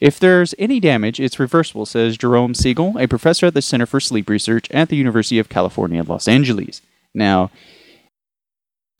If 0.00 0.18
there's 0.18 0.54
any 0.58 0.80
damage, 0.80 1.20
it's 1.20 1.38
reversible, 1.40 1.86
says 1.86 2.18
Jerome 2.18 2.54
Siegel, 2.54 2.98
a 2.98 3.08
professor 3.08 3.46
at 3.46 3.54
the 3.54 3.62
Center 3.62 3.86
for 3.86 4.00
Sleep 4.00 4.28
Research 4.28 4.70
at 4.70 4.88
the 4.88 4.96
University 4.96 5.38
of 5.38 5.48
California, 5.48 6.02
Los 6.02 6.28
Angeles. 6.28 6.82
Now, 7.14 7.50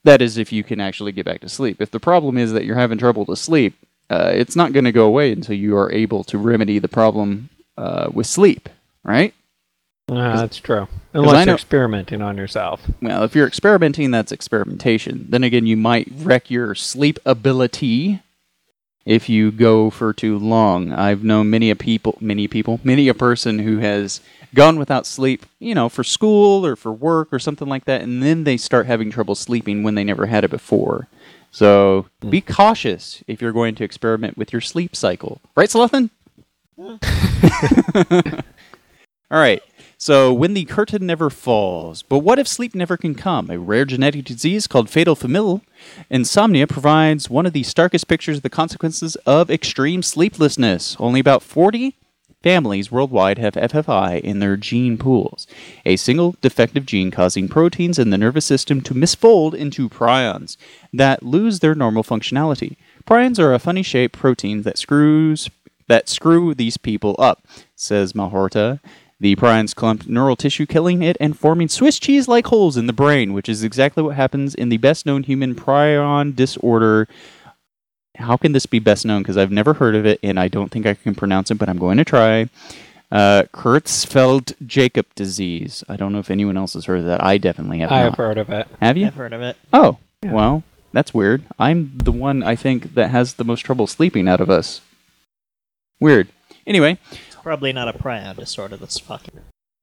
that 0.05 0.23
is 0.23 0.39
if 0.39 0.53
you 0.53 0.63
can 0.63 0.81
actually 0.81 1.13
get 1.13 1.27
back 1.27 1.41
to 1.41 1.49
sleep. 1.49 1.81
If 1.81 1.91
the 1.91 2.01
problem 2.01 2.39
is 2.39 2.53
that 2.53 2.65
you're 2.65 2.77
having 2.77 2.99
trouble 2.99 3.27
to 3.27 3.37
sleep, 3.37 3.75
uh, 4.11 4.31
it's 4.35 4.55
not 4.55 4.73
going 4.73 4.85
to 4.85 4.93
go 4.93 5.07
away 5.07 5.33
until 5.33 5.57
you 5.57 5.77
are 5.77 5.91
able 5.91 6.25
to 6.25 6.39
remedy 6.39 6.79
the 6.79 6.89
problem 6.89 7.49
uh, 7.77 8.11
with 8.13 8.27
sleep, 8.27 8.69
right? 9.03 9.35
Ah, 10.11 10.37
that's 10.37 10.59
true. 10.59 10.87
Unless 11.15 11.47
know- 11.47 11.53
you're 11.53 11.55
experimenting 11.55 12.21
on 12.21 12.37
yourself. 12.37 12.83
Well, 13.01 13.25
if 13.25 13.35
you're 13.35 13.47
experimenting, 13.47 14.11
that's 14.11 14.33
experimentation. 14.33 15.27
Then 15.31 15.43
again, 15.43 15.67
you 15.67 15.77
might 15.77 16.09
wreck 16.17 16.51
your 16.51 16.75
sleep 16.75 17.19
ability. 17.25 18.21
If 19.05 19.29
you 19.29 19.51
go 19.51 19.91
for 19.91 20.13
too 20.13 20.39
long. 20.39 20.93
I've 20.93 21.25
known 21.25 21.51
many 21.51 21.71
a 21.71 21.77
people, 21.77 22.17
many 22.21 22.49
people, 22.49 22.81
many 22.83 23.09
a 23.09 23.15
person 23.15 23.59
who 23.59 23.79
has 23.79 24.21
gone 24.55 24.79
without 24.79 25.07
sleep, 25.07 25.45
you 25.59 25.75
know, 25.75 25.89
for 25.89 26.05
school 26.05 26.65
or 26.65 26.77
for 26.77 26.93
work 26.93 27.33
or 27.33 27.39
something 27.39 27.69
like 27.69 27.85
that, 27.85 28.01
and 28.01 28.23
then 28.23 28.45
they 28.45 28.57
start 28.57 28.87
having 28.87 29.11
trouble 29.11 29.35
sleeping 29.35 29.83
when 29.83 29.95
they 29.95 30.05
never 30.05 30.27
had 30.27 30.45
it 30.45 30.51
before. 30.51 31.09
So 31.51 32.07
hmm. 32.23 32.31
be 32.31 32.41
cautious 32.41 33.23
if 33.27 33.43
you're 33.43 33.53
going 33.53 33.75
to 33.77 33.85
experiment 33.85 34.37
with 34.39 34.53
your 34.53 34.61
sleep 34.61 34.97
cycle. 34.97 35.41
Right, 35.57 35.69
Slothin? 35.69 36.11
All 39.31 39.41
right. 39.41 39.63
So, 40.05 40.35
when 40.35 40.53
the 40.53 40.67
curtain 40.67 41.07
never 41.07 41.31
falls. 41.31 42.03
But 42.03 42.19
what 42.19 42.39
if 42.39 42.47
sleep 42.47 42.75
never 42.75 42.99
can 42.99 43.15
come? 43.15 43.49
A 43.49 43.59
rare 43.59 43.87
genetic 43.87 44.27
disease 44.27 44.67
called 44.67 44.91
fatal 44.91 45.15
familial 45.17 45.63
insomnia 46.11 46.67
provides 46.67 47.31
one 47.31 47.47
of 47.47 47.55
the 47.55 47.63
starkest 47.63 48.07
pictures 48.07 48.37
of 48.37 48.43
the 48.43 48.51
consequences 48.51 49.17
of 49.25 49.51
extreme 49.51 50.03
sleeplessness. 50.03 50.95
Only 51.01 51.21
about 51.21 51.43
40 51.43 51.97
families 52.43 52.93
worldwide 52.93 53.39
have 53.39 53.55
FFI 53.55 54.21
in 54.21 54.41
their 54.41 54.59
gene 54.59 54.99
pools, 54.99 55.47
a 55.87 55.97
single 55.97 56.37
defective 56.43 56.85
gene 56.85 57.11
causing 57.11 57.49
proteins 57.49 57.99
in 57.99 58.11
the 58.11 58.19
nervous 58.19 58.45
system 58.45 58.83
to 58.83 58.93
misfold 58.93 59.55
into 59.55 59.89
prions 59.89 60.59
that 60.93 61.23
lose 61.23 61.61
their 61.61 61.75
normal 61.75 62.03
functionality. 62.03 62.77
Prions 63.07 63.39
are 63.39 63.55
a 63.55 63.59
funny 63.59 63.83
shaped 63.83 64.19
protein 64.19 64.65
that 64.65 64.77
screws 64.77 65.49
that 65.87 66.09
screw 66.09 66.55
these 66.55 66.77
people 66.77 67.15
up, 67.19 67.47
says 67.75 68.13
Malhotra. 68.13 68.81
The 69.25 69.37
prions 69.37 69.75
clump 69.75 70.07
neural 70.07 70.37
tissue, 70.37 70.67
killing 70.67 71.03
it 71.03 71.17
and 71.19 71.35
forming 71.35 71.69
Swiss 71.69 71.99
cheese 71.99 72.29
like 72.29 72.49
holes 72.49 72.77
in 72.77 72.87
the 72.87 72.93
brain, 72.93 73.33
which 73.33 73.49
is 73.49 73.65
exactly 73.65 74.03
what 74.03 74.17
happens 74.17 74.55
in 74.55 74.69
the 74.69 74.77
best 74.77 75.07
known 75.07 75.23
human 75.23 75.55
prion 75.55 76.37
disorder. 76.37 77.09
How 78.17 78.37
can 78.37 78.53
this 78.53 78.67
be 78.67 78.81
best 78.81 79.07
known? 79.07 79.23
Because 79.23 79.39
I've 79.39 79.51
never 79.51 79.73
heard 79.73 79.95
of 79.95 80.05
it 80.05 80.21
and 80.23 80.39
I 80.39 80.49
don't 80.49 80.71
think 80.71 80.85
I 80.85 80.93
can 80.93 81.15
pronounce 81.15 81.51
it, 81.51 81.55
but 81.55 81.71
I'm 81.71 81.79
going 81.79 81.97
to 81.97 82.05
try. 82.05 82.51
Uh, 83.11 83.45
Kurzfeld 83.55 84.53
Jacob 84.67 85.07
disease. 85.15 85.83
I 85.89 85.97
don't 85.97 86.13
know 86.13 86.19
if 86.19 86.31
anyone 86.31 86.59
else 86.59 86.75
has 86.75 86.85
heard 86.85 86.99
of 86.99 87.07
that. 87.07 87.25
I 87.25 87.39
definitely 87.39 87.79
have 87.79 87.91
I 87.91 88.03
not. 88.03 88.05
have 88.11 88.19
heard 88.19 88.37
of 88.37 88.51
it. 88.51 88.69
Have 88.83 88.99
you? 88.99 89.07
I've 89.07 89.15
heard 89.15 89.33
of 89.33 89.41
it. 89.41 89.57
Oh, 89.73 89.97
well, 90.23 90.65
that's 90.93 91.15
weird. 91.15 91.45
I'm 91.59 91.93
the 91.97 92.13
one 92.13 92.43
I 92.43 92.57
think 92.57 92.93
that 92.93 93.09
has 93.09 93.33
the 93.33 93.45
most 93.45 93.61
trouble 93.61 93.87
sleeping 93.87 94.29
out 94.29 94.43
of 94.43 94.51
us. 94.51 94.83
Weird. 95.99 96.29
Anyway, 96.67 96.99
Probably 97.45 97.75
not 97.75 97.89
a 97.89 97.93
prion 97.93 98.37
disorder. 98.37 98.79
That's 98.79 98.99
fucking. 98.99 99.39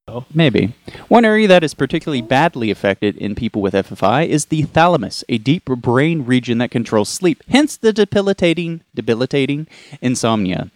Oh, 0.08 0.26
maybe. 0.34 0.74
One 1.10 1.24
area 1.24 1.48
that 1.48 1.64
is 1.64 1.76
particularly 1.76 2.24
badly 2.24 2.72
affected 2.72 3.16
in 3.18 3.36
people 3.36 3.62
with 3.62 3.76
FFI 3.76 4.28
is 4.28 4.46
the 4.46 4.64
thalamus, 4.64 5.24
a 5.30 5.38
deep 5.38 5.66
brain 5.66 6.26
region 6.26 6.58
that 6.58 6.72
controls 6.72 7.08
sleep, 7.08 7.44
hence 7.50 7.78
the 7.78 7.94
debilitating, 7.94 8.82
debilitating 8.96 9.68
insomnia. 10.02 10.72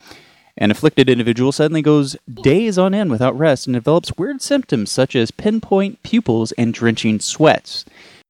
An 0.60 0.69
afflicted 0.69 1.10
individual 1.10 1.52
suddenly 1.52 1.82
goes 1.82 2.17
days 2.32 2.78
on 2.78 2.93
end 2.93 3.10
without 3.10 3.36
rest 3.36 3.65
and 3.65 3.74
develops 3.74 4.15
weird 4.15 4.43
symptoms 4.43 4.91
such 4.91 5.15
as 5.15 5.32
pinpoint 5.32 6.04
pupils 6.04 6.52
and 6.52 6.71
drenching 6.71 7.19
sweats. 7.19 7.84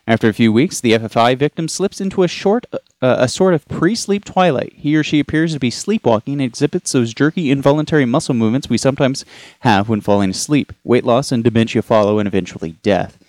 After 0.07 0.29
a 0.29 0.33
few 0.33 0.53
weeks, 0.53 0.79
the 0.79 0.93
FFI 0.93 1.35
victim 1.37 1.67
slips 1.67 1.99
into 1.99 2.23
a 2.23 2.29
short, 2.29 2.65
uh, 3.05 3.17
a 3.19 3.27
sort 3.27 3.53
of 3.53 3.67
pre-sleep 3.67 4.25
twilight. 4.25 4.73
He 4.75 4.95
or 4.95 5.03
she 5.03 5.19
appears 5.19 5.53
to 5.53 5.59
be 5.59 5.69
sleepwalking 5.69 6.33
and 6.33 6.41
exhibits 6.41 6.91
those 6.91 7.13
jerky, 7.13 7.51
involuntary 7.51 8.05
muscle 8.05 8.33
movements 8.33 8.67
we 8.67 8.79
sometimes 8.79 9.23
have 9.59 9.89
when 9.89 10.01
falling 10.01 10.31
asleep. 10.31 10.73
Weight 10.83 11.03
loss 11.03 11.31
and 11.31 11.43
dementia 11.43 11.83
follow, 11.83 12.17
and 12.17 12.27
eventually 12.27 12.71
death. 12.81 13.19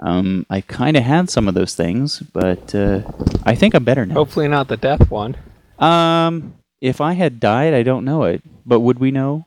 Um, 0.00 0.44
I 0.50 0.60
kind 0.60 0.96
of 0.96 1.04
had 1.04 1.30
some 1.30 1.46
of 1.46 1.54
those 1.54 1.76
things, 1.76 2.18
but 2.32 2.74
uh, 2.74 3.02
I 3.44 3.54
think 3.54 3.74
I'm 3.74 3.84
better 3.84 4.04
now. 4.04 4.14
Hopefully 4.14 4.48
not 4.48 4.66
the 4.66 4.76
death 4.76 5.08
one. 5.08 5.36
Um, 5.78 6.54
if 6.80 7.00
I 7.00 7.12
had 7.12 7.38
died, 7.38 7.74
I 7.74 7.84
don't 7.84 8.04
know 8.04 8.24
it, 8.24 8.42
but 8.66 8.80
would 8.80 8.98
we 8.98 9.12
know? 9.12 9.46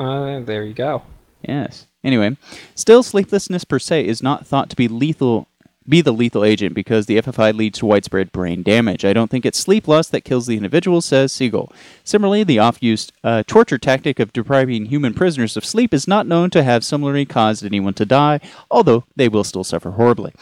Uh, 0.00 0.40
there 0.40 0.64
you 0.64 0.74
go. 0.74 1.02
Yes. 1.42 1.86
Anyway, 2.02 2.36
still, 2.74 3.04
sleeplessness 3.04 3.64
per 3.64 3.78
se 3.78 4.04
is 4.04 4.20
not 4.20 4.44
thought 4.44 4.68
to 4.70 4.76
be 4.76 4.88
lethal. 4.88 5.46
Be 5.86 6.00
the 6.00 6.12
lethal 6.12 6.44
agent 6.44 6.74
because 6.74 7.04
the 7.04 7.20
FFI 7.20 7.54
leads 7.54 7.78
to 7.78 7.86
widespread 7.86 8.32
brain 8.32 8.62
damage. 8.62 9.04
I 9.04 9.12
don't 9.12 9.30
think 9.30 9.44
it's 9.44 9.58
sleep 9.58 9.86
loss 9.86 10.08
that 10.08 10.22
kills 10.24 10.46
the 10.46 10.56
individual, 10.56 11.02
says 11.02 11.30
Siegel. 11.30 11.70
Similarly, 12.02 12.42
the 12.42 12.58
oft 12.58 12.82
used 12.82 13.12
uh, 13.22 13.42
torture 13.46 13.76
tactic 13.76 14.18
of 14.18 14.32
depriving 14.32 14.86
human 14.86 15.12
prisoners 15.12 15.58
of 15.58 15.64
sleep 15.64 15.92
is 15.92 16.08
not 16.08 16.26
known 16.26 16.48
to 16.50 16.62
have 16.62 16.84
similarly 16.84 17.26
caused 17.26 17.64
anyone 17.64 17.92
to 17.94 18.06
die, 18.06 18.40
although 18.70 19.04
they 19.14 19.28
will 19.28 19.44
still 19.44 19.64
suffer 19.64 19.92
horribly. 19.92 20.32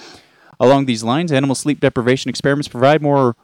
Along 0.61 0.87
these 0.87 1.03
lines, 1.03 1.33
animal 1.33 1.57
sleep 1.57 1.81
deprivation 1.81 2.29
experiments 2.29 2.69
provide 2.69 3.03
more 3.03 3.35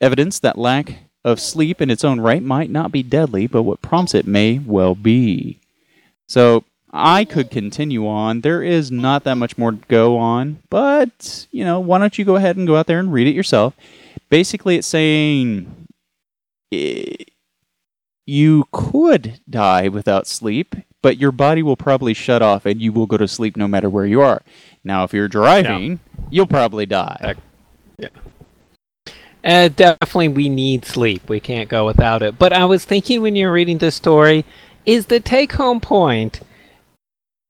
evidence 0.00 0.38
that 0.38 0.56
lack 0.56 1.10
of 1.24 1.40
sleep 1.40 1.82
in 1.82 1.90
its 1.90 2.04
own 2.04 2.20
right 2.20 2.42
might 2.42 2.70
not 2.70 2.90
be 2.90 3.02
deadly, 3.02 3.46
but 3.46 3.64
what 3.64 3.82
prompts 3.82 4.14
it 4.14 4.26
may 4.26 4.58
well 4.58 4.94
be. 4.94 5.58
So 6.26 6.64
I 6.96 7.24
could 7.24 7.50
continue 7.50 8.06
on. 8.06 8.42
There 8.42 8.62
is 8.62 8.92
not 8.92 9.24
that 9.24 9.34
much 9.34 9.58
more 9.58 9.72
to 9.72 9.78
go 9.88 10.16
on, 10.16 10.62
but 10.70 11.48
you 11.50 11.64
know, 11.64 11.80
why 11.80 11.98
don't 11.98 12.16
you 12.16 12.24
go 12.24 12.36
ahead 12.36 12.56
and 12.56 12.68
go 12.68 12.76
out 12.76 12.86
there 12.86 13.00
and 13.00 13.12
read 13.12 13.26
it 13.26 13.34
yourself? 13.34 13.74
Basically, 14.30 14.76
it's 14.76 14.86
saying 14.86 15.86
you 16.70 18.64
could 18.70 19.40
die 19.50 19.88
without 19.88 20.28
sleep, 20.28 20.76
but 21.02 21.18
your 21.18 21.32
body 21.32 21.64
will 21.64 21.76
probably 21.76 22.14
shut 22.14 22.42
off 22.42 22.64
and 22.64 22.80
you 22.80 22.92
will 22.92 23.06
go 23.06 23.16
to 23.16 23.26
sleep 23.26 23.56
no 23.56 23.66
matter 23.66 23.90
where 23.90 24.06
you 24.06 24.20
are. 24.20 24.42
Now, 24.84 25.02
if 25.02 25.12
you're 25.12 25.26
driving, 25.26 25.98
you'll 26.30 26.46
probably 26.46 26.86
die. 26.86 27.34
Uh, 29.42 29.68
definitely, 29.68 30.28
we 30.28 30.48
need 30.48 30.84
sleep. 30.84 31.28
We 31.28 31.40
can't 31.40 31.68
go 31.68 31.84
without 31.84 32.22
it. 32.22 32.38
But 32.38 32.52
I 32.52 32.64
was 32.66 32.84
thinking 32.84 33.20
when 33.20 33.34
you're 33.34 33.52
reading 33.52 33.78
this 33.78 33.96
story, 33.96 34.44
is 34.86 35.06
the 35.06 35.18
take 35.20 35.52
home 35.52 35.80
point 35.80 36.40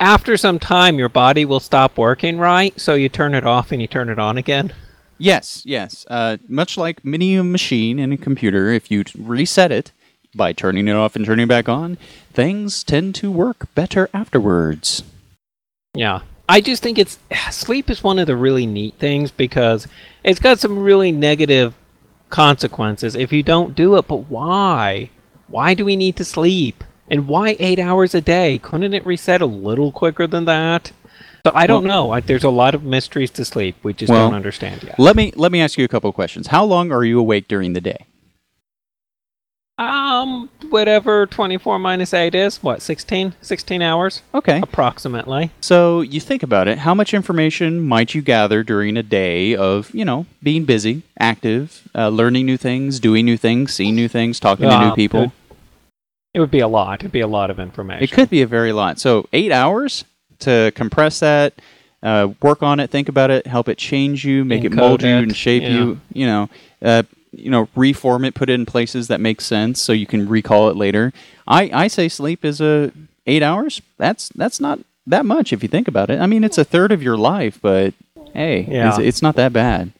after 0.04 0.36
some 0.36 0.58
time 0.58 0.98
your 0.98 1.08
body 1.08 1.46
will 1.46 1.60
stop 1.60 1.96
working 1.96 2.36
right, 2.36 2.78
so 2.78 2.92
you 2.92 3.08
turn 3.08 3.34
it 3.34 3.46
off 3.46 3.72
and 3.72 3.80
you 3.80 3.88
turn 3.88 4.10
it 4.10 4.18
on 4.18 4.36
again? 4.36 4.70
Yes, 5.16 5.62
yes. 5.64 6.04
Uh, 6.10 6.36
much 6.46 6.76
like 6.76 7.02
many 7.02 7.36
a 7.36 7.42
machine 7.42 7.98
in 7.98 8.12
a 8.12 8.18
computer, 8.18 8.70
if 8.70 8.90
you 8.90 9.04
reset 9.16 9.72
it 9.72 9.92
by 10.34 10.52
turning 10.52 10.88
it 10.88 10.94
off 10.94 11.16
and 11.16 11.24
turning 11.24 11.44
it 11.44 11.48
back 11.48 11.70
on, 11.70 11.96
things 12.34 12.84
tend 12.84 13.14
to 13.14 13.30
work 13.30 13.74
better 13.74 14.10
afterwards. 14.12 15.04
Yeah. 15.94 16.20
I 16.50 16.60
just 16.60 16.82
think 16.82 16.98
it's 16.98 17.18
sleep 17.50 17.88
is 17.88 18.04
one 18.04 18.18
of 18.18 18.26
the 18.26 18.36
really 18.36 18.66
neat 18.66 18.96
things 18.96 19.30
because 19.30 19.88
it's 20.22 20.40
got 20.40 20.58
some 20.58 20.78
really 20.78 21.12
negative 21.12 21.74
consequences 22.28 23.16
if 23.16 23.32
you 23.32 23.42
don't 23.42 23.74
do 23.74 23.96
it. 23.96 24.06
But 24.06 24.28
why? 24.28 25.08
Why 25.48 25.72
do 25.72 25.86
we 25.86 25.96
need 25.96 26.16
to 26.16 26.26
sleep? 26.26 26.84
And 27.10 27.28
why 27.28 27.56
eight 27.58 27.78
hours 27.78 28.14
a 28.14 28.20
day? 28.20 28.58
Couldn't 28.58 28.94
it 28.94 29.04
reset 29.04 29.40
a 29.42 29.46
little 29.46 29.92
quicker 29.92 30.26
than 30.26 30.44
that? 30.46 30.92
So 31.46 31.52
I 31.54 31.66
don't 31.66 31.84
know. 31.84 32.06
Like, 32.06 32.24
there's 32.26 32.44
a 32.44 32.48
lot 32.50 32.74
of 32.74 32.82
mysteries 32.84 33.30
to 33.32 33.44
sleep. 33.44 33.76
We 33.82 33.92
just 33.92 34.10
Well, 34.10 34.28
don't 34.28 34.34
understand 34.34 34.82
yet. 34.82 34.98
Let 34.98 35.14
me 35.14 35.32
let 35.36 35.52
me 35.52 35.60
ask 35.60 35.76
you 35.76 35.84
a 35.84 35.88
couple 35.88 36.08
of 36.08 36.14
questions. 36.14 36.46
How 36.46 36.64
long 36.64 36.90
are 36.90 37.04
you 37.04 37.20
awake 37.20 37.48
during 37.48 37.74
the 37.74 37.82
day? 37.82 38.06
Um, 39.76 40.48
whatever 40.70 41.26
24 41.26 41.80
minus 41.80 42.14
8 42.14 42.32
is, 42.34 42.62
what, 42.62 42.80
16? 42.80 43.34
16 43.42 43.82
hours? 43.82 44.22
Okay. 44.32 44.60
Approximately. 44.62 45.50
So 45.60 46.00
you 46.00 46.20
think 46.20 46.44
about 46.44 46.68
it. 46.68 46.78
How 46.78 46.94
much 46.94 47.12
information 47.12 47.80
might 47.80 48.14
you 48.14 48.22
gather 48.22 48.62
during 48.62 48.96
a 48.96 49.02
day 49.02 49.56
of 49.56 49.92
you 49.92 50.04
know 50.04 50.26
being 50.42 50.64
busy, 50.64 51.02
active, 51.18 51.88
uh, 51.94 52.08
learning 52.08 52.46
new 52.46 52.56
things, 52.56 53.00
doing 53.00 53.24
new 53.24 53.36
things, 53.36 53.74
seeing 53.74 53.96
new 53.96 54.08
things, 54.08 54.38
talking 54.38 54.68
to 54.68 54.78
new 54.78 54.86
Um, 54.86 54.94
people? 54.94 55.32
It, 56.34 56.38
it 56.38 56.40
would 56.40 56.50
be 56.50 56.60
a 56.60 56.68
lot. 56.68 57.00
It'd 57.00 57.12
be 57.12 57.20
a 57.20 57.26
lot 57.26 57.50
of 57.50 57.58
information. 57.58 58.02
It 58.02 58.12
could 58.12 58.28
be 58.28 58.42
a 58.42 58.46
very 58.46 58.72
lot. 58.72 58.98
So 58.98 59.28
eight 59.32 59.52
hours 59.52 60.04
to 60.40 60.72
compress 60.74 61.20
that, 61.20 61.54
uh, 62.02 62.28
work 62.42 62.62
on 62.62 62.80
it, 62.80 62.90
think 62.90 63.08
about 63.08 63.30
it, 63.30 63.46
help 63.46 63.68
it 63.68 63.78
change 63.78 64.24
you, 64.24 64.44
make 64.44 64.64
it 64.64 64.72
Encode 64.72 64.76
mold 64.76 65.02
you 65.02 65.08
it, 65.08 65.22
and 65.22 65.36
shape 65.36 65.62
yeah. 65.62 65.68
you. 65.70 66.00
You 66.12 66.26
know, 66.26 66.50
uh, 66.82 67.02
you 67.32 67.50
know, 67.50 67.68
reform 67.74 68.24
it, 68.24 68.34
put 68.34 68.50
it 68.50 68.54
in 68.54 68.66
places 68.66 69.08
that 69.08 69.20
make 69.20 69.40
sense, 69.40 69.80
so 69.80 69.92
you 69.92 70.06
can 70.06 70.28
recall 70.28 70.68
it 70.68 70.76
later. 70.76 71.12
I, 71.48 71.70
I 71.72 71.88
say 71.88 72.08
sleep 72.08 72.44
is 72.44 72.60
a 72.60 72.92
eight 73.26 73.42
hours. 73.42 73.80
That's 73.96 74.28
that's 74.30 74.60
not 74.60 74.80
that 75.06 75.24
much 75.24 75.52
if 75.52 75.62
you 75.62 75.68
think 75.68 75.88
about 75.88 76.10
it. 76.10 76.20
I 76.20 76.26
mean, 76.26 76.44
it's 76.44 76.58
a 76.58 76.64
third 76.64 76.92
of 76.92 77.02
your 77.02 77.16
life, 77.16 77.58
but 77.60 77.94
hey, 78.32 78.66
Yeah. 78.68 78.90
it's, 78.90 78.98
it's 78.98 79.22
not 79.22 79.36
that 79.36 79.52
bad. 79.52 79.92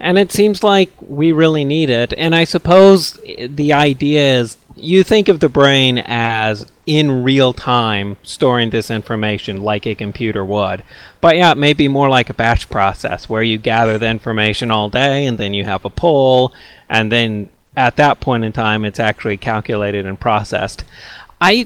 And 0.00 0.16
it 0.16 0.30
seems 0.30 0.62
like 0.62 0.92
we 1.00 1.32
really 1.32 1.64
need 1.64 1.90
it. 1.90 2.14
And 2.16 2.34
I 2.34 2.44
suppose 2.44 3.18
the 3.48 3.72
idea 3.72 4.40
is 4.40 4.56
you 4.78 5.02
think 5.04 5.28
of 5.28 5.40
the 5.40 5.48
brain 5.48 5.98
as 6.06 6.66
in 6.86 7.22
real 7.22 7.52
time 7.52 8.16
storing 8.22 8.70
this 8.70 8.90
information 8.90 9.62
like 9.62 9.86
a 9.86 9.94
computer 9.94 10.44
would. 10.44 10.82
But 11.20 11.36
yeah, 11.36 11.52
it 11.52 11.58
may 11.58 11.72
be 11.74 11.88
more 11.88 12.08
like 12.08 12.30
a 12.30 12.34
batch 12.34 12.68
process 12.70 13.28
where 13.28 13.42
you 13.42 13.58
gather 13.58 13.98
the 13.98 14.08
information 14.08 14.70
all 14.70 14.88
day 14.88 15.26
and 15.26 15.36
then 15.38 15.52
you 15.54 15.64
have 15.64 15.84
a 15.84 15.90
poll 15.90 16.52
and 16.88 17.12
then 17.12 17.48
at 17.76 17.96
that 17.96 18.20
point 18.20 18.44
in 18.44 18.52
time 18.52 18.84
it's 18.84 18.98
actually 19.00 19.36
calculated 19.36 20.06
and 20.06 20.18
processed. 20.18 20.84
I 21.40 21.64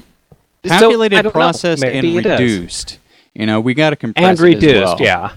so, 0.65 0.75
I 0.75 0.79
Calculated, 0.79 1.15
don't 1.15 1.25
know. 1.25 1.31
processed, 1.31 1.83
and 1.83 1.93
Maybe 1.93 2.17
it 2.17 2.25
is. 2.25 2.31
reduced. 2.39 2.99
You 3.33 3.45
know, 3.45 3.59
we 3.59 3.73
got 3.73 3.89
to 3.89 3.95
compress 3.97 4.23
And 4.23 4.29
it 4.29 4.33
as 4.33 4.41
reduced, 4.61 4.85
well. 4.85 4.97
yeah. 5.01 5.33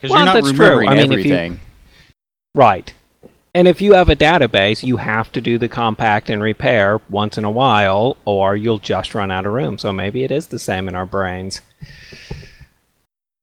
because 0.00 0.10
Well, 0.10 0.18
you're 0.18 0.26
not 0.26 0.34
that's 0.34 0.50
true. 0.56 0.64
remembering 0.64 0.88
I 0.88 0.94
mean, 0.94 1.12
if 1.12 1.24
you- 1.26 1.32
everything. 1.34 1.60
Right. 2.54 2.92
And 3.54 3.68
if 3.68 3.82
you 3.82 3.92
have 3.92 4.08
a 4.08 4.16
database, 4.16 4.82
you 4.82 4.96
have 4.96 5.30
to 5.32 5.40
do 5.40 5.58
the 5.58 5.68
compact 5.68 6.30
and 6.30 6.42
repair 6.42 7.00
once 7.10 7.36
in 7.36 7.44
a 7.44 7.50
while, 7.50 8.16
or 8.24 8.56
you'll 8.56 8.78
just 8.78 9.14
run 9.14 9.30
out 9.30 9.44
of 9.44 9.52
room. 9.52 9.76
So 9.76 9.92
maybe 9.92 10.24
it 10.24 10.30
is 10.30 10.46
the 10.46 10.58
same 10.58 10.88
in 10.88 10.94
our 10.94 11.04
brains. 11.04 11.60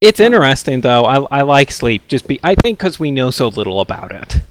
It's 0.01 0.19
interesting, 0.19 0.81
though. 0.81 1.05
I, 1.05 1.39
I 1.39 1.41
like 1.43 1.71
sleep. 1.71 2.07
Just 2.07 2.27
be. 2.27 2.39
I 2.43 2.55
think 2.55 2.79
because 2.79 2.99
we 2.99 3.11
know 3.11 3.29
so 3.29 3.49
little 3.49 3.81
about 3.81 4.11
it. 4.11 4.41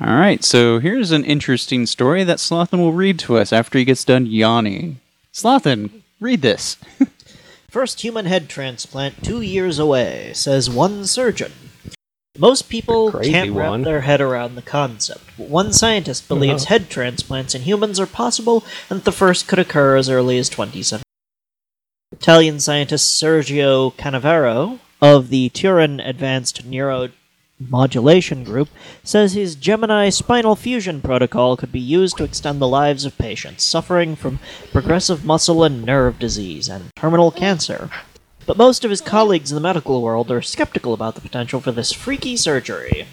All 0.00 0.16
right, 0.16 0.42
so 0.42 0.80
here's 0.80 1.12
an 1.12 1.24
interesting 1.24 1.86
story 1.86 2.24
that 2.24 2.38
Slothin 2.38 2.80
will 2.80 2.92
read 2.92 3.16
to 3.20 3.38
us 3.38 3.52
after 3.52 3.78
he 3.78 3.84
gets 3.84 4.04
done 4.04 4.26
yawning. 4.26 4.98
Slothin, 5.32 6.02
read 6.18 6.42
this. 6.42 6.76
First 7.70 8.00
human 8.00 8.26
head 8.26 8.48
transplant 8.48 9.22
two 9.22 9.40
years 9.40 9.78
away, 9.78 10.32
says 10.34 10.68
one 10.68 11.06
surgeon. 11.06 11.52
Most 12.36 12.68
people 12.68 13.12
can't 13.12 13.52
wrap 13.52 13.70
one. 13.70 13.82
their 13.82 14.00
head 14.00 14.20
around 14.20 14.56
the 14.56 14.62
concept, 14.62 15.22
but 15.38 15.48
one 15.48 15.72
scientist 15.72 16.26
believes 16.26 16.64
uh-huh. 16.64 16.74
head 16.74 16.90
transplants 16.90 17.54
in 17.54 17.62
humans 17.62 18.00
are 18.00 18.06
possible 18.06 18.64
and 18.90 18.98
that 18.98 19.04
the 19.04 19.12
first 19.12 19.46
could 19.46 19.60
occur 19.60 19.96
as 19.96 20.10
early 20.10 20.36
as 20.38 20.48
2017. 20.48 21.04
Italian 22.10 22.58
scientist 22.58 23.22
Sergio 23.22 23.94
Canavero 23.94 24.80
of 25.00 25.28
the 25.28 25.48
Turin 25.50 26.00
Advanced 26.00 26.68
Neuromodulation 26.68 28.44
Group 28.44 28.68
says 29.04 29.34
his 29.34 29.54
Gemini 29.54 30.08
spinal 30.08 30.56
fusion 30.56 31.00
protocol 31.00 31.56
could 31.56 31.70
be 31.70 31.78
used 31.78 32.16
to 32.16 32.24
extend 32.24 32.60
the 32.60 32.66
lives 32.66 33.04
of 33.04 33.16
patients 33.16 33.62
suffering 33.62 34.16
from 34.16 34.40
progressive 34.72 35.24
muscle 35.24 35.62
and 35.62 35.84
nerve 35.84 36.18
disease 36.18 36.68
and 36.68 36.86
terminal 36.96 37.30
cancer. 37.30 37.90
But 38.46 38.56
most 38.56 38.84
of 38.84 38.90
his 38.90 39.00
colleagues 39.00 39.50
in 39.50 39.54
the 39.54 39.60
medical 39.60 40.02
world 40.02 40.30
are 40.30 40.42
skeptical 40.42 40.92
about 40.92 41.14
the 41.14 41.20
potential 41.20 41.60
for 41.60 41.72
this 41.72 41.92
freaky 41.92 42.36
surgery. 42.36 43.06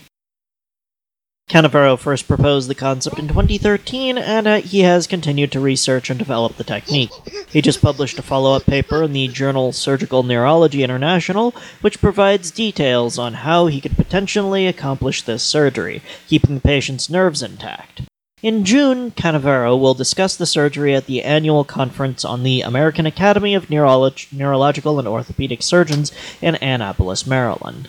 Canavero 1.49 1.99
first 1.99 2.29
proposed 2.29 2.69
the 2.69 2.75
concept 2.75 3.19
in 3.19 3.27
2013, 3.27 4.17
and 4.17 4.47
uh, 4.47 4.61
he 4.61 4.81
has 4.81 5.05
continued 5.05 5.51
to 5.51 5.59
research 5.59 6.09
and 6.09 6.17
develop 6.17 6.55
the 6.55 6.63
technique. 6.63 7.11
He 7.49 7.61
just 7.61 7.81
published 7.81 8.17
a 8.17 8.21
follow 8.21 8.55
up 8.55 8.65
paper 8.65 9.03
in 9.03 9.11
the 9.11 9.27
journal 9.27 9.73
Surgical 9.73 10.23
Neurology 10.23 10.81
International, 10.81 11.53
which 11.81 11.99
provides 11.99 12.51
details 12.51 13.19
on 13.19 13.33
how 13.33 13.67
he 13.67 13.81
could 13.81 13.97
potentially 13.97 14.65
accomplish 14.65 15.23
this 15.23 15.43
surgery, 15.43 16.01
keeping 16.27 16.55
the 16.55 16.61
patient's 16.61 17.09
nerves 17.09 17.41
intact. 17.41 18.03
In 18.43 18.65
June, 18.65 19.11
Canavero 19.11 19.79
will 19.79 19.93
discuss 19.93 20.35
the 20.35 20.47
surgery 20.47 20.95
at 20.95 21.05
the 21.05 21.21
annual 21.21 21.63
conference 21.63 22.25
on 22.25 22.41
the 22.41 22.61
American 22.61 23.05
Academy 23.05 23.53
of 23.53 23.67
Neurolog- 23.67 24.33
Neurological 24.33 24.97
and 24.97 25.07
Orthopedic 25.07 25.61
Surgeons 25.61 26.11
in 26.41 26.55
Annapolis, 26.55 27.27
Maryland. 27.27 27.87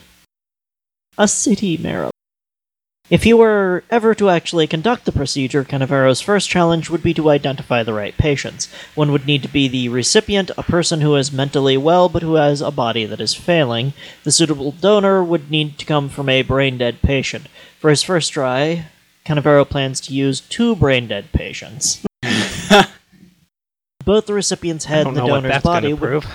A 1.16 1.26
city, 1.26 1.78
Maryland. 1.78 2.12
If 3.08 3.22
he 3.22 3.32
were 3.32 3.82
ever 3.90 4.14
to 4.14 4.28
actually 4.28 4.66
conduct 4.66 5.06
the 5.06 5.12
procedure, 5.12 5.64
Canavero's 5.64 6.20
first 6.20 6.50
challenge 6.50 6.90
would 6.90 7.02
be 7.02 7.14
to 7.14 7.30
identify 7.30 7.82
the 7.82 7.94
right 7.94 8.16
patients. 8.18 8.68
One 8.94 9.10
would 9.10 9.26
need 9.26 9.42
to 9.44 9.48
be 9.48 9.68
the 9.68 9.88
recipient, 9.88 10.50
a 10.58 10.62
person 10.62 11.00
who 11.00 11.16
is 11.16 11.32
mentally 11.32 11.78
well 11.78 12.10
but 12.10 12.22
who 12.22 12.34
has 12.34 12.60
a 12.60 12.70
body 12.70 13.06
that 13.06 13.22
is 13.22 13.34
failing. 13.34 13.94
The 14.24 14.30
suitable 14.30 14.72
donor 14.72 15.24
would 15.24 15.50
need 15.50 15.78
to 15.78 15.86
come 15.86 16.10
from 16.10 16.28
a 16.28 16.42
brain 16.42 16.76
dead 16.76 17.00
patient. 17.00 17.46
For 17.80 17.88
his 17.88 18.02
first 18.02 18.32
try, 18.32 18.86
Canavero 19.24 19.68
plans 19.68 20.00
to 20.02 20.12
use 20.12 20.40
two 20.40 20.74
brain 20.76 21.06
dead 21.08 21.32
patients. 21.32 22.04
Both 24.04 24.26
the 24.26 24.34
recipient's 24.34 24.86
I 24.86 24.88
head 24.88 25.06
and 25.06 25.16
the 25.16 25.20
know 25.20 25.26
what 25.28 25.36
donor's 25.42 25.52
that's 25.52 25.64
body 25.64 25.88
going 25.88 25.96
to 25.96 26.00
would 26.00 26.08
prove. 26.22 26.26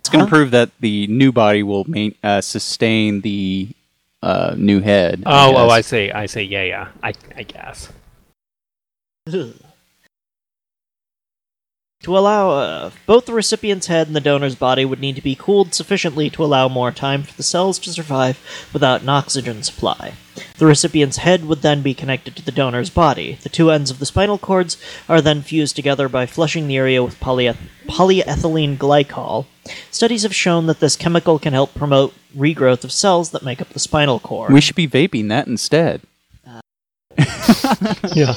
It's 0.00 0.08
going 0.10 0.24
to 0.24 0.30
Huh? 0.30 0.36
prove 0.36 0.50
that 0.50 0.70
the 0.80 1.06
new 1.06 1.32
body 1.32 1.62
will 1.62 1.84
main, 1.88 2.14
uh, 2.22 2.40
sustain 2.42 3.22
the 3.22 3.70
uh, 4.22 4.54
new 4.56 4.80
head. 4.80 5.22
Oh, 5.24 5.56
oh, 5.56 5.68
I 5.70 5.78
guess. 5.78 5.86
see. 5.86 6.10
I 6.12 6.26
see. 6.26 6.42
Yeah, 6.42 6.62
yeah. 6.64 6.88
I, 7.02 7.14
I 7.36 7.42
guess. 7.42 7.90
Ugh. 9.32 9.54
To 12.02 12.16
allow 12.16 12.50
uh, 12.50 12.90
both 13.06 13.26
the 13.26 13.32
recipient's 13.32 13.86
head 13.88 14.06
and 14.06 14.14
the 14.14 14.20
donor's 14.20 14.54
body 14.54 14.84
would 14.84 15.00
need 15.00 15.16
to 15.16 15.22
be 15.22 15.34
cooled 15.34 15.74
sufficiently 15.74 16.30
to 16.30 16.44
allow 16.44 16.68
more 16.68 16.92
time 16.92 17.22
for 17.22 17.34
the 17.34 17.42
cells 17.42 17.78
to 17.80 17.90
survive 17.92 18.38
without 18.72 19.02
an 19.02 19.08
oxygen 19.08 19.62
supply. 19.62 20.12
The 20.58 20.66
recipient's 20.66 21.16
head 21.16 21.46
would 21.46 21.62
then 21.62 21.82
be 21.82 21.94
connected 21.94 22.36
to 22.36 22.44
the 22.44 22.52
donor's 22.52 22.90
body. 22.90 23.38
The 23.42 23.48
two 23.48 23.70
ends 23.70 23.90
of 23.90 23.98
the 23.98 24.06
spinal 24.06 24.38
cords 24.38 24.76
are 25.08 25.22
then 25.22 25.40
fused 25.42 25.74
together 25.74 26.08
by 26.08 26.26
flushing 26.26 26.68
the 26.68 26.76
area 26.76 27.02
with 27.02 27.18
polyeth- 27.18 27.56
polyethylene 27.88 28.76
glycol. 28.76 29.46
Studies 29.90 30.22
have 30.22 30.34
shown 30.34 30.66
that 30.66 30.80
this 30.80 30.96
chemical 30.96 31.38
can 31.38 31.54
help 31.54 31.74
promote 31.74 32.14
regrowth 32.36 32.84
of 32.84 32.92
cells 32.92 33.30
that 33.30 33.42
make 33.42 33.60
up 33.62 33.70
the 33.70 33.78
spinal 33.80 34.20
cord. 34.20 34.52
We 34.52 34.60
should 34.60 34.76
be 34.76 34.86
vaping 34.86 35.28
that 35.30 35.46
instead. 35.46 36.02
Yeah. 38.14 38.34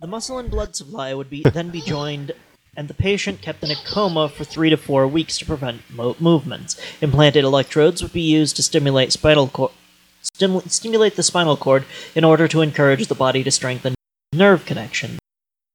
The 0.00 0.06
muscle 0.06 0.38
and 0.38 0.50
blood 0.50 0.74
supply 0.74 1.12
would 1.12 1.28
be 1.28 1.42
then 1.42 1.68
be 1.68 1.82
joined, 1.82 2.32
and 2.74 2.88
the 2.88 2.94
patient 2.94 3.42
kept 3.42 3.62
in 3.62 3.70
a 3.70 3.76
coma 3.86 4.30
for 4.30 4.44
three 4.44 4.70
to 4.70 4.78
four 4.78 5.06
weeks 5.06 5.36
to 5.36 5.44
prevent 5.44 5.82
mo- 5.90 6.16
movements. 6.18 6.80
Implanted 7.02 7.44
electrodes 7.44 8.02
would 8.02 8.14
be 8.14 8.22
used 8.22 8.56
to 8.56 8.62
stimulate 8.62 9.12
spinal 9.12 9.48
cord. 9.48 9.72
stimulate 10.22 11.16
the 11.16 11.22
spinal 11.22 11.54
cord 11.54 11.84
in 12.14 12.24
order 12.24 12.48
to 12.48 12.62
encourage 12.62 13.08
the 13.08 13.14
body 13.14 13.44
to 13.44 13.50
strengthen 13.50 13.94
nerve 14.32 14.64
connection. 14.64 15.18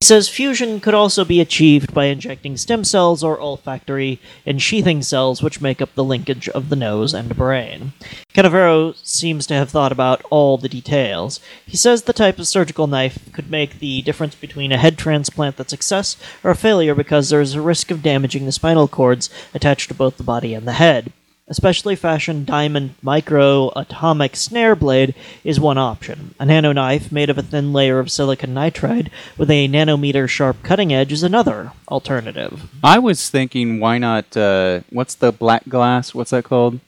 He 0.02 0.08
says 0.08 0.30
fusion 0.30 0.82
could 0.82 0.94
also 0.94 1.26
be 1.26 1.42
achieved 1.42 1.94
by 1.94 2.06
injecting 2.06 2.58
stem 2.58 2.84
cells 2.84 3.24
or 3.24 3.40
olfactory 3.40 4.20
ensheathing 4.46 5.02
cells, 5.02 5.42
which 5.42 5.62
make 5.62 5.82
up 5.82 5.96
the 5.96 6.04
linkage 6.04 6.48
of 6.50 6.70
the 6.70 6.76
nose 6.76 7.14
and 7.14 7.36
brain. 7.36 7.94
Canavero 8.34 8.94
seems 9.04 9.48
to 9.48 9.56
have 9.56 9.70
thought 9.70 9.92
about 9.92 10.22
all 10.30 10.58
the 10.58 10.70
details. 10.70 11.40
He 11.66 11.78
says 11.78 12.04
the 12.04 12.14
type 12.14 12.38
of 12.38 12.48
surgical 12.48 12.88
knife 12.88 13.32
could 13.32 13.50
make 13.50 13.80
the 13.80 14.02
difference 14.04 14.36
between 14.36 14.72
a 14.72 14.78
head 14.78 14.98
transplant 14.98 15.58
that's 15.58 15.72
success 15.72 16.18
or 16.44 16.52
a 16.52 16.56
failure 16.56 16.94
because 16.94 17.30
there 17.30 17.42
is 17.42 17.56
a 17.56 17.62
risk 17.62 17.90
of 17.90 18.04
damaging 18.04 18.46
the 18.46 18.52
spinal 18.52 18.88
cords 18.88 19.30
attached 19.54 19.88
to 19.88 19.96
both 19.96 20.18
the 20.18 20.24
body 20.24 20.54
and 20.54 20.68
the 20.68 20.74
head. 20.74 21.12
A 21.48 21.54
specially 21.54 21.96
fashioned 21.96 22.48
diamond 22.48 22.96
micro 23.04 23.70
atomic 23.76 24.36
snare 24.36 24.76
blade 24.76 25.14
is 25.44 25.60
one 25.60 25.78
option. 25.78 26.34
A 26.40 26.46
nano 26.46 26.72
knife 26.72 27.12
made 27.12 27.30
of 27.30 27.38
a 27.38 27.44
thin 27.44 27.72
layer 27.72 28.00
of 28.00 28.10
silicon 28.10 28.52
nitride 28.56 29.12
with 29.38 29.52
a 29.52 29.68
nanometer 29.68 30.28
sharp 30.28 30.64
cutting 30.64 30.92
edge 30.92 31.12
is 31.12 31.22
another 31.22 31.72
alternative. 31.88 32.68
I 32.84 32.98
was 32.98 33.30
thinking, 33.30 33.80
why 33.80 34.00
not? 34.00 34.36
Uh, 34.36 34.80
what's 34.90 35.14
the 35.14 35.32
black 35.32 35.70
glass? 35.70 36.16
What's 36.16 36.32
that 36.32 36.46
called? 36.46 36.80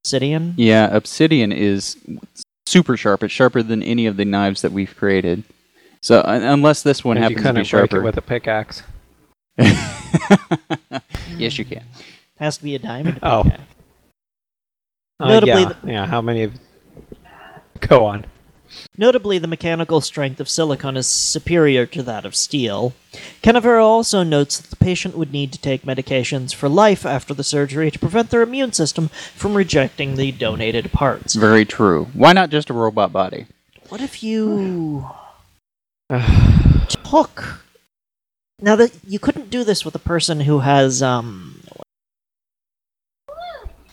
Obsidian? 0.00 0.54
Yeah, 0.56 0.88
obsidian 0.92 1.52
is 1.52 1.96
super 2.66 2.96
sharp. 2.96 3.22
It's 3.22 3.32
sharper 3.32 3.62
than 3.62 3.80
any 3.84 4.06
of 4.06 4.16
the 4.16 4.24
knives 4.24 4.62
that 4.62 4.72
we've 4.72 4.96
created. 4.96 5.44
So 6.00 6.20
un- 6.24 6.42
unless 6.42 6.82
this 6.82 7.04
one 7.04 7.16
And 7.16 7.30
you 7.30 7.36
happens 7.36 7.36
to 7.36 7.42
couldn't 7.42 7.54
be 7.54 7.60
break 7.60 7.90
sharper, 7.90 7.98
it 7.98 8.04
with 8.04 8.16
a 8.16 8.22
pickaxe. 8.22 8.82
yes, 11.38 11.58
you 11.58 11.64
can. 11.64 11.84
Has 12.42 12.56
to 12.56 12.64
be 12.64 12.74
a 12.74 12.80
diamond. 12.80 13.20
Oh. 13.22 13.40
Okay. 13.40 13.56
Uh, 15.20 15.28
Notably 15.28 15.62
yeah, 15.62 15.72
the- 15.84 15.92
yeah. 15.92 16.06
How 16.06 16.20
many 16.20 16.42
of? 16.42 16.54
Go 17.78 18.04
on. 18.04 18.24
Notably, 18.98 19.38
the 19.38 19.46
mechanical 19.46 20.00
strength 20.00 20.40
of 20.40 20.48
silicon 20.48 20.96
is 20.96 21.06
superior 21.06 21.86
to 21.86 22.02
that 22.02 22.24
of 22.24 22.34
steel. 22.34 22.94
Canavero 23.42 23.84
also 23.84 24.24
notes 24.24 24.58
that 24.58 24.70
the 24.70 24.84
patient 24.84 25.16
would 25.16 25.30
need 25.32 25.52
to 25.52 25.60
take 25.60 25.82
medications 25.82 26.52
for 26.52 26.68
life 26.68 27.06
after 27.06 27.32
the 27.32 27.44
surgery 27.44 27.92
to 27.92 27.98
prevent 28.00 28.30
their 28.30 28.42
immune 28.42 28.72
system 28.72 29.08
from 29.36 29.54
rejecting 29.54 30.16
the 30.16 30.32
donated 30.32 30.90
parts. 30.90 31.34
Very 31.34 31.64
true. 31.64 32.08
Why 32.12 32.32
not 32.32 32.50
just 32.50 32.70
a 32.70 32.74
robot 32.74 33.12
body? 33.12 33.46
What 33.88 34.00
if 34.00 34.22
you 34.24 35.06
took. 36.88 37.62
Now, 38.60 38.74
that 38.76 38.92
you 39.06 39.20
couldn't 39.20 39.50
do 39.50 39.62
this 39.62 39.84
with 39.84 39.94
a 39.94 40.00
person 40.00 40.40
who 40.40 40.58
has, 40.60 41.02
um. 41.02 41.61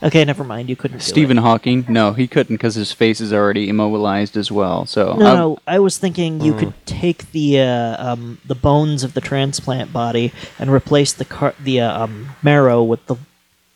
Okay, 0.02 0.24
never 0.24 0.46
mind. 0.46 0.70
You 0.70 0.78
couldn't. 0.78 1.00
do 1.00 1.04
Stephen 1.04 1.38
it. 1.38 1.42
Hawking? 1.42 1.86
No, 1.90 2.14
he 2.14 2.26
couldn't 2.26 2.56
because 2.56 2.76
his 2.76 2.94
face 2.94 3.20
is 3.20 3.34
already 3.34 3.68
immobilized 3.68 4.38
as 4.38 4.50
well. 4.50 4.86
So 4.86 5.14
No, 5.16 5.26
I- 5.28 5.34
no. 5.36 5.58
I 5.68 5.80
was 5.80 5.98
thinking 5.98 6.40
you 6.40 6.54
Mm. 6.54 6.60
could 6.60 6.74
take 6.86 7.32
the 7.34 7.60
uh, 7.60 8.14
um, 8.14 8.38
the 8.46 8.56
bones 8.56 9.04
of 9.04 9.14
the 9.14 9.20
transplant 9.22 9.92
body 9.92 10.32
and 10.58 10.72
replace 10.72 11.12
the 11.12 11.26
car- 11.26 11.56
the 11.62 11.82
uh, 11.82 12.04
um, 12.06 12.30
marrow 12.42 12.82
with 12.82 13.06
the 13.08 13.18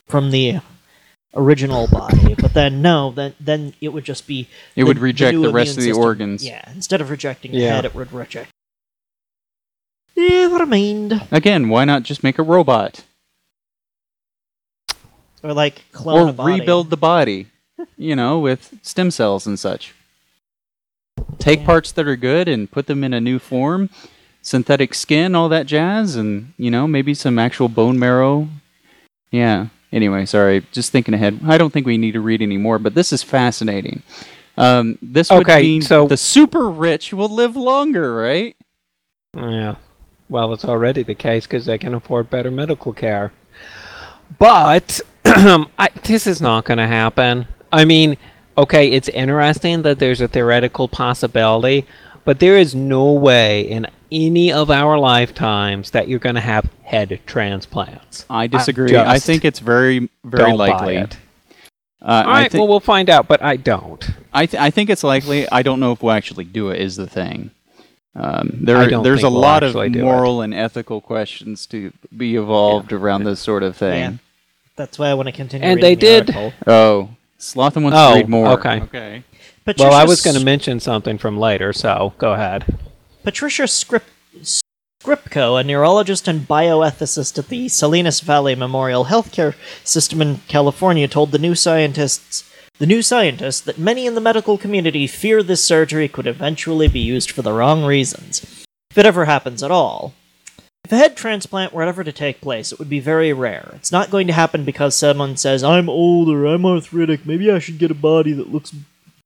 from 0.08 0.30
the 0.30 0.60
original 1.34 1.88
body. 1.88 2.34
But 2.38 2.54
then 2.54 2.80
no, 2.80 3.10
then 3.10 3.34
then 3.38 3.74
it 3.82 3.90
would 3.90 4.04
just 4.04 4.26
be 4.26 4.40
it 4.40 4.48
the- 4.76 4.84
would 4.84 4.98
reject 5.00 5.34
new 5.36 5.42
the 5.42 5.52
rest 5.52 5.72
of 5.72 5.76
the 5.82 5.90
system. 5.90 6.02
organs. 6.04 6.42
Yeah, 6.46 6.62
instead 6.74 7.02
of 7.02 7.10
rejecting 7.10 7.52
the 7.52 7.60
head, 7.64 7.84
it 7.84 7.94
would 7.94 8.12
reject. 8.12 8.48
Never 10.16 10.64
mind. 10.64 11.20
Again, 11.30 11.68
why 11.68 11.84
not 11.84 12.02
just 12.04 12.22
make 12.22 12.38
a 12.38 12.42
robot 12.42 13.02
Or 15.44 15.52
like 15.52 15.84
clone 15.92 16.26
or 16.28 16.30
a 16.30 16.32
body. 16.32 16.60
rebuild 16.60 16.90
the 16.90 16.96
body? 16.96 17.46
You 17.98 18.16
know, 18.16 18.38
with 18.38 18.78
stem 18.82 19.10
cells 19.10 19.46
and 19.46 19.58
such. 19.58 19.94
Take 21.38 21.60
Yeah. 21.60 21.66
parts 21.66 21.92
that 21.92 22.08
are 22.08 22.16
good 22.16 22.48
and 22.48 22.70
put 22.70 22.86
them 22.86 23.04
in 23.04 23.12
a 23.12 23.20
new 23.20 23.38
form, 23.38 23.90
synthetic 24.40 24.94
skin, 24.94 25.34
all 25.34 25.48
that 25.50 25.66
jazz, 25.66 26.16
and 26.16 26.54
you 26.56 26.70
know 26.70 26.86
maybe 26.88 27.12
some 27.14 27.38
actual 27.38 27.68
bone 27.68 27.98
marrow. 27.98 28.48
Yeah. 29.30 29.66
Anyway, 29.92 30.24
sorry, 30.24 30.64
just 30.72 30.90
thinking 30.92 31.14
ahead. 31.14 31.40
I 31.46 31.58
don't 31.58 31.72
think 31.72 31.86
we 31.86 31.98
need 31.98 32.12
to 32.12 32.20
read 32.20 32.40
any 32.42 32.56
more, 32.56 32.78
but 32.78 32.94
this 32.94 33.12
is 33.12 33.22
fascinating. 33.22 34.02
Um, 34.56 34.98
this 35.02 35.30
would 35.30 35.42
Okay, 35.42 35.62
mean 35.62 35.82
so- 35.82 36.08
the 36.08 36.16
super 36.16 36.68
rich 36.70 37.12
will 37.12 37.28
live 37.28 37.54
longer, 37.54 38.14
right? 38.14 38.56
Yeah. 39.36 39.74
Well, 40.28 40.52
it's 40.52 40.64
already 40.64 41.02
the 41.02 41.14
case 41.14 41.44
because 41.46 41.66
they 41.66 41.76
can 41.78 41.92
afford 41.94 42.30
better 42.30 42.50
medical 42.50 42.92
care. 42.92 43.32
But 44.38 45.00
I, 45.78 45.88
this 46.04 46.26
is 46.26 46.40
not 46.40 46.64
going 46.64 46.78
to 46.78 46.86
happen. 46.86 47.46
I 47.72 47.84
mean, 47.84 48.16
okay, 48.56 48.88
it's 48.90 49.08
interesting 49.08 49.82
that 49.82 49.98
there's 49.98 50.20
a 50.20 50.28
theoretical 50.28 50.88
possibility, 50.88 51.86
but 52.24 52.38
there 52.38 52.56
is 52.56 52.74
no 52.74 53.12
way 53.12 53.62
in 53.62 53.86
any 54.12 54.52
of 54.52 54.70
our 54.70 54.96
lifetimes 54.98 55.90
that 55.90 56.06
you're 56.08 56.20
going 56.20 56.36
to 56.36 56.40
have 56.40 56.70
head 56.84 57.20
transplants. 57.26 58.24
I 58.30 58.46
disagree. 58.46 58.94
I 58.94 59.14
just 59.14 59.26
think 59.26 59.44
it's 59.44 59.58
very, 59.58 60.08
very 60.24 60.50
Don't 60.50 60.58
buy 60.58 60.68
likely. 60.68 60.96
it. 60.96 61.16
Uh, 62.00 62.06
All 62.26 62.32
I 62.32 62.42
right, 62.42 62.54
well, 62.54 62.68
we'll 62.68 62.80
find 62.80 63.08
out, 63.10 63.26
but 63.28 63.42
I 63.42 63.56
don't. 63.56 64.06
I, 64.32 64.46
th- 64.46 64.60
I 64.60 64.70
think 64.70 64.90
it's 64.90 65.02
likely. 65.02 65.48
I 65.50 65.62
don't 65.62 65.80
know 65.80 65.92
if 65.92 66.02
we'll 66.02 66.12
actually 66.12 66.44
do 66.44 66.68
it. 66.68 66.80
Is 66.80 66.96
the 66.96 67.06
thing. 67.06 67.50
Um, 68.14 68.58
there, 68.60 68.76
I 68.76 68.86
there's 69.02 69.24
a 69.24 69.30
we'll 69.30 69.40
lot 69.40 69.62
of 69.62 69.70
actually 69.70 69.88
do 69.88 70.00
it. 70.00 70.02
moral 70.02 70.42
and 70.42 70.54
ethical 70.54 71.00
questions 71.00 71.66
to 71.66 71.92
be 72.16 72.36
evolved 72.36 72.92
around 72.92 73.24
this 73.24 73.40
sort 73.40 73.62
of 73.62 73.76
thing. 73.76 74.20
Yeah. 74.76 74.84
That's 74.84 74.98
why 74.98 75.08
I 75.08 75.14
want 75.14 75.26
to 75.26 75.32
continue. 75.32 75.66
And 75.66 75.82
they 75.82 75.94
the 75.94 76.00
did- 76.00 76.30
article. 76.36 76.52
Oh, 76.66 77.10
Slothin 77.38 77.82
wants 77.82 77.98
Oh, 77.98 78.10
to 78.10 78.16
read 78.16 78.26
oh, 78.26 78.28
more. 78.28 78.48
okay. 78.58 78.80
Okay. 78.82 79.24
Patricia 79.64 79.88
Well, 79.88 79.98
I 79.98 80.04
was 80.04 80.20
going 80.20 80.36
to 80.36 80.44
mention 80.44 80.80
something 80.80 81.16
from 81.18 81.38
later, 81.38 81.72
so 81.72 82.12
go 82.18 82.32
ahead. 82.34 82.64
Patricia 83.22 83.62
Skrip- 83.62 84.02
Scripko, 85.02 85.58
a 85.60 85.64
neurologist 85.64 86.28
and 86.28 86.42
bioethicist 86.46 87.38
at 87.38 87.48
the 87.48 87.68
Salinas 87.68 88.20
Valley 88.20 88.54
Memorial 88.54 89.06
Healthcare 89.06 89.54
System 89.82 90.20
in 90.20 90.38
California, 90.48 91.08
told 91.08 91.30
the 91.32 91.38
new 91.38 91.54
scientists 91.54 92.50
the 92.80 92.86
new 92.86 93.02
scientists 93.02 93.60
that 93.60 93.78
many 93.78 94.04
in 94.04 94.16
the 94.16 94.20
medical 94.20 94.58
community 94.58 95.06
fear 95.06 95.42
this 95.44 95.62
surgery 95.62 96.08
could 96.08 96.26
eventually 96.26 96.88
be 96.88 96.98
used 96.98 97.30
for 97.30 97.40
the 97.42 97.52
wrong 97.52 97.84
reasons, 97.84 98.64
if 98.90 98.98
it 98.98 99.06
ever 99.06 99.26
happens 99.26 99.62
at 99.62 99.70
all. 99.70 100.12
If 100.84 100.92
a 100.92 100.96
head 100.96 101.16
transplant 101.16 101.72
were 101.72 101.82
ever 101.82 102.04
to 102.04 102.12
take 102.12 102.42
place, 102.42 102.70
it 102.70 102.78
would 102.78 102.90
be 102.90 103.00
very 103.00 103.32
rare. 103.32 103.72
It's 103.74 103.90
not 103.90 104.10
going 104.10 104.26
to 104.26 104.34
happen 104.34 104.64
because 104.64 104.94
someone 104.94 105.38
says, 105.38 105.64
"I'm 105.64 105.88
older, 105.88 106.44
I'm 106.44 106.66
arthritic, 106.66 107.24
maybe 107.24 107.50
I 107.50 107.58
should 107.58 107.78
get 107.78 107.90
a 107.90 107.94
body 107.94 108.32
that 108.34 108.52
looks 108.52 108.74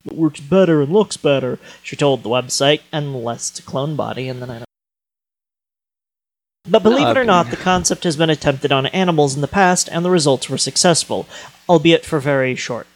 that 0.05 0.15
works 0.15 0.39
better 0.39 0.81
and 0.81 0.93
looks 0.93 1.17
better," 1.17 1.59
she 1.83 1.97
told 1.97 2.23
the 2.23 2.29
website, 2.29 2.83
unless 2.93 3.51
it's 3.51 3.59
a 3.59 3.63
clone 3.63 3.97
body, 3.97 4.29
and 4.29 4.41
then 4.41 4.51
I 4.51 4.59
don't. 4.59 4.65
But 6.71 6.85
believe 6.85 7.09
it 7.09 7.17
or 7.17 7.25
not, 7.25 7.51
the 7.51 7.57
concept 7.57 8.05
has 8.05 8.17
been 8.17 8.31
attempted 8.31 8.71
on 8.71 8.87
animals 8.87 9.35
in 9.35 9.41
the 9.41 9.49
past, 9.49 9.89
and 9.91 10.05
the 10.05 10.11
results 10.11 10.49
were 10.49 10.59
successful, 10.59 11.27
albeit 11.69 12.05
for 12.05 12.21
very 12.21 12.55
short, 12.55 12.87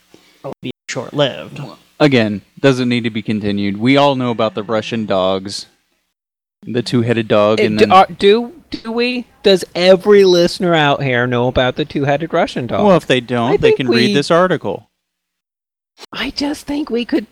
albeit 0.44 0.74
short-lived. 0.88 1.58
Again, 1.98 2.42
doesn't 2.60 2.88
need 2.88 3.04
to 3.04 3.10
be 3.10 3.22
continued. 3.22 3.78
We 3.78 3.96
all 3.96 4.14
know 4.14 4.30
about 4.30 4.54
the 4.54 4.62
Russian 4.62 5.06
dogs, 5.06 5.66
the 6.64 6.82
two-headed 6.82 7.28
dog, 7.28 7.60
and 7.60 7.78
do, 7.78 7.86
then. 7.86 7.92
are- 7.92 8.06
do 8.06 8.52
do 8.70 8.90
we? 8.92 9.26
Does 9.42 9.64
every 9.74 10.24
listener 10.24 10.74
out 10.74 11.02
here 11.02 11.26
know 11.26 11.48
about 11.48 11.76
the 11.76 11.84
two-headed 11.84 12.32
Russian 12.32 12.66
dog? 12.66 12.86
well, 12.86 12.96
if 12.96 13.06
they 13.06 13.20
don't, 13.20 13.52
I 13.52 13.56
they 13.56 13.72
can 13.72 13.88
we- 13.88 13.96
read 13.96 14.16
this 14.16 14.30
article. 14.30 14.88
I 16.12 16.30
just 16.30 16.66
think 16.66 16.88
we 16.90 17.04
could 17.04 17.26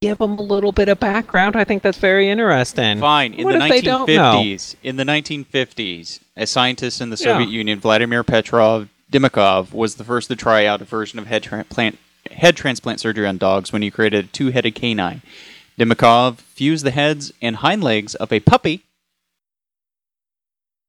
give 0.00 0.18
them 0.18 0.32
a 0.38 0.42
little 0.42 0.72
bit 0.72 0.88
of 0.88 1.00
background. 1.00 1.56
I 1.56 1.64
think 1.64 1.82
that's 1.82 1.98
very 1.98 2.28
interesting. 2.28 2.98
Fine. 3.00 3.34
In 3.34 3.44
What 3.44 3.52
the 3.58 3.64
if 3.64 3.70
they 3.70 3.80
don't 3.80 4.08
know? 4.08 4.34
1950s, 4.42 4.76
in 4.82 4.96
the 4.96 5.04
1950s, 5.04 6.20
a 6.36 6.46
scientist 6.46 7.00
in 7.00 7.10
the 7.10 7.16
Yeah. 7.16 7.32
Soviet 7.32 7.48
Union, 7.50 7.80
Vladimir 7.80 8.22
Petrov 8.22 8.88
Dimitrov, 9.10 9.72
was 9.72 9.94
the 9.96 10.04
first 10.04 10.28
to 10.28 10.36
try 10.36 10.66
out 10.66 10.82
a 10.82 10.84
version 10.84 11.18
of 11.18 11.26
head 11.26 11.42
transplant 11.44 11.98
head 12.30 12.56
transplant 12.56 13.00
surgery 13.00 13.26
on 13.26 13.36
dogs 13.38 13.72
when 13.72 13.82
he 13.82 13.90
created 13.90 14.24
a 14.24 14.28
two-headed 14.28 14.74
canine. 14.74 15.22
Dimitrov 15.78 16.36
fused 16.38 16.84
the 16.84 16.90
heads 16.90 17.32
and 17.40 17.56
hind 17.56 17.82
legs 17.82 18.14
of 18.14 18.32
a 18.32 18.40
puppy 18.40 18.82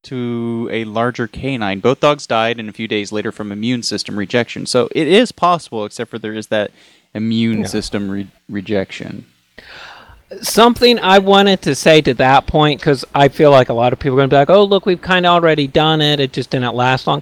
to 0.04 0.68
a 0.72 0.84
larger 0.84 1.28
canine. 1.28 1.80
Both 1.80 2.02
dogs 2.02 2.28
died, 2.28 2.60
and 2.60 2.68
a 2.68 2.74
few 2.74 2.88
days 2.88 3.12
later 3.12 3.32
from 3.32 3.52
immune 3.52 3.84
system 3.84 4.20
rejection. 4.20 4.66
So 4.66 4.90
it 4.94 5.08
is 5.08 5.32
possible, 5.32 5.86
except 5.86 6.12
for 6.12 6.20
there 6.20 6.34
is 6.34 6.48
that 6.48 6.72
immune 7.14 7.62
Yeah. 7.62 7.68
system 7.68 8.10
re- 8.10 8.28
rejection. 8.50 9.26
Something 10.42 11.00
I 11.00 11.20
wanted 11.20 11.62
to 11.62 11.76
say 11.76 12.02
to 12.02 12.14
that 12.16 12.48
point, 12.48 12.82
because 12.82 13.06
I 13.14 13.28
feel 13.30 13.52
like 13.52 13.70
a 13.70 13.74
lot 13.74 13.94
of 13.94 14.00
people 14.00 14.16
are 14.16 14.22
going 14.22 14.30
to 14.30 14.34
be 14.34 14.38
like, 14.40 14.50
"Oh, 14.50 14.64
look, 14.64 14.86
we've 14.86 15.02
kind 15.02 15.26
of 15.26 15.32
already 15.32 15.68
done 15.68 16.02
it. 16.02 16.20
It 16.20 16.34
just 16.34 16.50
didn't 16.50 16.76
last 16.76 17.08
long." 17.08 17.22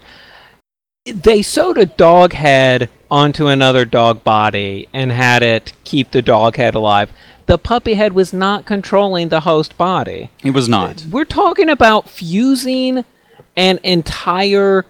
They 1.05 1.41
sewed 1.41 1.77
a 1.77 1.85
dog 1.85 2.33
head 2.33 2.89
onto 3.09 3.47
another 3.47 3.85
dog 3.85 4.23
body 4.23 4.87
and 4.93 5.11
had 5.11 5.43
it 5.43 5.73
keep 5.83 6.11
the 6.11 6.21
dog 6.21 6.55
head 6.55 6.73
alive. 6.73 7.11
The 7.51 7.57
puppy 7.57 7.95
head 7.95 8.13
was 8.13 8.31
not 8.31 8.65
controlling 8.65 9.27
the 9.27 9.41
host 9.41 9.77
body. 9.77 10.29
It 10.41 10.51
was 10.51 10.69
not. 10.69 11.05
We're 11.11 11.25
talking 11.25 11.67
about 11.67 12.07
fusing 12.07 13.03
an 13.57 13.77
entire 13.83 14.85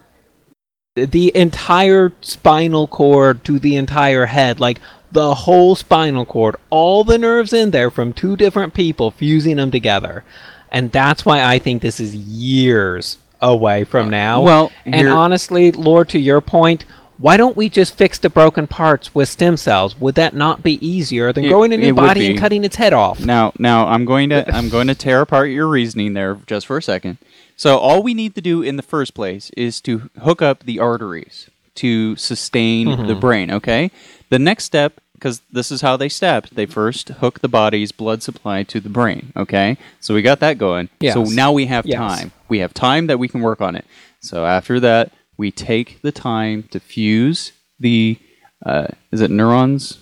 the 0.93 1.35
entire 1.35 2.13
spinal 2.21 2.85
cord 2.85 3.43
to 3.45 3.57
the 3.57 3.77
entire 3.77 4.27
head 4.27 4.59
like 4.59 4.79
the 5.11 5.33
whole 5.33 5.75
spinal 5.75 6.23
cord 6.23 6.55
all 6.69 7.03
the 7.03 7.17
nerves 7.17 7.51
in 7.51 7.71
there 7.71 7.89
from 7.89 8.13
two 8.13 8.35
different 8.35 8.75
people 8.75 9.09
fusing 9.09 9.55
them 9.55 9.71
together 9.71 10.23
and 10.69 10.91
that's 10.91 11.25
why 11.25 11.41
i 11.43 11.57
think 11.57 11.81
this 11.81 12.01
is 12.01 12.13
years 12.13 13.17
away 13.39 13.85
from 13.85 14.07
uh, 14.07 14.09
now 14.09 14.41
well, 14.41 14.71
and 14.85 15.07
honestly 15.07 15.71
lord 15.71 16.09
to 16.09 16.19
your 16.19 16.41
point 16.41 16.83
why 17.21 17.37
don't 17.37 17.55
we 17.55 17.69
just 17.69 17.95
fix 17.95 18.17
the 18.17 18.29
broken 18.29 18.65
parts 18.67 19.13
with 19.13 19.29
stem 19.29 19.55
cells 19.57 19.99
would 19.99 20.15
that 20.15 20.33
not 20.33 20.63
be 20.63 20.85
easier 20.85 21.31
than 21.31 21.45
It- 21.45 21.49
growing 21.49 21.71
a 21.73 21.77
new 21.77 21.93
body 21.93 22.29
and 22.31 22.39
cutting 22.39 22.63
its 22.63 22.75
head 22.77 22.93
off 22.93 23.19
Now, 23.19 23.53
now 23.59 23.87
I'm 23.87 24.05
going 24.05 24.29
to 24.29 24.39
I'm 24.55 24.69
going 24.69 24.87
to 24.87 24.95
tear 24.95 25.21
apart 25.21 25.49
your 25.49 25.67
reasoning 25.67 26.13
there 26.13 26.37
just 26.47 26.65
for 26.67 26.77
a 26.77 26.81
second. 26.81 27.17
So 27.55 27.77
all 27.77 28.01
we 28.01 28.13
need 28.15 28.33
to 28.35 28.41
do 28.41 28.61
in 28.63 28.75
the 28.75 28.83
first 28.83 29.13
place 29.13 29.51
is 29.55 29.79
to 29.81 30.09
hook 30.21 30.41
up 30.41 30.63
the 30.63 30.79
arteries 30.79 31.49
to 31.75 32.15
sustain 32.15 32.87
Mm-hmm. 32.87 33.07
the 33.07 33.15
brain. 33.15 33.51
Okay. 33.51 33.91
The 34.29 34.39
next 34.39 34.63
step, 34.65 34.99
because 35.13 35.41
this 35.51 35.71
is 35.71 35.81
how 35.81 35.95
they 35.97 36.09
stepped, 36.09 36.55
they 36.55 36.65
first 36.65 37.09
hook 37.09 37.39
the 37.41 37.47
body's 37.47 37.91
blood 37.91 38.23
supply 38.23 38.63
to 38.63 38.79
the 38.79 38.89
brain. 38.89 39.31
Okay. 39.37 39.77
So 39.99 40.13
we 40.15 40.21
got 40.23 40.39
that 40.39 40.57
going. 40.57 40.89
So 41.13 41.23
now 41.25 41.51
we 41.51 41.67
have 41.67 41.85
Yes. 41.85 41.97
time. 41.97 42.31
We 42.49 42.59
have 42.59 42.73
time 42.73 43.05
that 43.07 43.19
we 43.19 43.27
can 43.27 43.41
work 43.41 43.61
on 43.61 43.75
it. 43.75 43.85
So 44.21 44.45
after 44.45 44.79
that, 44.79 45.11
we 45.41 45.51
take 45.51 45.99
the 46.03 46.11
time 46.11 46.61
to 46.69 46.79
fuse 46.79 47.51
the 47.79 48.15
uh, 48.63 48.87
is 49.11 49.21
it 49.21 49.31
neurons? 49.31 49.97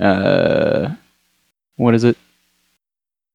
Uh, 0.00 0.94
what 1.76 1.94
is 1.94 2.04
it? 2.04 2.16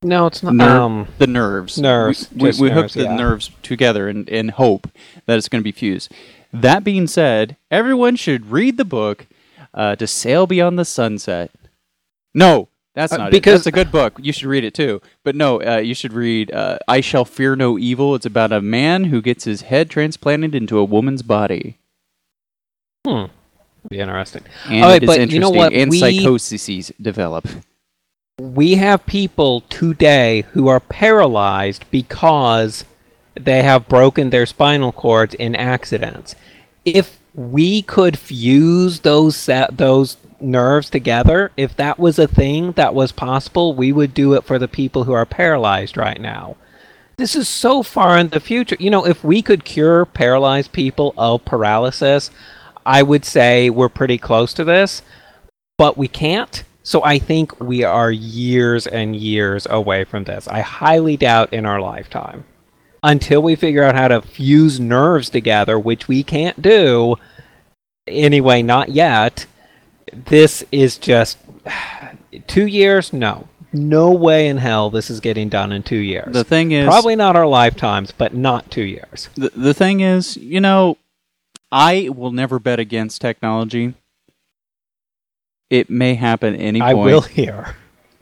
no 0.01 0.25
it's 0.25 0.43
not 0.43 0.53
Ner- 0.55 0.81
um 0.81 1.07
the 1.19 1.27
nerves. 1.27 1.77
Nerves, 1.79 2.27
We, 2.35 2.51
we, 2.51 2.59
we 2.61 2.69
hook 2.71 2.91
the 2.91 3.03
yeah. 3.03 3.15
nerves 3.15 3.51
together 3.61 4.09
and, 4.09 4.27
and 4.29 4.51
hope 4.51 4.87
that 5.27 5.37
it's 5.37 5.47
going 5.47 5.61
to 5.61 5.63
be 5.63 5.71
fused. 5.71 6.11
That 6.51 6.83
being 6.83 7.07
said, 7.07 7.55
everyone 7.71 8.15
should 8.15 8.51
read 8.51 8.77
the 8.77 8.83
book 8.85 9.27
uh, 9.73 9.95
To 9.95 10.07
Sail 10.07 10.45
Beyond 10.47 10.77
the 10.77 10.85
Sunset. 10.85 11.51
No, 12.33 12.67
that's 12.95 13.13
Uh, 13.13 13.29
because- 13.29 13.53
it. 13.53 13.57
That's 13.57 13.67
a 13.67 13.71
good 13.71 13.91
book. 13.91 14.13
You 14.21 14.31
should 14.33 14.45
read 14.47 14.63
it 14.63 14.73
too. 14.73 15.01
But 15.23 15.35
no, 15.35 15.61
uh, 15.61 15.77
you 15.77 15.93
should 15.95 16.13
read 16.13 16.51
uh, 16.51 16.77
I 16.87 17.01
Shall 17.01 17.25
Fear 17.25 17.55
No 17.55 17.77
Evil. 17.77 18.15
It's 18.15 18.25
about 18.25 18.51
a 18.51 18.61
man 18.61 19.05
who 19.05 19.21
gets 19.21 19.45
his 19.45 19.63
head 19.63 19.89
transplanted 19.89 20.53
into 20.55 20.77
a 20.77 20.83
woman's 20.85 21.21
body. 21.23 21.77
hmm 23.05 23.25
be 23.89 23.99
interesting 23.99 24.43
And 24.69 24.85
it 24.95 25.03
is 25.03 25.07
but 25.07 25.19
interesting. 25.19 25.29
you 25.33 25.39
know 25.41 25.49
what? 25.49 25.73
And 25.73 25.91
We- 25.91 25.99
psychoses 25.99 26.91
develop. 27.01 27.47
we 28.39 28.75
have 28.75 29.05
people 29.05 29.61
today 29.69 30.45
who 30.53 30.69
are 30.69 30.79
paralyzed 30.79 31.83
because 31.91 32.85
they 33.35 33.61
have 33.61 33.89
broken 33.89 34.29
their 34.29 34.45
spinal 34.45 34.91
cords 34.93 35.33
in 35.35 35.53
accidents. 35.55 36.33
If 36.85 37.19
we 37.35 37.81
could 37.81 38.17
fuse 38.17 38.99
those 39.01 39.49
those 39.71 40.15
nerves 40.43 40.89
together, 40.89 41.51
if 41.57 41.75
that 41.77 41.97
was 41.97 42.19
a 42.19 42.27
thing 42.27 42.73
that 42.73 42.93
was 42.93 43.11
possible, 43.11 43.73
we 43.73 43.91
would 43.91 44.13
do 44.13 44.33
it 44.33 44.43
for 44.43 44.59
the 44.59 44.67
people 44.67 45.05
who 45.05 45.13
are 45.13 45.25
paralyzed 45.25 45.97
right 45.97 46.19
now. 46.19 46.57
This 47.17 47.35
is 47.35 47.47
so 47.47 47.83
far 47.83 48.17
in 48.17 48.29
the 48.29 48.39
future. 48.39 48.75
You 48.79 48.89
know, 48.89 49.05
if 49.05 49.23
we 49.23 49.41
could 49.41 49.65
cure 49.65 50.05
paralyzed 50.05 50.71
people 50.71 51.13
of 51.17 51.45
paralysis, 51.45 52.31
I 52.85 53.03
would 53.03 53.23
say 53.23 53.69
we're 53.69 53.89
pretty 53.89 54.17
close 54.17 54.53
to 54.55 54.63
this 54.63 55.01
but 55.77 55.97
we 55.97 56.07
can't. 56.07 56.63
So 56.83 57.03
I 57.03 57.17
think 57.19 57.59
we 57.59 57.83
are 57.83 58.11
years 58.11 58.87
and 58.87 59.15
years 59.15 59.65
away 59.69 60.03
from 60.03 60.25
this. 60.25 60.47
I 60.47 60.61
highly 60.61 61.17
doubt 61.17 61.53
in 61.53 61.65
our 61.65 61.81
lifetime. 61.81 62.45
Until 63.03 63.41
we 63.41 63.55
figure 63.55 63.83
out 63.83 63.95
how 63.95 64.07
to 64.07 64.21
fuse 64.21 64.79
nerves 64.79 65.29
together, 65.29 65.77
which 65.77 66.07
we 66.07 66.23
can't 66.23 66.61
do, 66.61 67.17
anyway, 68.07 68.61
not 68.61 68.89
yet, 68.89 69.45
this 70.11 70.63
is 70.71 70.97
just. 70.97 71.37
Two 72.47 72.65
years? 72.67 73.13
No. 73.13 73.47
No 73.71 74.11
way 74.11 74.47
in 74.47 74.57
hell 74.57 74.89
this 74.89 75.09
is 75.09 75.19
getting 75.19 75.49
done 75.49 75.71
in 75.71 75.81
two 75.81 75.97
years. 75.97 76.31
The 76.33 76.43
thing 76.43 76.71
is, 76.73 76.85
Probably 76.85 77.15
not 77.15 77.35
our 77.35 77.47
lifetimes, 77.47 78.11
but 78.11 78.33
not 78.35 78.69
two 78.69 78.83
years. 78.83 79.29
the, 79.35 79.49
the 79.55 79.73
thing 79.73 79.99
is, 80.01 80.37
you 80.37 80.59
know, 80.61 80.97
I 81.71 82.09
will 82.15 82.31
never 82.31 82.59
bet 82.59 82.79
against 82.79 83.19
technology. 83.21 83.95
it 85.71 85.89
may 85.89 86.13
happen 86.13 86.55
any 86.55 86.81
I 86.81 86.93
point. 86.93 87.05
will 87.05 87.21
hear. 87.21 87.75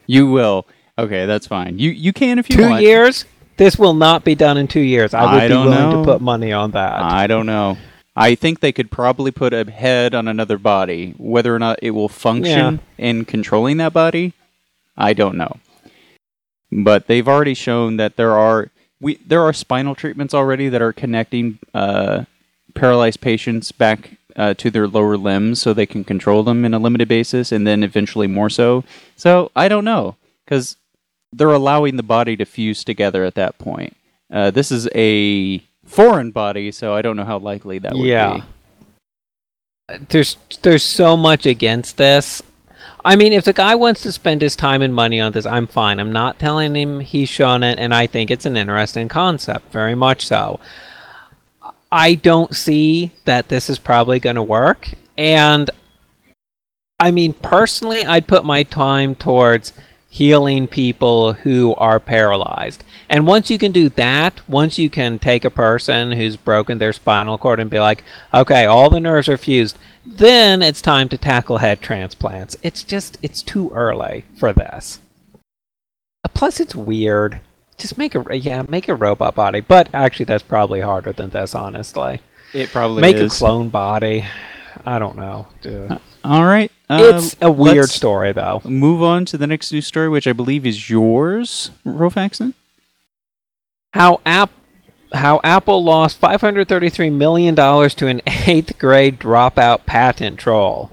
You 0.06 0.30
will. 0.30 0.66
Okay, 0.98 1.26
that's 1.26 1.46
fine. 1.46 1.78
You 1.78 1.90
you 1.90 2.12
can 2.14 2.38
if 2.38 2.48
you 2.48 2.56
Two 2.56 2.68
want. 2.70 2.82
years? 2.82 3.24
This 3.58 3.78
will 3.78 3.94
not 3.94 4.24
be 4.24 4.34
done 4.34 4.56
in 4.56 4.68
two 4.68 4.80
years. 4.80 5.12
I 5.12 5.22
would 5.34 5.42
I 5.42 5.48
be 5.48 5.54
don't 5.54 5.66
willing 5.66 5.90
know. 5.90 6.04
to 6.04 6.12
put 6.12 6.20
money 6.22 6.52
on 6.52 6.70
that. 6.70 6.94
I 7.02 7.26
don't 7.26 7.44
know. 7.46 7.76
I 8.14 8.34
think 8.34 8.60
they 8.60 8.72
could 8.72 8.90
probably 8.90 9.30
put 9.30 9.54
a 9.54 9.70
head 9.70 10.14
on 10.14 10.28
another 10.28 10.58
body. 10.58 11.14
Whether 11.16 11.54
or 11.54 11.58
not 11.58 11.78
it 11.82 11.92
will 11.92 12.08
function 12.08 12.80
in 12.98 13.24
controlling 13.24 13.78
that 13.78 13.92
body, 13.92 14.34
I 14.96 15.12
don't 15.14 15.36
know. 15.36 15.56
But 16.70 17.06
they've 17.06 17.28
already 17.28 17.54
shown 17.54 17.96
that 17.96 18.16
there 18.16 18.32
are 18.32 18.70
we 19.00 19.16
there 19.26 19.42
are 19.42 19.52
spinal 19.52 19.94
treatments 19.94 20.34
already 20.34 20.68
that 20.68 20.82
are 20.82 20.92
connecting 20.92 21.58
uh, 21.74 22.24
paralyzed 22.74 23.20
patients 23.20 23.72
back 23.72 24.16
uh, 24.36 24.54
to 24.54 24.70
their 24.70 24.88
lower 24.88 25.16
limbs 25.16 25.60
so 25.60 25.72
they 25.72 25.86
can 25.86 26.04
control 26.04 26.42
them 26.42 26.64
in 26.64 26.72
a 26.72 26.78
limited 26.78 27.08
basis, 27.08 27.52
and 27.52 27.66
then 27.66 27.82
eventually 27.82 28.26
more 28.26 28.50
so. 28.50 28.84
So 29.16 29.50
I 29.56 29.68
don't 29.68 29.84
know 29.84 30.16
because 30.44 30.76
they're 31.32 31.52
allowing 31.52 31.96
the 31.96 32.02
body 32.02 32.36
to 32.36 32.44
fuse 32.44 32.84
together 32.84 33.24
at 33.24 33.34
that 33.34 33.58
point. 33.58 33.96
Uh, 34.30 34.50
this 34.50 34.70
is 34.70 34.88
a 34.94 35.62
foreign 35.84 36.30
body, 36.30 36.70
so 36.72 36.94
I 36.94 37.02
don't 37.02 37.16
know 37.16 37.24
how 37.24 37.38
likely 37.38 37.78
that 37.80 37.92
would 37.92 38.06
Yeah. 38.06 38.34
be. 38.34 38.42
there's 40.08 40.36
there's 40.62 40.82
so 40.82 41.16
much 41.16 41.44
against 41.44 41.96
this. 41.98 42.42
I 43.04 43.16
mean, 43.16 43.32
if 43.32 43.44
the 43.44 43.52
guy 43.52 43.74
wants 43.74 44.00
to 44.02 44.12
spend 44.12 44.40
his 44.40 44.54
time 44.56 44.80
and 44.80 44.94
money 44.94 45.20
on 45.20 45.32
this, 45.32 45.44
I'm 45.44 45.66
fine. 45.66 45.98
I'm 45.98 46.12
not 46.12 46.38
telling 46.38 46.74
him 46.76 47.00
he 47.00 47.26
shouldn't, 47.26 47.78
and 47.80 47.92
I 47.92 48.06
think 48.06 48.30
it's 48.30 48.46
an 48.46 48.56
interesting 48.56 49.08
concept, 49.08 49.72
very 49.72 49.94
much 49.96 50.24
so. 50.26 50.60
I 51.90 52.14
don't 52.14 52.54
see 52.54 53.10
that 53.24 53.48
this 53.48 53.68
is 53.68 53.78
probably 53.78 54.18
going 54.20 54.36
to 54.36 54.42
work, 54.42 54.88
and 55.18 55.68
I 57.00 57.10
mean, 57.10 57.32
personally, 57.34 58.04
I'd 58.04 58.28
put 58.28 58.44
my 58.44 58.62
time 58.62 59.16
towards 59.16 59.72
healing 60.12 60.66
people 60.66 61.32
who 61.32 61.74
are 61.76 61.98
paralyzed. 61.98 62.84
And 63.08 63.26
once 63.26 63.48
you 63.48 63.56
can 63.56 63.72
do 63.72 63.88
that, 63.88 64.46
once 64.46 64.78
you 64.78 64.90
can 64.90 65.18
take 65.18 65.42
a 65.42 65.50
person 65.50 66.12
who's 66.12 66.36
broken 66.36 66.76
their 66.76 66.92
spinal 66.92 67.38
cord 67.38 67.58
and 67.58 67.70
be 67.70 67.80
like, 67.80 68.04
okay, 68.34 68.66
all 68.66 68.90
the 68.90 69.00
nerves 69.00 69.26
are 69.30 69.38
fused, 69.38 69.78
then 70.04 70.60
it's 70.60 70.82
time 70.82 71.08
to 71.08 71.16
tackle 71.16 71.58
head 71.58 71.80
transplants. 71.80 72.58
It's 72.62 72.84
just, 72.84 73.16
it's 73.22 73.42
too 73.42 73.70
early 73.70 74.26
for 74.36 74.52
this. 74.52 75.00
Uh, 76.22 76.28
plus, 76.34 76.60
it's 76.60 76.74
weird. 76.74 77.40
Just 77.78 77.96
make 77.96 78.14
a, 78.14 78.36
yeah, 78.36 78.64
make 78.68 78.88
a 78.88 78.94
robot 78.94 79.34
body. 79.34 79.60
But 79.60 79.88
actually, 79.94 80.26
that's 80.26 80.42
probably 80.42 80.82
harder 80.82 81.14
than 81.14 81.30
this, 81.30 81.54
honestly. 81.54 82.20
It 82.52 82.68
probably 82.68 83.00
Make 83.00 83.16
is. 83.16 83.34
a 83.34 83.38
clone 83.38 83.70
body. 83.70 84.26
I 84.84 84.98
don't 84.98 85.16
know. 85.16 85.46
dude. 85.60 85.98
All 86.24 86.44
right. 86.44 86.70
uh, 86.90 86.98
it's 87.14 87.36
a 87.40 87.50
weird 87.50 87.76
let's 87.76 87.92
story, 87.94 88.32
though. 88.32 88.60
Move 88.64 89.02
on 89.02 89.24
to 89.26 89.38
the 89.38 89.46
next 89.46 89.72
news 89.72 89.86
story, 89.86 90.08
which 90.08 90.26
I 90.26 90.32
believe 90.32 90.66
is 90.66 90.88
yours, 90.90 91.70
Rofaxon. 91.86 92.54
how 93.94 94.20
app 94.24 94.50
how 95.14 95.40
Apple 95.44 95.84
lost 95.84 96.16
533 96.18 97.10
million 97.10 97.54
dollars 97.54 97.94
to 97.96 98.06
an 98.06 98.20
8th 98.26 98.78
grade 98.78 99.20
dropout 99.20 99.84
patent 99.84 100.38
troll. 100.38 100.90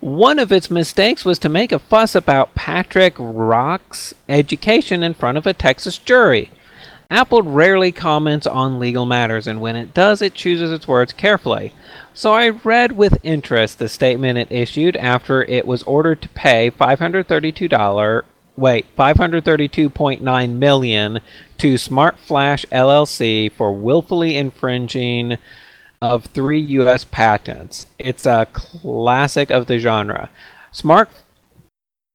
One 0.00 0.38
of 0.38 0.52
its 0.52 0.70
mistakes 0.70 1.24
was 1.24 1.38
to 1.40 1.48
make 1.48 1.72
a 1.72 1.78
fuss 1.78 2.14
about 2.14 2.54
Patrick 2.54 3.14
Rock's 3.18 4.14
education 4.28 5.02
in 5.02 5.14
front 5.14 5.38
of 5.38 5.46
a 5.46 5.54
Texas 5.54 5.96
jury. 5.98 6.50
Apple 7.10 7.42
rarely 7.42 7.92
comments 7.92 8.46
on 8.46 8.78
legal 8.78 9.06
matters, 9.06 9.46
and 9.46 9.60
when 9.60 9.76
it 9.76 9.94
does, 9.94 10.20
it 10.20 10.34
chooses 10.34 10.72
its 10.72 10.88
words 10.88 11.12
carefully. 11.12 11.72
So 12.14 12.32
I 12.32 12.48
read 12.48 12.92
with 12.92 13.18
interest 13.22 13.78
the 13.78 13.88
statement 13.88 14.38
it 14.38 14.50
issued 14.50 14.96
after 14.96 15.44
it 15.44 15.66
was 15.66 15.82
ordered 15.84 16.22
to 16.22 16.28
pay 16.30 16.70
$532 16.70 18.24
wait, 18.56 18.86
532.9 18.96 20.50
million 20.56 21.20
to 21.58 21.78
Smart 21.78 22.18
Flash 22.18 22.64
LLC 22.72 23.52
for 23.52 23.72
willfully 23.72 24.36
infringing 24.36 25.36
of 26.00 26.26
3 26.26 26.60
US 26.60 27.04
patents. 27.04 27.86
It's 27.98 28.26
a 28.26 28.46
classic 28.52 29.50
of 29.50 29.66
the 29.66 29.78
genre. 29.78 30.30
Smart 30.72 31.10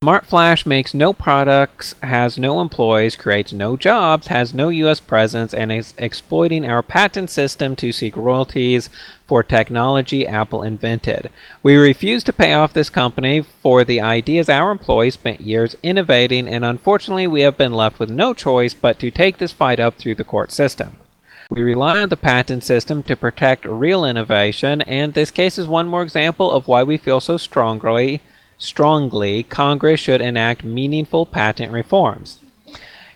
Smart 0.04 0.26
Flash 0.26 0.66
makes 0.66 0.96
no 0.96 1.14
products, 1.14 1.94
has 2.02 2.36
no 2.36 2.60
employees, 2.60 3.16
creates 3.16 3.54
no 3.54 3.78
jobs, 3.78 4.26
has 4.30 4.52
no 4.52 4.70
US 4.70 5.00
presence, 5.00 5.54
and 5.54 5.72
is 5.72 5.94
exploiting 5.96 6.66
our 6.66 6.82
patent 6.82 7.30
system 7.30 7.76
to 7.76 7.92
seek 7.92 8.18
royalties 8.18 8.90
for 9.28 9.44
technology 9.44 10.26
Apple 10.26 10.64
invented. 10.64 11.30
We 11.62 11.76
refuse 11.76 12.24
to 12.24 12.34
pay 12.34 12.52
off 12.52 12.74
this 12.74 12.90
company 12.90 13.42
for 13.62 13.84
the 13.84 14.02
ideas 14.02 14.50
our 14.50 14.72
employees 14.72 15.14
spent 15.14 15.42
years 15.42 15.76
innovating, 15.84 16.48
and 16.48 16.66
unfortunately, 16.66 17.28
we 17.28 17.42
have 17.42 17.56
been 17.56 17.74
left 17.74 18.00
with 18.00 18.10
no 18.10 18.34
choice 18.34 18.74
but 18.74 18.98
to 18.98 19.12
take 19.12 19.38
this 19.38 19.52
fight 19.52 19.80
up 19.80 20.00
through 20.00 20.16
the 20.16 20.24
court 20.24 20.52
system. 20.52 20.98
We 21.52 21.62
rely 21.62 22.00
on 22.00 22.10
the 22.10 22.18
patent 22.18 22.64
system 22.64 23.04
to 23.04 23.16
protect 23.16 23.66
real 23.66 24.04
innovation, 24.04 24.82
and 24.82 25.14
this 25.14 25.30
case 25.30 25.60
is 25.60 25.68
one 25.68 25.88
more 25.88 26.02
example 26.02 26.50
of 26.50 26.68
why 26.68 26.82
we 26.82 26.98
feel 26.98 27.20
so 27.20 27.38
strongly 27.38 28.24
strongly 28.62 29.44
Congress 29.44 30.00
should 30.00 30.22
enact 30.22 30.64
meaningful 30.64 31.26
patent 31.26 31.72
reforms. 31.72 32.40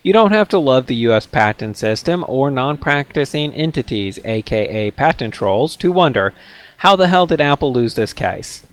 You 0.02 0.12
don't 0.12 0.32
have 0.32 0.48
to 0.50 0.58
love 0.58 0.86
the 0.86 0.94
US 1.06 1.26
patent 1.26 1.76
system 1.76 2.24
or 2.28 2.50
non 2.50 2.78
practicing 2.78 3.52
entities, 3.52 4.18
aka 4.24 4.90
patent 4.90 5.34
trolls, 5.34 5.76
to 5.76 5.90
wonder 5.92 6.34
how 6.78 6.96
the 6.96 7.08
hell 7.08 7.26
did 7.26 7.40
Apple 7.40 7.72
lose 7.72 7.94
this 7.94 8.12
case? 8.12 8.64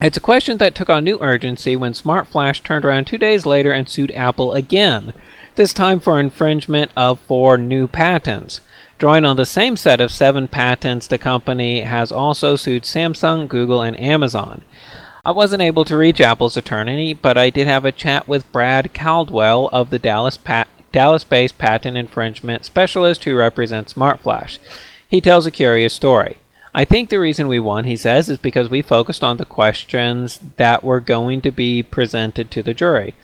It's 0.00 0.16
a 0.16 0.20
question 0.20 0.58
that 0.58 0.74
took 0.74 0.90
on 0.90 1.04
new 1.04 1.18
urgency 1.20 1.74
when 1.76 1.94
Smart 1.94 2.26
Flash 2.26 2.62
turned 2.62 2.84
around 2.84 3.06
two 3.06 3.18
days 3.18 3.46
later 3.46 3.72
and 3.72 3.88
sued 3.88 4.10
Apple 4.12 4.52
again, 4.52 5.14
this 5.54 5.72
time 5.72 6.00
for 6.00 6.20
infringement 6.20 6.90
of 6.96 7.20
four 7.20 7.56
new 7.56 7.86
patents. 7.86 8.60
Drawing 8.98 9.24
on 9.24 9.36
the 9.36 9.46
same 9.46 9.76
set 9.76 10.00
of 10.00 10.10
seven 10.10 10.48
patents, 10.48 11.06
the 11.06 11.18
company 11.18 11.82
has 11.82 12.10
also 12.10 12.56
sued 12.56 12.82
Samsung, 12.82 13.46
Google, 13.46 13.82
and 13.82 13.98
Amazon. 13.98 14.62
I 15.26 15.32
wasn't 15.32 15.62
able 15.62 15.84
to 15.86 15.96
reach 15.96 16.20
Apple's 16.20 16.56
attorney, 16.56 17.12
but 17.12 17.36
I 17.36 17.50
did 17.50 17.66
have 17.66 17.84
a 17.84 17.90
chat 17.90 18.28
with 18.28 18.52
Brad 18.52 18.94
Caldwell 18.94 19.68
of 19.72 19.90
the 19.90 19.98
Dallas 19.98 20.36
pat- 20.36 20.68
Dallas-based 20.92 21.58
patent 21.58 21.96
infringement 21.96 22.64
specialist 22.64 23.24
who 23.24 23.34
represents 23.34 23.94
SmartFlash. 23.94 24.58
He 25.08 25.20
tells 25.20 25.44
a 25.44 25.50
curious 25.50 25.92
story. 25.92 26.36
I 26.72 26.84
think 26.84 27.10
the 27.10 27.18
reason 27.18 27.48
we 27.48 27.58
won, 27.58 27.86
he 27.86 27.96
says, 27.96 28.28
is 28.28 28.38
because 28.38 28.70
we 28.70 28.82
focused 28.82 29.24
on 29.24 29.38
the 29.38 29.44
questions 29.44 30.38
that 30.58 30.84
were 30.84 31.00
going 31.00 31.40
to 31.40 31.50
be 31.50 31.82
presented 31.82 32.48
to 32.52 32.62
the 32.62 32.72
jury. 32.72 33.16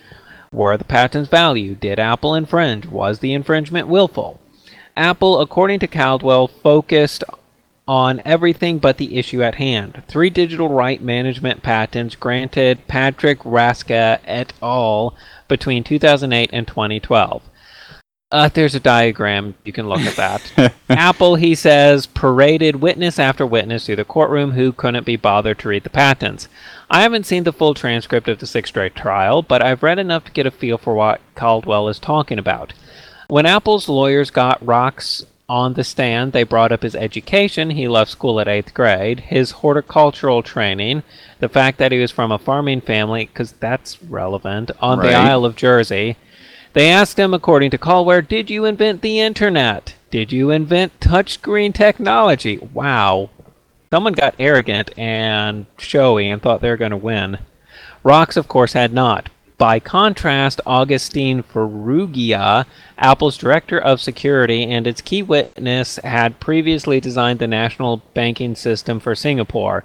Were 0.50 0.76
the 0.76 0.82
patents 0.82 1.30
valid? 1.30 1.78
Did 1.78 2.00
Apple 2.00 2.34
infringe? 2.34 2.86
Was 2.86 3.20
the 3.20 3.32
infringement 3.32 3.86
willful? 3.86 4.40
Apple, 4.96 5.40
according 5.40 5.78
to 5.78 5.86
Caldwell, 5.86 6.48
focused 6.48 7.22
on 7.86 8.22
everything 8.24 8.78
but 8.78 8.98
the 8.98 9.18
issue 9.18 9.42
at 9.42 9.56
hand. 9.56 10.02
Three 10.08 10.30
digital 10.30 10.68
right 10.68 11.02
management 11.02 11.62
patents 11.62 12.14
granted 12.14 12.86
Patrick 12.86 13.40
Raska 13.40 14.20
et 14.24 14.52
al. 14.62 15.16
between 15.48 15.84
2008 15.84 16.50
and 16.52 16.66
2012. 16.66 17.42
Uh, 18.30 18.48
there's 18.48 18.74
a 18.74 18.80
diagram. 18.80 19.54
You 19.62 19.74
can 19.74 19.90
look 19.90 20.00
at 20.00 20.16
that. 20.16 20.72
Apple, 20.88 21.34
he 21.34 21.54
says, 21.54 22.06
paraded 22.06 22.76
witness 22.76 23.18
after 23.18 23.44
witness 23.44 23.84
through 23.84 23.96
the 23.96 24.06
courtroom 24.06 24.52
who 24.52 24.72
couldn't 24.72 25.04
be 25.04 25.16
bothered 25.16 25.58
to 25.58 25.68
read 25.68 25.84
the 25.84 25.90
patents. 25.90 26.48
I 26.90 27.02
haven't 27.02 27.26
seen 27.26 27.44
the 27.44 27.52
full 27.52 27.74
transcript 27.74 28.28
of 28.28 28.38
the 28.38 28.46
six 28.46 28.70
day 28.70 28.88
trial, 28.88 29.42
but 29.42 29.62
I've 29.62 29.82
read 29.82 29.98
enough 29.98 30.24
to 30.24 30.32
get 30.32 30.46
a 30.46 30.50
feel 30.50 30.78
for 30.78 30.94
what 30.94 31.20
Caldwell 31.34 31.88
is 31.88 31.98
talking 31.98 32.38
about. 32.38 32.72
When 33.28 33.44
Apple's 33.44 33.88
lawyers 33.88 34.30
got 34.30 34.64
Rock's 34.64 35.26
on 35.52 35.74
the 35.74 35.84
stand, 35.84 36.32
they 36.32 36.44
brought 36.44 36.72
up 36.72 36.82
his 36.82 36.96
education. 36.96 37.68
He 37.70 37.86
left 37.86 38.10
school 38.10 38.40
at 38.40 38.48
eighth 38.48 38.72
grade, 38.72 39.20
his 39.20 39.50
horticultural 39.50 40.42
training, 40.42 41.02
the 41.40 41.48
fact 41.50 41.76
that 41.76 41.92
he 41.92 41.98
was 41.98 42.10
from 42.10 42.32
a 42.32 42.38
farming 42.38 42.80
family, 42.80 43.26
because 43.26 43.52
that's 43.52 44.02
relevant, 44.02 44.70
on 44.80 44.98
Right. 44.98 45.10
the 45.10 45.14
Isle 45.14 45.44
of 45.44 45.54
Jersey. 45.54 46.16
They 46.72 46.88
asked 46.88 47.18
him, 47.18 47.34
according 47.34 47.70
to 47.72 47.78
Caldwell, 47.78 48.22
did 48.22 48.48
you 48.48 48.64
invent 48.64 49.02
the 49.02 49.20
internet? 49.20 49.94
Did 50.10 50.32
you 50.32 50.50
invent 50.50 50.98
touchscreen 51.00 51.74
technology? 51.74 52.56
Wow. 52.72 53.28
Someone 53.90 54.14
got 54.14 54.34
arrogant 54.38 54.90
and 54.96 55.66
showy 55.76 56.30
and 56.30 56.40
thought 56.40 56.62
they 56.62 56.70
were 56.70 56.78
going 56.78 56.92
to 56.92 56.96
win. 56.96 57.36
Rocks, 58.02 58.38
of 58.38 58.48
course, 58.48 58.72
had 58.72 58.94
not. 58.94 59.28
By 59.58 59.78
contrast, 59.78 60.60
Augustine 60.66 61.42
Farrugia, 61.42 62.66
Apple's 62.98 63.36
director 63.36 63.78
of 63.78 64.00
security 64.00 64.64
and 64.64 64.86
its 64.86 65.00
key 65.00 65.22
witness, 65.22 65.96
had 66.02 66.40
previously 66.40 67.00
designed 67.00 67.38
the 67.38 67.46
national 67.46 67.98
banking 68.14 68.54
system 68.56 68.98
for 68.98 69.14
Singapore. 69.14 69.84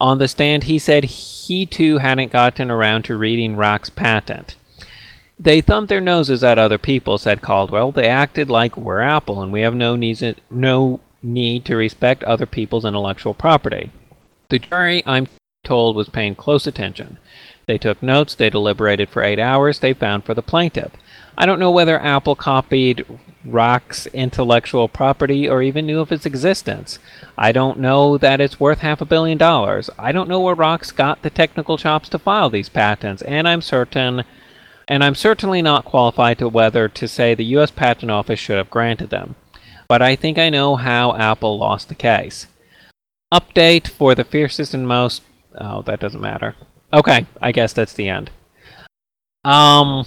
On 0.00 0.18
the 0.18 0.28
stand, 0.28 0.64
he 0.64 0.78
said 0.78 1.04
he 1.04 1.66
too 1.66 1.98
hadn't 1.98 2.32
gotten 2.32 2.70
around 2.70 3.02
to 3.04 3.16
reading 3.16 3.56
Rock's 3.56 3.90
patent. 3.90 4.56
They 5.38 5.60
thumbed 5.60 5.88
their 5.88 6.00
noses 6.00 6.42
at 6.44 6.58
other 6.58 6.78
people, 6.78 7.18
said 7.18 7.42
Caldwell. 7.42 7.92
They 7.92 8.08
acted 8.08 8.48
like 8.48 8.76
we're 8.76 9.00
Apple 9.00 9.42
and 9.42 9.52
we 9.52 9.62
have 9.62 9.74
no, 9.74 9.96
needs, 9.96 10.22
no 10.50 11.00
need 11.22 11.64
to 11.66 11.76
respect 11.76 12.24
other 12.24 12.46
people's 12.46 12.84
intellectual 12.84 13.34
property. 13.34 13.90
The 14.48 14.58
jury, 14.58 15.02
I'm 15.06 15.28
told 15.64 15.96
was 15.96 16.08
paying 16.08 16.34
close 16.34 16.66
attention. 16.66 17.18
They 17.70 17.78
took 17.78 18.02
notes, 18.02 18.34
they 18.34 18.50
deliberated 18.50 19.10
for 19.10 19.22
eight 19.22 19.38
hours, 19.38 19.78
they 19.78 19.94
found 19.94 20.24
for 20.24 20.34
the 20.34 20.42
plaintiff. 20.42 20.90
I 21.38 21.46
don't 21.46 21.60
know 21.60 21.70
whether 21.70 22.00
Apple 22.00 22.34
copied 22.34 23.06
Rock's 23.44 24.08
intellectual 24.08 24.88
property 24.88 25.48
or 25.48 25.62
even 25.62 25.86
knew 25.86 26.00
of 26.00 26.10
its 26.10 26.26
existence. 26.26 26.98
I 27.38 27.52
don't 27.52 27.78
know 27.78 28.18
that 28.18 28.40
it's 28.40 28.58
worth 28.58 28.80
half 28.80 29.00
a 29.00 29.04
billion 29.04 29.38
dollars. 29.38 29.88
I 29.96 30.10
don't 30.10 30.28
know 30.28 30.40
where 30.40 30.56
Rock's 30.56 30.90
got 30.90 31.22
the 31.22 31.30
technical 31.30 31.78
chops 31.78 32.08
to 32.08 32.18
file 32.18 32.50
these 32.50 32.68
patents, 32.68 33.22
and 33.22 33.46
I'm 33.46 33.62
certain 33.62 34.24
and 34.88 35.04
I'm 35.04 35.14
certainly 35.14 35.62
not 35.62 35.84
qualified 35.84 36.38
to 36.38 36.48
whether 36.48 36.88
to 36.88 37.06
say 37.06 37.36
the 37.36 37.54
US 37.56 37.70
Patent 37.70 38.10
Office 38.10 38.40
should 38.40 38.56
have 38.56 38.68
granted 38.68 39.10
them. 39.10 39.36
But 39.86 40.02
I 40.02 40.16
think 40.16 40.38
I 40.38 40.50
know 40.50 40.74
how 40.74 41.14
Apple 41.14 41.56
lost 41.56 41.88
the 41.88 41.94
case. 41.94 42.48
Update 43.32 43.86
for 43.86 44.16
the 44.16 44.24
fiercest 44.24 44.74
and 44.74 44.88
most 44.88 45.22
oh, 45.54 45.82
that 45.82 46.00
doesn't 46.00 46.20
matter. 46.20 46.56
Okay, 46.92 47.26
I 47.40 47.52
guess 47.52 47.72
that's 47.72 47.92
the 47.94 48.08
end. 48.08 48.30
Um 49.44 50.06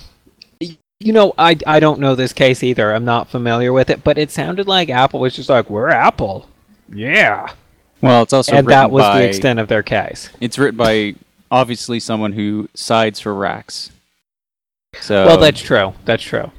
you 1.00 1.12
know, 1.12 1.34
I, 1.38 1.58
I 1.68 1.82
don't 1.82 2.00
know 2.00 2.16
this 2.16 2.32
case 2.32 2.64
either. 2.64 2.94
I'm 2.94 3.04
not 3.04 3.28
familiar 3.28 3.74
with 3.74 3.90
it, 3.90 4.06
but 4.06 4.18
it 4.18 4.32
sounded 4.32 4.68
like 4.68 4.90
Apple 4.90 5.20
was 5.20 5.36
just 5.36 5.50
like, 5.50 5.70
"We're 5.70 5.90
Apple, 5.90 6.48
yeah," 6.94 7.52
Well, 8.02 8.24
it's 8.24 8.32
also 8.32 8.54
and 8.56 8.68
that 8.68 8.90
was 8.90 9.04
by, 9.04 9.22
the 9.22 9.28
extent 9.28 9.60
of 9.60 9.68
their 9.68 9.84
case. 9.84 10.30
It's 10.40 10.58
written 10.58 10.78
by 10.78 11.16
obviously 11.52 12.00
someone 12.00 12.32
who 12.34 12.70
sides 12.74 13.20
for 13.20 13.34
Rax. 13.36 13.92
So 15.02 15.26
Well, 15.26 15.38
that's 15.38 15.62
true. 15.62 15.94
That's 16.06 16.24
true. 16.24 16.52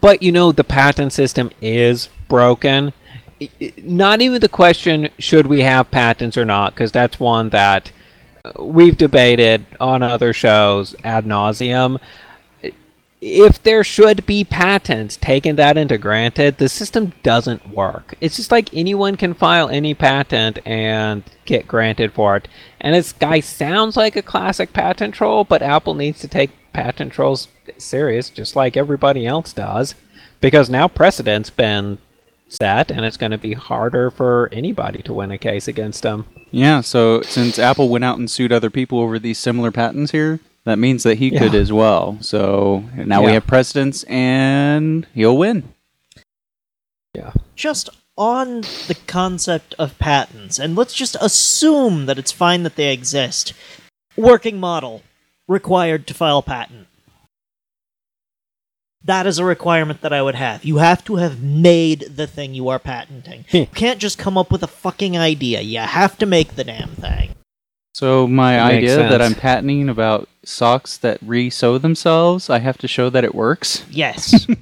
But 0.00 0.22
you 0.22 0.32
know, 0.32 0.50
the 0.50 0.64
patent 0.64 1.12
system 1.12 1.50
is 1.60 2.08
broken. 2.28 2.92
I- 3.40 3.50
I- 3.60 3.72
Not 3.78 4.20
even 4.20 4.40
the 4.40 4.48
question 4.48 5.10
should 5.18 5.46
we 5.46 5.60
have 5.60 5.90
patents 5.92 6.36
or 6.36 6.44
not, 6.44 6.74
because 6.74 6.90
that's 6.90 7.20
one 7.20 7.50
that 7.50 7.92
we've 8.58 8.96
debated 8.96 9.64
on 9.80 10.02
other 10.02 10.32
shows 10.32 10.94
ad 11.04 11.24
nauseum. 11.24 12.00
If 13.20 13.62
there 13.62 13.84
should 13.84 14.26
be 14.26 14.42
patents, 14.42 15.16
taking 15.16 15.54
that 15.54 15.76
into 15.76 15.96
granted, 15.96 16.58
the 16.58 16.68
system 16.68 17.12
doesn't 17.22 17.68
work. 17.68 18.16
It's 18.20 18.34
just 18.34 18.50
like 18.50 18.74
anyone 18.74 19.16
can 19.16 19.32
file 19.32 19.68
any 19.68 19.94
patent 19.94 20.58
and 20.66 21.22
get 21.44 21.68
granted 21.68 22.12
for 22.12 22.36
it. 22.36 22.48
And 22.80 22.96
this 22.96 23.12
guy 23.12 23.38
sounds 23.38 23.96
like 23.96 24.16
a 24.16 24.22
classic 24.22 24.72
patent 24.72 25.14
troll, 25.14 25.44
but 25.44 25.62
Apple 25.62 25.94
needs 25.94 26.18
to 26.20 26.28
take 26.28 26.50
patent 26.72 27.12
trolls 27.12 27.46
serious, 27.78 28.28
just 28.28 28.56
like 28.56 28.76
everybody 28.76 29.24
else 29.24 29.52
does, 29.52 29.94
because 30.40 30.68
now 30.68 30.88
precedent's 30.88 31.50
been 31.50 31.98
set, 32.52 32.90
and 32.90 33.04
it's 33.04 33.16
going 33.16 33.32
to 33.32 33.38
be 33.38 33.54
harder 33.54 34.10
for 34.10 34.48
anybody 34.52 35.02
to 35.02 35.12
win 35.12 35.30
a 35.30 35.38
case 35.38 35.68
against 35.68 36.02
them. 36.02 36.26
yeah. 36.50 36.80
So 36.80 37.22
since 37.22 37.58
Apple 37.58 37.88
went 37.88 38.04
out 38.04 38.18
and 38.18 38.30
sued 38.30 38.52
other 38.52 38.70
people 38.70 39.00
over 39.00 39.18
these 39.18 39.38
similar 39.38 39.70
patents 39.70 40.12
here, 40.12 40.40
that 40.64 40.78
means 40.78 41.02
that 41.02 41.18
he 41.18 41.30
could 41.30 41.54
as 41.54 41.72
well. 41.72 42.18
So 42.20 42.84
now 42.94 43.24
we 43.24 43.32
have 43.32 43.46
precedence, 43.46 44.04
and 44.04 45.06
he'll 45.14 45.36
win. 45.36 45.72
Yeah. 47.14 47.32
Just 47.56 47.88
on 48.16 48.60
the 48.60 48.96
concept 49.06 49.74
of 49.78 49.98
patents, 49.98 50.58
and 50.58 50.76
let's 50.76 50.94
just 50.94 51.16
assume 51.20 52.06
that 52.06 52.18
it's 52.18 52.30
fine 52.32 52.62
that 52.62 52.76
they 52.76 52.92
exist. 52.92 53.54
Working 54.16 54.60
model 54.60 55.02
required 55.48 56.06
to 56.06 56.14
file 56.14 56.42
patent. 56.42 56.86
That 59.04 59.26
is 59.26 59.38
a 59.38 59.44
requirement 59.44 60.00
that 60.02 60.12
I 60.12 60.22
would 60.22 60.36
have. 60.36 60.64
You 60.64 60.76
have 60.76 61.02
to 61.04 61.16
have 61.16 61.42
made 61.42 62.00
the 62.14 62.26
thing 62.26 62.54
you 62.54 62.68
are 62.68 62.78
patenting. 62.78 63.44
Hmm. 63.50 63.56
you 63.56 63.66
can't 63.66 64.00
just 64.00 64.18
come 64.18 64.38
up 64.38 64.52
with 64.52 64.62
a 64.62 64.68
fucking 64.68 65.18
idea. 65.18 65.60
You 65.60 65.80
have 65.80 66.16
to 66.18 66.26
make 66.26 66.54
the 66.54 66.64
damn 66.64 66.90
thing. 66.90 67.34
So 67.94 68.26
my 68.26 68.54
That 68.54 68.72
makes 68.72 68.92
idea 68.92 69.08
that. 69.08 69.20
I'm 69.20 69.34
patenting 69.34 69.88
about 69.88 70.28
socks 70.44 70.96
that 70.98 71.18
re-sew 71.22 71.78
themselves, 71.78 72.50
I 72.50 72.58
have 72.58 72.78
to 72.78 72.88
show 72.88 73.10
that 73.10 73.24
it 73.24 73.34
works. 73.34 73.84
Yes. 73.90 74.46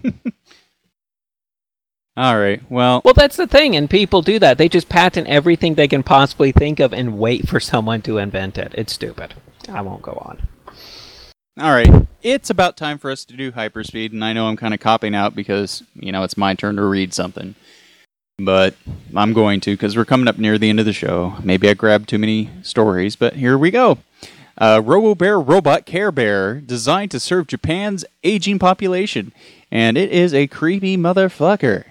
All 2.16 2.38
right. 2.38 2.60
Well, 2.70 3.00
Well, 3.04 3.14
that's 3.14 3.36
the 3.36 3.46
thing, 3.46 3.76
and 3.76 3.88
people 3.88 4.20
do 4.20 4.38
that. 4.40 4.58
They 4.58 4.68
just 4.68 4.88
patent 4.88 5.28
everything 5.28 5.74
they 5.74 5.88
can 5.88 6.02
possibly 6.02 6.52
think 6.52 6.80
of 6.80 6.92
and 6.92 7.18
wait 7.18 7.48
for 7.48 7.60
someone 7.60 8.02
to 8.02 8.18
invent 8.18 8.58
it. 8.58 8.74
It's 8.76 8.92
stupid. 8.92 9.34
I 9.68 9.80
won't 9.80 10.02
go 10.02 10.12
on. 10.12 10.48
All 11.58 11.72
right. 11.72 12.06
It's 12.22 12.50
about 12.50 12.76
time 12.76 12.98
for 12.98 13.10
us 13.10 13.24
to 13.24 13.36
do 13.36 13.52
hyperspeed, 13.52 14.12
and 14.12 14.24
I 14.24 14.32
know 14.32 14.46
I'm 14.46 14.56
kind 14.56 14.74
of 14.74 14.80
copping 14.80 15.14
out 15.14 15.34
because 15.34 15.82
you 15.94 16.12
know 16.12 16.22
it's 16.22 16.36
my 16.36 16.54
turn 16.54 16.76
to 16.76 16.84
read 16.84 17.14
something, 17.14 17.54
but 18.38 18.74
I'm 19.16 19.32
going 19.32 19.60
to 19.60 19.72
because 19.72 19.96
we're 19.96 20.04
coming 20.04 20.28
up 20.28 20.38
near 20.38 20.58
the 20.58 20.68
end 20.68 20.80
of 20.80 20.86
the 20.86 20.92
show. 20.92 21.36
Maybe 21.42 21.68
I 21.68 21.74
grabbed 21.74 22.08
too 22.08 22.18
many 22.18 22.50
stories, 22.62 23.16
but 23.16 23.34
here 23.34 23.56
we 23.56 23.70
go. 23.70 23.98
Uh, 24.58 24.82
Robo 24.84 25.14
Bear 25.14 25.40
Robot 25.40 25.86
Care 25.86 26.12
Bear, 26.12 26.60
designed 26.60 27.10
to 27.12 27.20
serve 27.20 27.46
Japan's 27.46 28.04
aging 28.22 28.58
population, 28.58 29.32
and 29.70 29.96
it 29.96 30.10
is 30.10 30.34
a 30.34 30.46
creepy 30.46 30.98
motherfucker. 30.98 31.84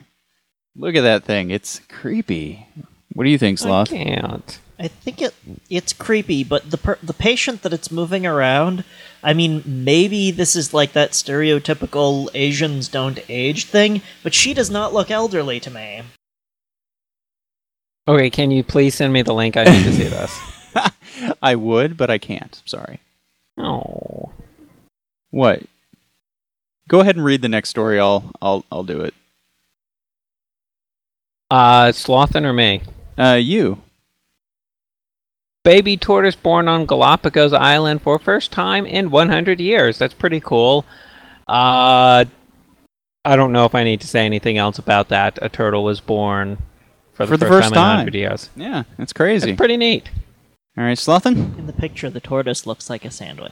Look 0.75 0.95
at 0.95 1.01
that 1.01 1.23
thing; 1.23 1.49
it's 1.49 1.81
creepy. 1.89 2.67
What 3.13 3.23
do 3.23 3.31
you 3.31 3.39
think, 3.39 3.59
I 3.65 3.85
can't. 3.85 4.59
I 4.79 4.87
think 4.87 5.21
it 5.21 5.33
it's 5.69 5.91
creepy, 5.91 6.45
but 6.45 6.71
the 6.71 6.77
per- 6.77 6.99
the 7.03 7.13
patient 7.13 7.63
that 7.63 7.73
it's 7.73 7.91
moving 7.91 8.25
around, 8.25 8.85
I 9.21 9.33
mean, 9.33 9.61
maybe 9.65 10.31
this 10.31 10.55
is 10.55 10.73
like 10.73 10.93
that 10.93 11.11
stereotypical 11.11 12.29
Asians 12.33 12.87
don't 12.87 13.19
age 13.27 13.65
thing, 13.65 14.01
but 14.23 14.33
she 14.33 14.53
does 14.53 14.69
not 14.69 14.93
look 14.93 15.11
elderly 15.11 15.59
to 15.59 15.69
me. 15.69 16.03
Okay, 18.07 18.29
can 18.29 18.51
you 18.51 18.63
please 18.63 18.95
send 18.95 19.11
me 19.11 19.21
the 19.21 19.33
link? 19.33 19.57
I 19.57 19.65
need 19.65 19.83
to 19.83 19.91
see 19.91 20.03
this. 20.07 20.39
I 21.41 21.55
would, 21.55 21.97
but 21.97 22.09
I 22.09 22.17
can't. 22.17 22.61
Sorry. 22.65 23.01
Oh. 23.57 24.31
What? 25.29 25.63
Go 26.87 27.01
ahead 27.01 27.17
and 27.17 27.25
read 27.25 27.41
the 27.41 27.49
next 27.49 27.69
story. 27.69 27.99
I'll 27.99 28.31
I'll 28.41 28.63
I'll 28.71 28.83
do 28.83 29.01
it. 29.01 29.13
Uh, 31.51 31.87
Slothin 31.89 32.45
or 32.45 32.53
me? 32.53 32.81
Uh, 33.17 33.33
you. 33.33 33.81
Baby 35.63 35.97
tortoise 35.97 36.35
born 36.35 36.67
on 36.67 36.85
Galapagos 36.85 37.53
Island 37.53 38.01
for 38.01 38.17
first 38.17 38.51
time 38.51 38.85
in 38.85 39.11
100 39.11 39.59
years. 39.59 39.97
That's 39.97 40.13
pretty 40.13 40.39
cool. 40.39 40.85
Uh, 41.47 42.25
I 43.25 43.35
don't 43.35 43.51
know 43.51 43.65
if 43.65 43.75
I 43.75 43.83
need 43.83 43.99
to 44.01 44.07
say 44.07 44.25
anything 44.25 44.57
else 44.57 44.79
about 44.79 45.09
that. 45.09 45.37
A 45.41 45.49
turtle 45.49 45.83
was 45.83 45.99
born 45.99 46.57
for 47.13 47.25
the, 47.25 47.33
For 47.33 47.37
the 47.37 47.45
first, 47.47 47.65
first 47.65 47.73
time, 47.73 47.91
in 47.91 48.13
100 48.13 48.15
years. 48.15 48.49
Yeah, 48.55 48.83
that's 48.97 49.11
crazy. 49.11 49.47
That's 49.47 49.57
pretty 49.57 49.75
neat. 49.75 50.09
All 50.77 50.85
right, 50.85 50.97
Slothin. 50.97 51.57
In 51.57 51.67
the 51.67 51.73
picture, 51.73 52.09
the 52.09 52.21
tortoise 52.21 52.65
looks 52.65 52.89
like 52.89 53.03
a 53.03 53.11
sandwich. 53.11 53.51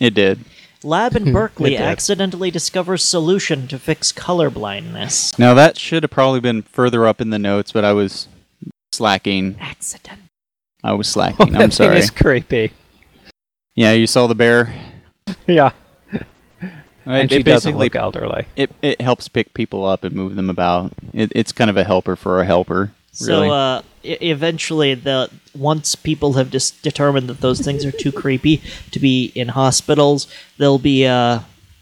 It 0.00 0.14
did. 0.14 0.40
Lab 0.82 1.14
in 1.14 1.32
Berkeley 1.32 1.76
accidentally 1.76 2.50
discovers 2.50 3.04
solution 3.04 3.68
to 3.68 3.78
fix 3.78 4.12
color 4.12 4.48
blindness. 4.48 5.38
Now 5.38 5.52
that 5.52 5.76
should 5.76 6.02
have 6.02 6.10
probably 6.10 6.40
been 6.40 6.62
further 6.62 7.06
up 7.06 7.20
in 7.20 7.28
the 7.28 7.38
notes, 7.38 7.72
but 7.72 7.84
I 7.84 7.92
was 7.92 8.26
slacking. 8.92 9.56
Accident. 9.60 10.20
I 10.82 10.92
was 10.92 11.08
slacking. 11.08 11.54
I'm 11.60 11.70
sorry. 11.70 11.98
It's 11.98 12.10
creepy. 12.10 12.72
Yeah, 13.74 13.92
you 13.92 14.06
saw 14.06 14.26
the 14.26 14.34
bear. 14.34 14.74
Yeah. 15.46 15.70
It, 16.12 16.26
And 17.06 17.30
she 17.30 17.36
it 17.38 17.44
doesn't 17.44 17.72
basically 17.72 17.86
look 17.86 17.96
elderly. 17.96 18.46
it 18.56 18.70
it 18.82 19.00
helps 19.00 19.28
pick 19.28 19.54
people 19.54 19.84
up 19.84 20.02
and 20.04 20.14
move 20.14 20.34
them 20.36 20.50
about. 20.50 20.92
It, 21.12 21.30
it's 21.34 21.52
kind 21.52 21.70
of 21.70 21.76
a 21.76 21.84
helper 21.84 22.16
for 22.16 22.40
a 22.40 22.44
helper. 22.44 22.92
Really. 23.20 23.48
So 23.48 23.50
uh, 23.50 23.82
eventually, 24.02 24.94
the 24.94 25.30
once 25.54 25.94
people 25.94 26.32
have 26.34 26.50
just 26.50 26.82
determined 26.82 27.28
that 27.28 27.40
those 27.40 27.60
things 27.60 27.84
are 27.84 27.92
too 27.92 28.10
creepy 28.12 28.60
to 28.90 28.98
be 28.98 29.30
in 29.34 29.48
hospitals, 29.48 30.26
they'll 30.58 30.78
be 30.78 31.06
uh, 31.06 31.40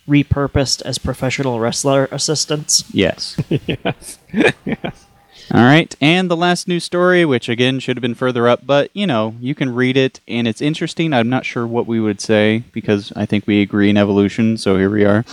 repurposed 0.09 0.83
as 0.83 0.99
professional 0.99 1.59
wrestler 1.61 2.07
assistants. 2.11 2.85
yes. 2.93 3.37
yes. 3.67 4.19
yes. 4.65 5.07
All 5.55 5.63
right, 5.63 5.97
and 5.99 6.31
the 6.31 6.37
last 6.37 6.69
news 6.69 6.85
story, 6.85 7.25
which 7.25 7.49
again 7.49 7.81
should 7.81 7.97
have 7.97 8.03
been 8.03 8.15
further 8.15 8.47
up, 8.47 8.67
but 8.67 8.91
you 8.93 9.07
know, 9.07 9.35
you 9.41 9.55
can 9.55 9.75
read 9.75 9.97
it 9.97 10.21
and 10.29 10.47
it's 10.47 10.61
interesting. 10.61 11.15
I'm 11.15 11.31
not 11.31 11.47
sure 11.47 11.67
what 11.67 11.87
we 11.87 12.01
would 12.01 12.21
say 12.21 12.65
because 12.71 13.15
I 13.17 13.25
think 13.25 13.47
we 13.47 13.63
agree 13.63 13.89
in 13.89 13.97
evolution, 13.97 14.59
so 14.59 14.77
here 14.77 14.91
we 14.91 15.07
are. 15.07 15.25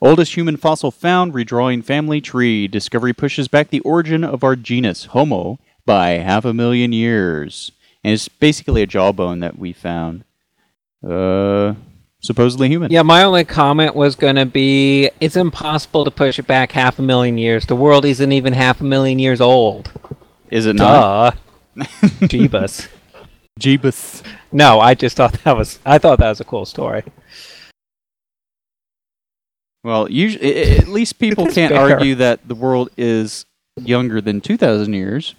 Oldest 0.00 0.34
human 0.34 0.56
fossil 0.56 0.90
found, 0.90 1.34
redrawing 1.34 1.84
family 1.84 2.20
tree. 2.20 2.66
Discovery 2.66 3.12
pushes 3.12 3.46
back 3.46 3.68
the 3.68 3.80
origin 3.80 4.24
of 4.24 4.42
our 4.42 4.56
genus, 4.56 5.04
Homo, 5.06 5.60
by 5.86 6.10
half 6.10 6.44
a 6.44 6.52
million 6.52 6.92
years. 6.92 7.70
And 8.02 8.14
it's 8.14 8.26
basically 8.26 8.82
a 8.82 8.86
jawbone 8.86 9.38
that 9.38 9.56
we 9.56 9.72
found. 9.72 10.24
Uh, 11.06 11.74
supposedly 12.20 12.68
human. 12.68 12.90
Yeah, 12.90 13.02
my 13.02 13.22
only 13.22 13.44
comment 13.44 13.94
was 13.94 14.14
going 14.14 14.36
to 14.36 14.46
be 14.46 15.10
it's 15.20 15.36
impossible 15.36 16.04
to 16.04 16.10
push 16.10 16.38
it 16.38 16.46
back 16.46 16.72
half 16.72 16.98
a 16.98 17.02
million 17.02 17.38
years. 17.38 17.66
The 17.66 17.76
world 17.76 18.04
isn't 18.04 18.32
even 18.32 18.52
half 18.52 18.80
a 18.80 18.84
million 18.84 19.18
years 19.18 19.40
old. 19.40 19.90
Is 20.50 20.66
it 20.66 20.76
not? 20.76 21.36
Jeebus. 21.76 22.88
Jeebus. 23.58 24.22
No, 24.52 24.80
I 24.80 24.94
just 24.94 25.16
thought 25.16 25.32
that 25.44 25.56
was 25.56 25.78
I 25.84 25.98
thought 25.98 26.18
that 26.18 26.28
was 26.28 26.40
a 26.40 26.44
cool 26.44 26.64
story. 26.64 27.04
Well, 29.82 30.10
usually, 30.10 30.76
at 30.76 30.88
least 30.88 31.18
people 31.18 31.46
can't 31.46 31.72
fair. 31.72 31.80
argue 31.92 32.14
that 32.16 32.46
the 32.46 32.54
world 32.54 32.90
is 32.98 33.46
younger 33.76 34.20
than 34.20 34.42
2,000 34.42 34.92
years. 34.92 35.34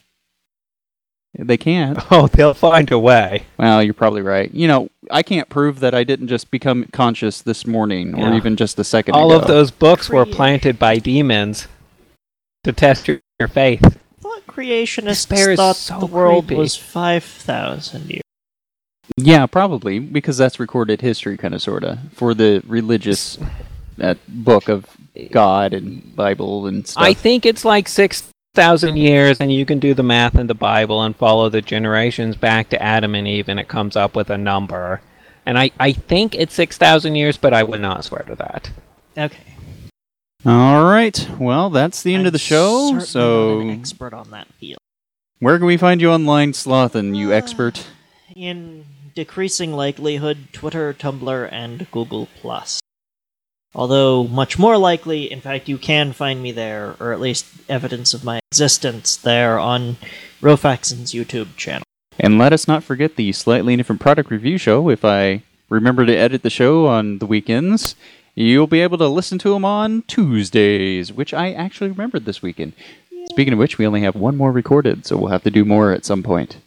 They 1.37 1.57
can't. 1.57 1.97
Oh, 2.11 2.27
they'll 2.27 2.53
find 2.53 2.91
a 2.91 2.99
way. 2.99 3.45
Well, 3.57 3.81
you're 3.81 3.93
probably 3.93 4.21
right. 4.21 4.53
You 4.53 4.67
know, 4.67 4.89
I 5.09 5.23
can't 5.23 5.47
prove 5.49 5.79
that 5.79 5.93
I 5.95 6.03
didn't 6.03 6.27
just 6.27 6.51
become 6.51 6.85
conscious 6.91 7.41
this 7.41 7.65
morning 7.65 8.15
or 8.15 8.29
Yeah. 8.29 8.35
even 8.35 8.55
just 8.57 8.77
a 8.79 8.83
second 8.83 9.15
All 9.15 9.31
ago. 9.31 9.41
of 9.41 9.47
those 9.47 9.71
books 9.71 10.09
were 10.09 10.25
planted 10.25 10.77
by 10.77 10.97
demons 10.97 11.67
to 12.65 12.73
test 12.73 13.07
your, 13.07 13.19
your 13.39 13.47
faith. 13.47 13.83
I 13.85 14.21
thought 14.21 14.45
creationists 14.47 15.55
thought 15.55 15.75
so 15.77 15.99
the 15.99 16.05
world 16.05 16.47
creepy. 16.47 16.59
was 16.59 16.75
5,000 16.75 18.09
years. 18.09 18.21
Yeah, 19.17 19.45
probably 19.45 19.99
because 19.99 20.37
that's 20.37 20.59
recorded 20.59 21.01
history, 21.01 21.37
kind 21.37 21.53
of, 21.53 21.61
sorta, 21.61 21.99
for 22.13 22.33
the 22.33 22.61
religious 22.67 23.37
uh, 24.01 24.15
book 24.27 24.67
of 24.69 24.85
God 25.31 25.73
and 25.73 26.15
Bible 26.15 26.67
and 26.67 26.87
stuff. 26.87 27.03
I 27.03 27.13
think 27.13 27.45
it's 27.45 27.65
like 27.65 27.87
6,000 28.55 28.97
years, 28.97 29.39
and 29.39 29.49
you 29.53 29.65
can 29.65 29.79
do 29.79 29.93
the 29.93 30.03
math 30.03 30.35
in 30.35 30.47
the 30.47 30.53
Bible 30.53 31.01
and 31.01 31.15
follow 31.15 31.47
the 31.47 31.61
generations 31.61 32.35
back 32.35 32.67
to 32.69 32.81
Adam 32.83 33.15
and 33.15 33.25
Eve, 33.25 33.47
and 33.47 33.57
it 33.61 33.69
comes 33.69 33.95
up 33.95 34.13
with 34.13 34.29
a 34.29 34.37
number. 34.37 34.99
And 35.45 35.57
I, 35.57 35.71
I 35.79 35.93
think 35.93 36.35
it's 36.35 36.53
6,000 36.55 37.15
years, 37.15 37.37
but 37.37 37.53
I 37.53 37.63
would 37.63 37.79
not 37.79 38.03
swear 38.03 38.23
to 38.23 38.35
that. 38.35 38.69
Okay. 39.17 39.55
All 40.45 40.83
right. 40.83 41.29
Well, 41.39 41.69
that's 41.69 42.03
the 42.03 42.13
end 42.13 42.23
I'm 42.23 42.27
of 42.27 42.33
the 42.33 42.39
show. 42.39 42.99
So, 42.99 43.61
an 43.61 43.69
expert 43.69 44.13
on 44.13 44.31
that 44.31 44.47
field. 44.59 44.79
where 45.39 45.57
can 45.57 45.65
we 45.65 45.77
find 45.77 46.01
you 46.01 46.11
online, 46.11 46.51
Slothin, 46.51 47.15
you 47.15 47.31
Uh, 47.31 47.35
expert? 47.37 47.87
In 48.35 48.83
decreasing 49.15 49.71
likelihood, 49.71 50.49
Twitter, 50.51 50.93
Tumblr, 50.93 51.47
and 51.53 51.89
Google 51.89 52.27
Plus. 52.41 52.80
Although 53.73 54.25
much 54.25 54.59
more 54.59 54.77
likely, 54.77 55.31
in 55.31 55.39
fact, 55.39 55.69
you 55.69 55.77
can 55.77 56.11
find 56.11 56.41
me 56.43 56.51
there, 56.51 56.95
or 56.99 57.13
at 57.13 57.21
least 57.21 57.45
evidence 57.69 58.13
of 58.13 58.23
my 58.23 58.39
existence 58.51 59.15
there 59.15 59.57
on 59.57 59.97
Rofaxon's 60.41 61.13
YouTube 61.13 61.55
channel. 61.55 61.83
And 62.19 62.37
let 62.37 62.53
us 62.53 62.67
not 62.67 62.83
forget 62.83 63.15
the 63.15 63.31
slightly 63.31 63.75
different 63.77 64.01
product 64.01 64.29
review 64.29 64.57
show. 64.57 64.89
If 64.89 65.05
I 65.05 65.43
remember 65.69 66.05
to 66.05 66.15
edit 66.15 66.43
the 66.43 66.49
show 66.49 66.87
on 66.87 67.19
the 67.19 67.25
weekends, 67.25 67.95
you'll 68.35 68.67
be 68.67 68.81
able 68.81 68.97
to 68.97 69.07
listen 69.07 69.37
to 69.39 69.53
them 69.53 69.63
on 69.63 70.03
Tuesdays, 70.03 71.13
which 71.13 71.33
I 71.33 71.53
actually 71.53 71.89
remembered 71.89 72.25
this 72.25 72.41
weekend. 72.41 72.73
Speaking 73.27 73.53
of 73.53 73.59
which, 73.59 73.77
we 73.77 73.87
only 73.87 74.01
have 74.01 74.15
one 74.15 74.35
more 74.35 74.51
recorded, 74.51 75.05
so 75.05 75.15
we'll 75.15 75.31
have 75.31 75.43
to 75.43 75.51
do 75.51 75.63
more 75.63 75.93
at 75.93 76.05
some 76.05 76.21
point. 76.23 76.57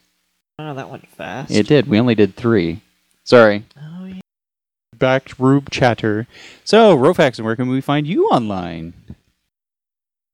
Oh, 0.58 0.72
that 0.72 0.88
went 0.88 1.06
fast. 1.08 1.50
It 1.50 1.66
did. 1.66 1.86
We 1.86 2.00
only 2.00 2.14
did 2.14 2.34
three. 2.34 2.80
Sorry. 3.24 3.64
Oh, 3.76 3.93
yeah. 5.00 5.18
Backroom 5.18 5.66
chatter. 5.70 6.26
So, 6.64 6.96
Rofax, 6.96 7.40
where 7.40 7.56
can 7.56 7.68
we 7.68 7.80
find 7.80 8.06
you 8.06 8.26
online? 8.28 8.94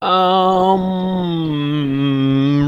Um, 0.03 0.81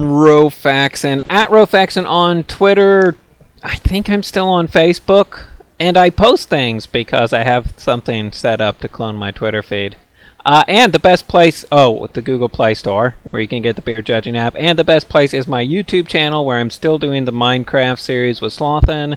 Rofaxon 0.02 1.24
at 1.30 1.48
Rofaxon 1.48 2.06
on 2.06 2.44
Twitter. 2.44 3.16
I 3.62 3.76
think 3.76 4.10
I'm 4.10 4.22
still 4.22 4.48
on 4.48 4.68
Facebook, 4.68 5.44
and 5.80 5.96
I 5.96 6.10
post 6.10 6.50
things 6.50 6.86
because 6.86 7.32
I 7.32 7.44
have 7.44 7.72
something 7.78 8.32
set 8.32 8.60
up 8.60 8.80
to 8.80 8.88
clone 8.88 9.16
my 9.16 9.30
Twitter 9.30 9.62
feed. 9.62 9.96
Uh, 10.44 10.64
and 10.66 10.92
the 10.92 10.98
best 10.98 11.28
place, 11.28 11.64
oh, 11.70 11.90
with 11.90 12.14
the 12.14 12.22
Google 12.22 12.48
Play 12.48 12.74
Store, 12.74 13.14
where 13.30 13.40
you 13.40 13.46
can 13.48 13.62
get 13.62 13.76
the 13.76 13.82
beer 13.82 14.02
judging 14.02 14.36
app. 14.36 14.54
And 14.58 14.78
the 14.78 14.84
best 14.84 15.08
place 15.08 15.32
is 15.32 15.46
my 15.46 15.64
YouTube 15.64 16.08
channel, 16.08 16.44
where 16.44 16.58
I'm 16.58 16.70
still 16.70 16.98
doing 16.98 17.24
the 17.24 17.32
Minecraft 17.32 18.00
series 18.00 18.40
with 18.40 18.52
Slothin. 18.52 19.16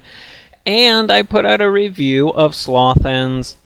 And 0.65 1.11
I 1.11 1.21
put 1.21 1.45
out 1.45 1.61
a 1.61 1.69
review 1.69 2.29
of 2.29 2.53
Slothin's 2.53 3.57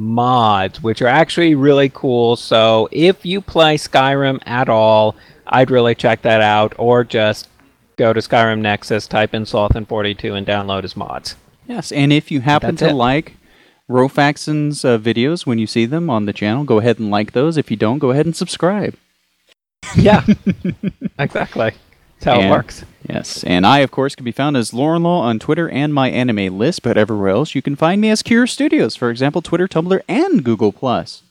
mods, 0.00 0.82
which 0.82 1.02
are 1.02 1.08
actually 1.08 1.54
really 1.54 1.88
cool. 1.88 2.36
So 2.36 2.88
if 2.92 3.24
you 3.24 3.40
play 3.40 3.76
Skyrim 3.76 4.40
at 4.46 4.68
all, 4.68 5.16
I'd 5.46 5.70
really 5.70 5.94
check 5.94 6.22
that 6.22 6.40
out, 6.40 6.74
or 6.78 7.04
just 7.04 7.48
go 7.96 8.12
to 8.12 8.20
Skyrim 8.20 8.60
Nexus, 8.60 9.06
type 9.06 9.34
in 9.34 9.44
Slothin42, 9.44 10.36
and 10.36 10.46
download 10.46 10.82
his 10.82 10.96
mods. 10.96 11.36
Yes, 11.66 11.90
and 11.92 12.12
if 12.12 12.30
you 12.30 12.40
happen 12.40 12.74
That's 12.74 12.90
to 12.90 12.90
it. 12.90 12.94
like 12.94 13.34
Rofaxon's 13.90 14.84
uh, 14.84 14.98
videos 14.98 15.46
when 15.46 15.58
you 15.58 15.66
see 15.66 15.86
them 15.86 16.10
on 16.10 16.26
the 16.26 16.32
channel, 16.32 16.64
go 16.64 16.78
ahead 16.78 16.98
and 16.98 17.10
like 17.10 17.32
those. 17.32 17.56
If 17.56 17.70
you 17.70 17.76
don't, 17.76 17.98
go 17.98 18.10
ahead 18.10 18.26
and 18.26 18.36
subscribe. 18.36 18.94
Yeah, 19.96 20.24
exactly. 21.18 21.72
That's 22.20 22.36
how 22.36 22.40
it 22.40 22.50
works. 22.50 22.84
Yes, 23.08 23.44
and 23.44 23.66
I, 23.66 23.78
of 23.78 23.90
course, 23.90 24.14
can 24.14 24.24
be 24.24 24.32
found 24.32 24.56
as 24.56 24.74
Lauren 24.74 25.02
Law 25.02 25.22
on 25.22 25.38
Twitter 25.38 25.68
and 25.68 25.94
my 25.94 26.10
anime 26.10 26.58
list, 26.58 26.82
but 26.82 26.98
everywhere 26.98 27.30
else 27.30 27.54
you 27.54 27.62
can 27.62 27.76
find 27.76 28.00
me 28.00 28.10
as 28.10 28.22
Cure 28.22 28.46
Studios, 28.46 28.96
for 28.96 29.10
example, 29.10 29.40
Twitter, 29.40 29.68
Tumblr, 29.68 30.00
and 30.08 30.44
Google 30.44 30.72
Plus. 30.72 31.22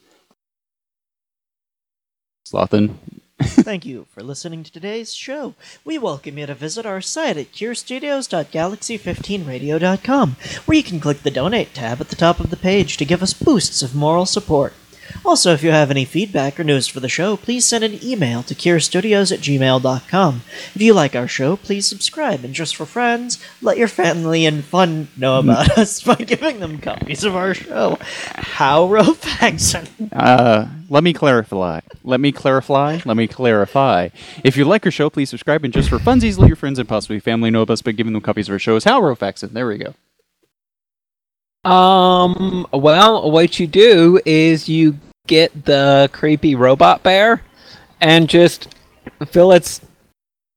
Slothin. 2.47 2.95
Thank 3.43 3.85
you 3.85 4.07
for 4.09 4.23
listening 4.23 4.63
to 4.63 4.71
today's 4.71 5.13
show. 5.13 5.53
We 5.85 5.99
welcome 5.99 6.39
you 6.39 6.47
to 6.47 6.55
visit 6.55 6.88
our 6.88 7.01
site 7.01 7.38
at 7.38 7.51
curestudios.galaxy15radio.com, 7.51 10.35
where 10.65 10.77
you 10.77 10.83
can 10.83 10.99
click 10.99 11.21
the 11.21 11.29
donate 11.29 11.75
tab 11.75 12.01
at 12.01 12.09
the 12.09 12.15
top 12.15 12.39
of 12.39 12.49
the 12.49 12.57
page 12.57 12.97
to 12.97 13.05
give 13.05 13.21
us 13.21 13.35
boosts 13.35 13.83
of 13.83 13.93
moral 13.93 14.25
support. 14.25 14.73
Also, 15.26 15.53
if 15.53 15.64
you 15.64 15.72
have 15.72 15.91
any 15.91 16.05
feedback 16.05 16.60
or 16.60 16.64
news 16.64 16.88
for 16.88 16.99
the 16.99 17.10
show, 17.10 17.38
please 17.38 17.66
send 17.66 17.84
an 17.84 17.99
email 18.03 18.43
to 18.43 18.55
curestudios 18.55 19.32
at 19.32 19.39
gmail.com. 19.39 20.41
If 20.76 20.82
you 20.82 20.93
like 20.93 21.16
our 21.16 21.28
show, 21.28 21.58
please 21.58 21.88
subscribe, 21.88 22.43
and 22.43 22.53
just 22.53 22.76
for 22.76 22.86
friends, 22.86 23.43
let 23.62 23.78
your 23.78 23.88
family 23.88 24.45
and 24.45 24.64
fun 24.64 25.10
know 25.18 25.39
about 25.39 25.78
us 25.78 26.01
by 26.03 26.16
giving 26.16 26.60
them 26.60 26.80
copies 26.80 27.24
of 27.24 27.36
our 27.36 27.53
show. 27.53 27.97
How 28.36 28.88
Rofaxon. 28.88 29.88
Uh, 30.12 30.68
let 30.89 31.03
me 31.03 31.14
clarify. 31.14 31.82
Let 32.03 32.20
me 32.20 32.32
clarify. 32.32 32.99
Let 33.05 33.18
me 33.18 33.28
clarify. 33.28 34.10
If 34.43 34.58
you 34.58 34.66
like 34.66 34.86
our 34.86 34.91
show, 34.91 35.10
please 35.10 35.30
subscribe, 35.30 35.64
and 35.64 35.74
just 35.74 35.89
for 35.89 35.97
funsies, 35.97 36.38
let 36.38 36.47
your 36.47 36.55
friends 36.55 36.80
and 36.80 36.88
possibly 36.88 37.20
family 37.20 37.51
know 37.51 37.62
about 37.62 37.74
us 37.74 37.82
by 37.82 37.91
giving 37.91 38.14
them 38.14 38.22
copies 38.22 38.49
of 38.49 38.53
our 38.53 38.60
show. 38.60 38.76
Is 38.76 38.84
Hal 38.84 39.01
Rofaxon. 39.01 39.51
There 39.51 39.68
we 39.68 39.78
go. 39.78 39.93
Um, 41.64 42.66
well, 42.72 43.30
what 43.30 43.60
you 43.60 43.68
do 43.68 44.20
is 44.26 44.70
you 44.70 44.97
get 45.28 45.66
the 45.66 46.10
creepy 46.14 46.55
robot 46.55 47.03
bear 47.03 47.41
and 47.99 48.30
just 48.30 48.74
fill 49.28 49.51
its 49.51 49.82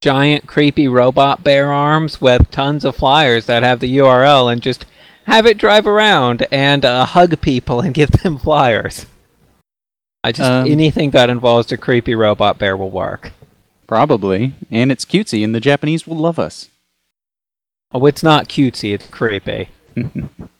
giant 0.01 0.47
creepy 0.47 0.89
robot 0.89 1.43
bear 1.45 1.73
arms 1.73 2.21
with 2.21 2.51
tons 2.51 2.85
of 2.85 2.97
flyers 2.97 3.47
that 3.47 3.63
have 3.63 3.81
the 3.81 3.99
URL 3.99 4.51
and 4.53 4.63
just 4.63 4.87
have 5.27 5.47
it 5.47 5.59
drive 5.59 5.87
around 5.87 6.47
and 6.51 6.85
uh, 6.85 7.05
hug 7.05 7.41
people 7.41 7.81
and 7.81 7.95
give 7.95 8.11
them 8.11 8.39
flyers. 8.39 9.07
I 10.23 10.33
just 10.33 10.51
Um, 10.51 10.67
anything 10.67 11.11
that 11.11 11.31
involves 11.31 11.69
the 11.69 11.77
creepy 11.77 12.15
robot 12.15 12.59
bear 12.59 12.77
will 12.77 12.91
work. 12.91 13.33
Probably. 13.87 14.55
And 14.71 14.93
it's 14.93 15.05
cutesy, 15.05 15.43
and 15.43 15.55
the 15.55 15.61
Japanese 15.61 16.07
will 16.07 16.17
love 16.17 16.39
us. 16.39 16.69
Oh, 17.93 18.07
it's 18.07 18.23
not 18.23 18.49
cutesy, 18.49 18.95
it's 18.95 19.07
creepy. 19.09 19.69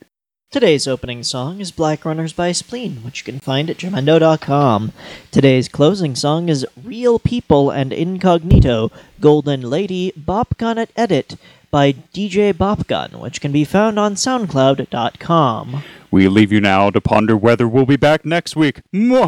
Today's 0.51 0.85
opening 0.85 1.23
song 1.23 1.61
is 1.61 1.71
Black 1.71 2.03
Runners 2.03 2.33
by 2.33 2.51
Spleen, 2.51 2.97
which 3.05 3.19
you 3.19 3.31
can 3.31 3.39
find 3.39 3.69
at 3.69 3.77
jamendo.com. 3.77 4.91
Today's 5.31 5.69
closing 5.69 6.13
song 6.13 6.49
is 6.49 6.67
Real 6.83 7.19
People 7.19 7.69
and 7.69 7.93
Incognito 7.93 8.91
Golden 9.21 9.61
Lady 9.61 10.11
Bopgun 10.19 10.75
at 10.75 10.91
Edit 10.97 11.37
by 11.71 11.93
DJ 11.93 12.51
Bopgun, 12.51 13.21
which 13.21 13.39
can 13.39 13.53
be 13.53 13.63
found 13.63 13.97
on 13.97 14.15
SoundCloud.com. 14.15 15.83
We 16.11 16.27
leave 16.27 16.51
you 16.51 16.59
now 16.59 16.89
to 16.89 16.99
ponder 16.99 17.37
whether 17.37 17.65
we'll 17.65 17.85
be 17.85 17.95
back 17.95 18.25
next 18.25 18.57
week. 18.57 18.81
Five 18.91 19.23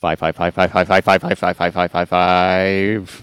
five 0.00 0.34
five 0.34 0.54
five 0.54 0.54
five 0.54 0.72
five 0.72 1.04
five 1.04 1.04
five 1.04 1.38
five 1.38 1.74
five 1.74 1.90
five 1.90 2.08
five. 2.08 3.22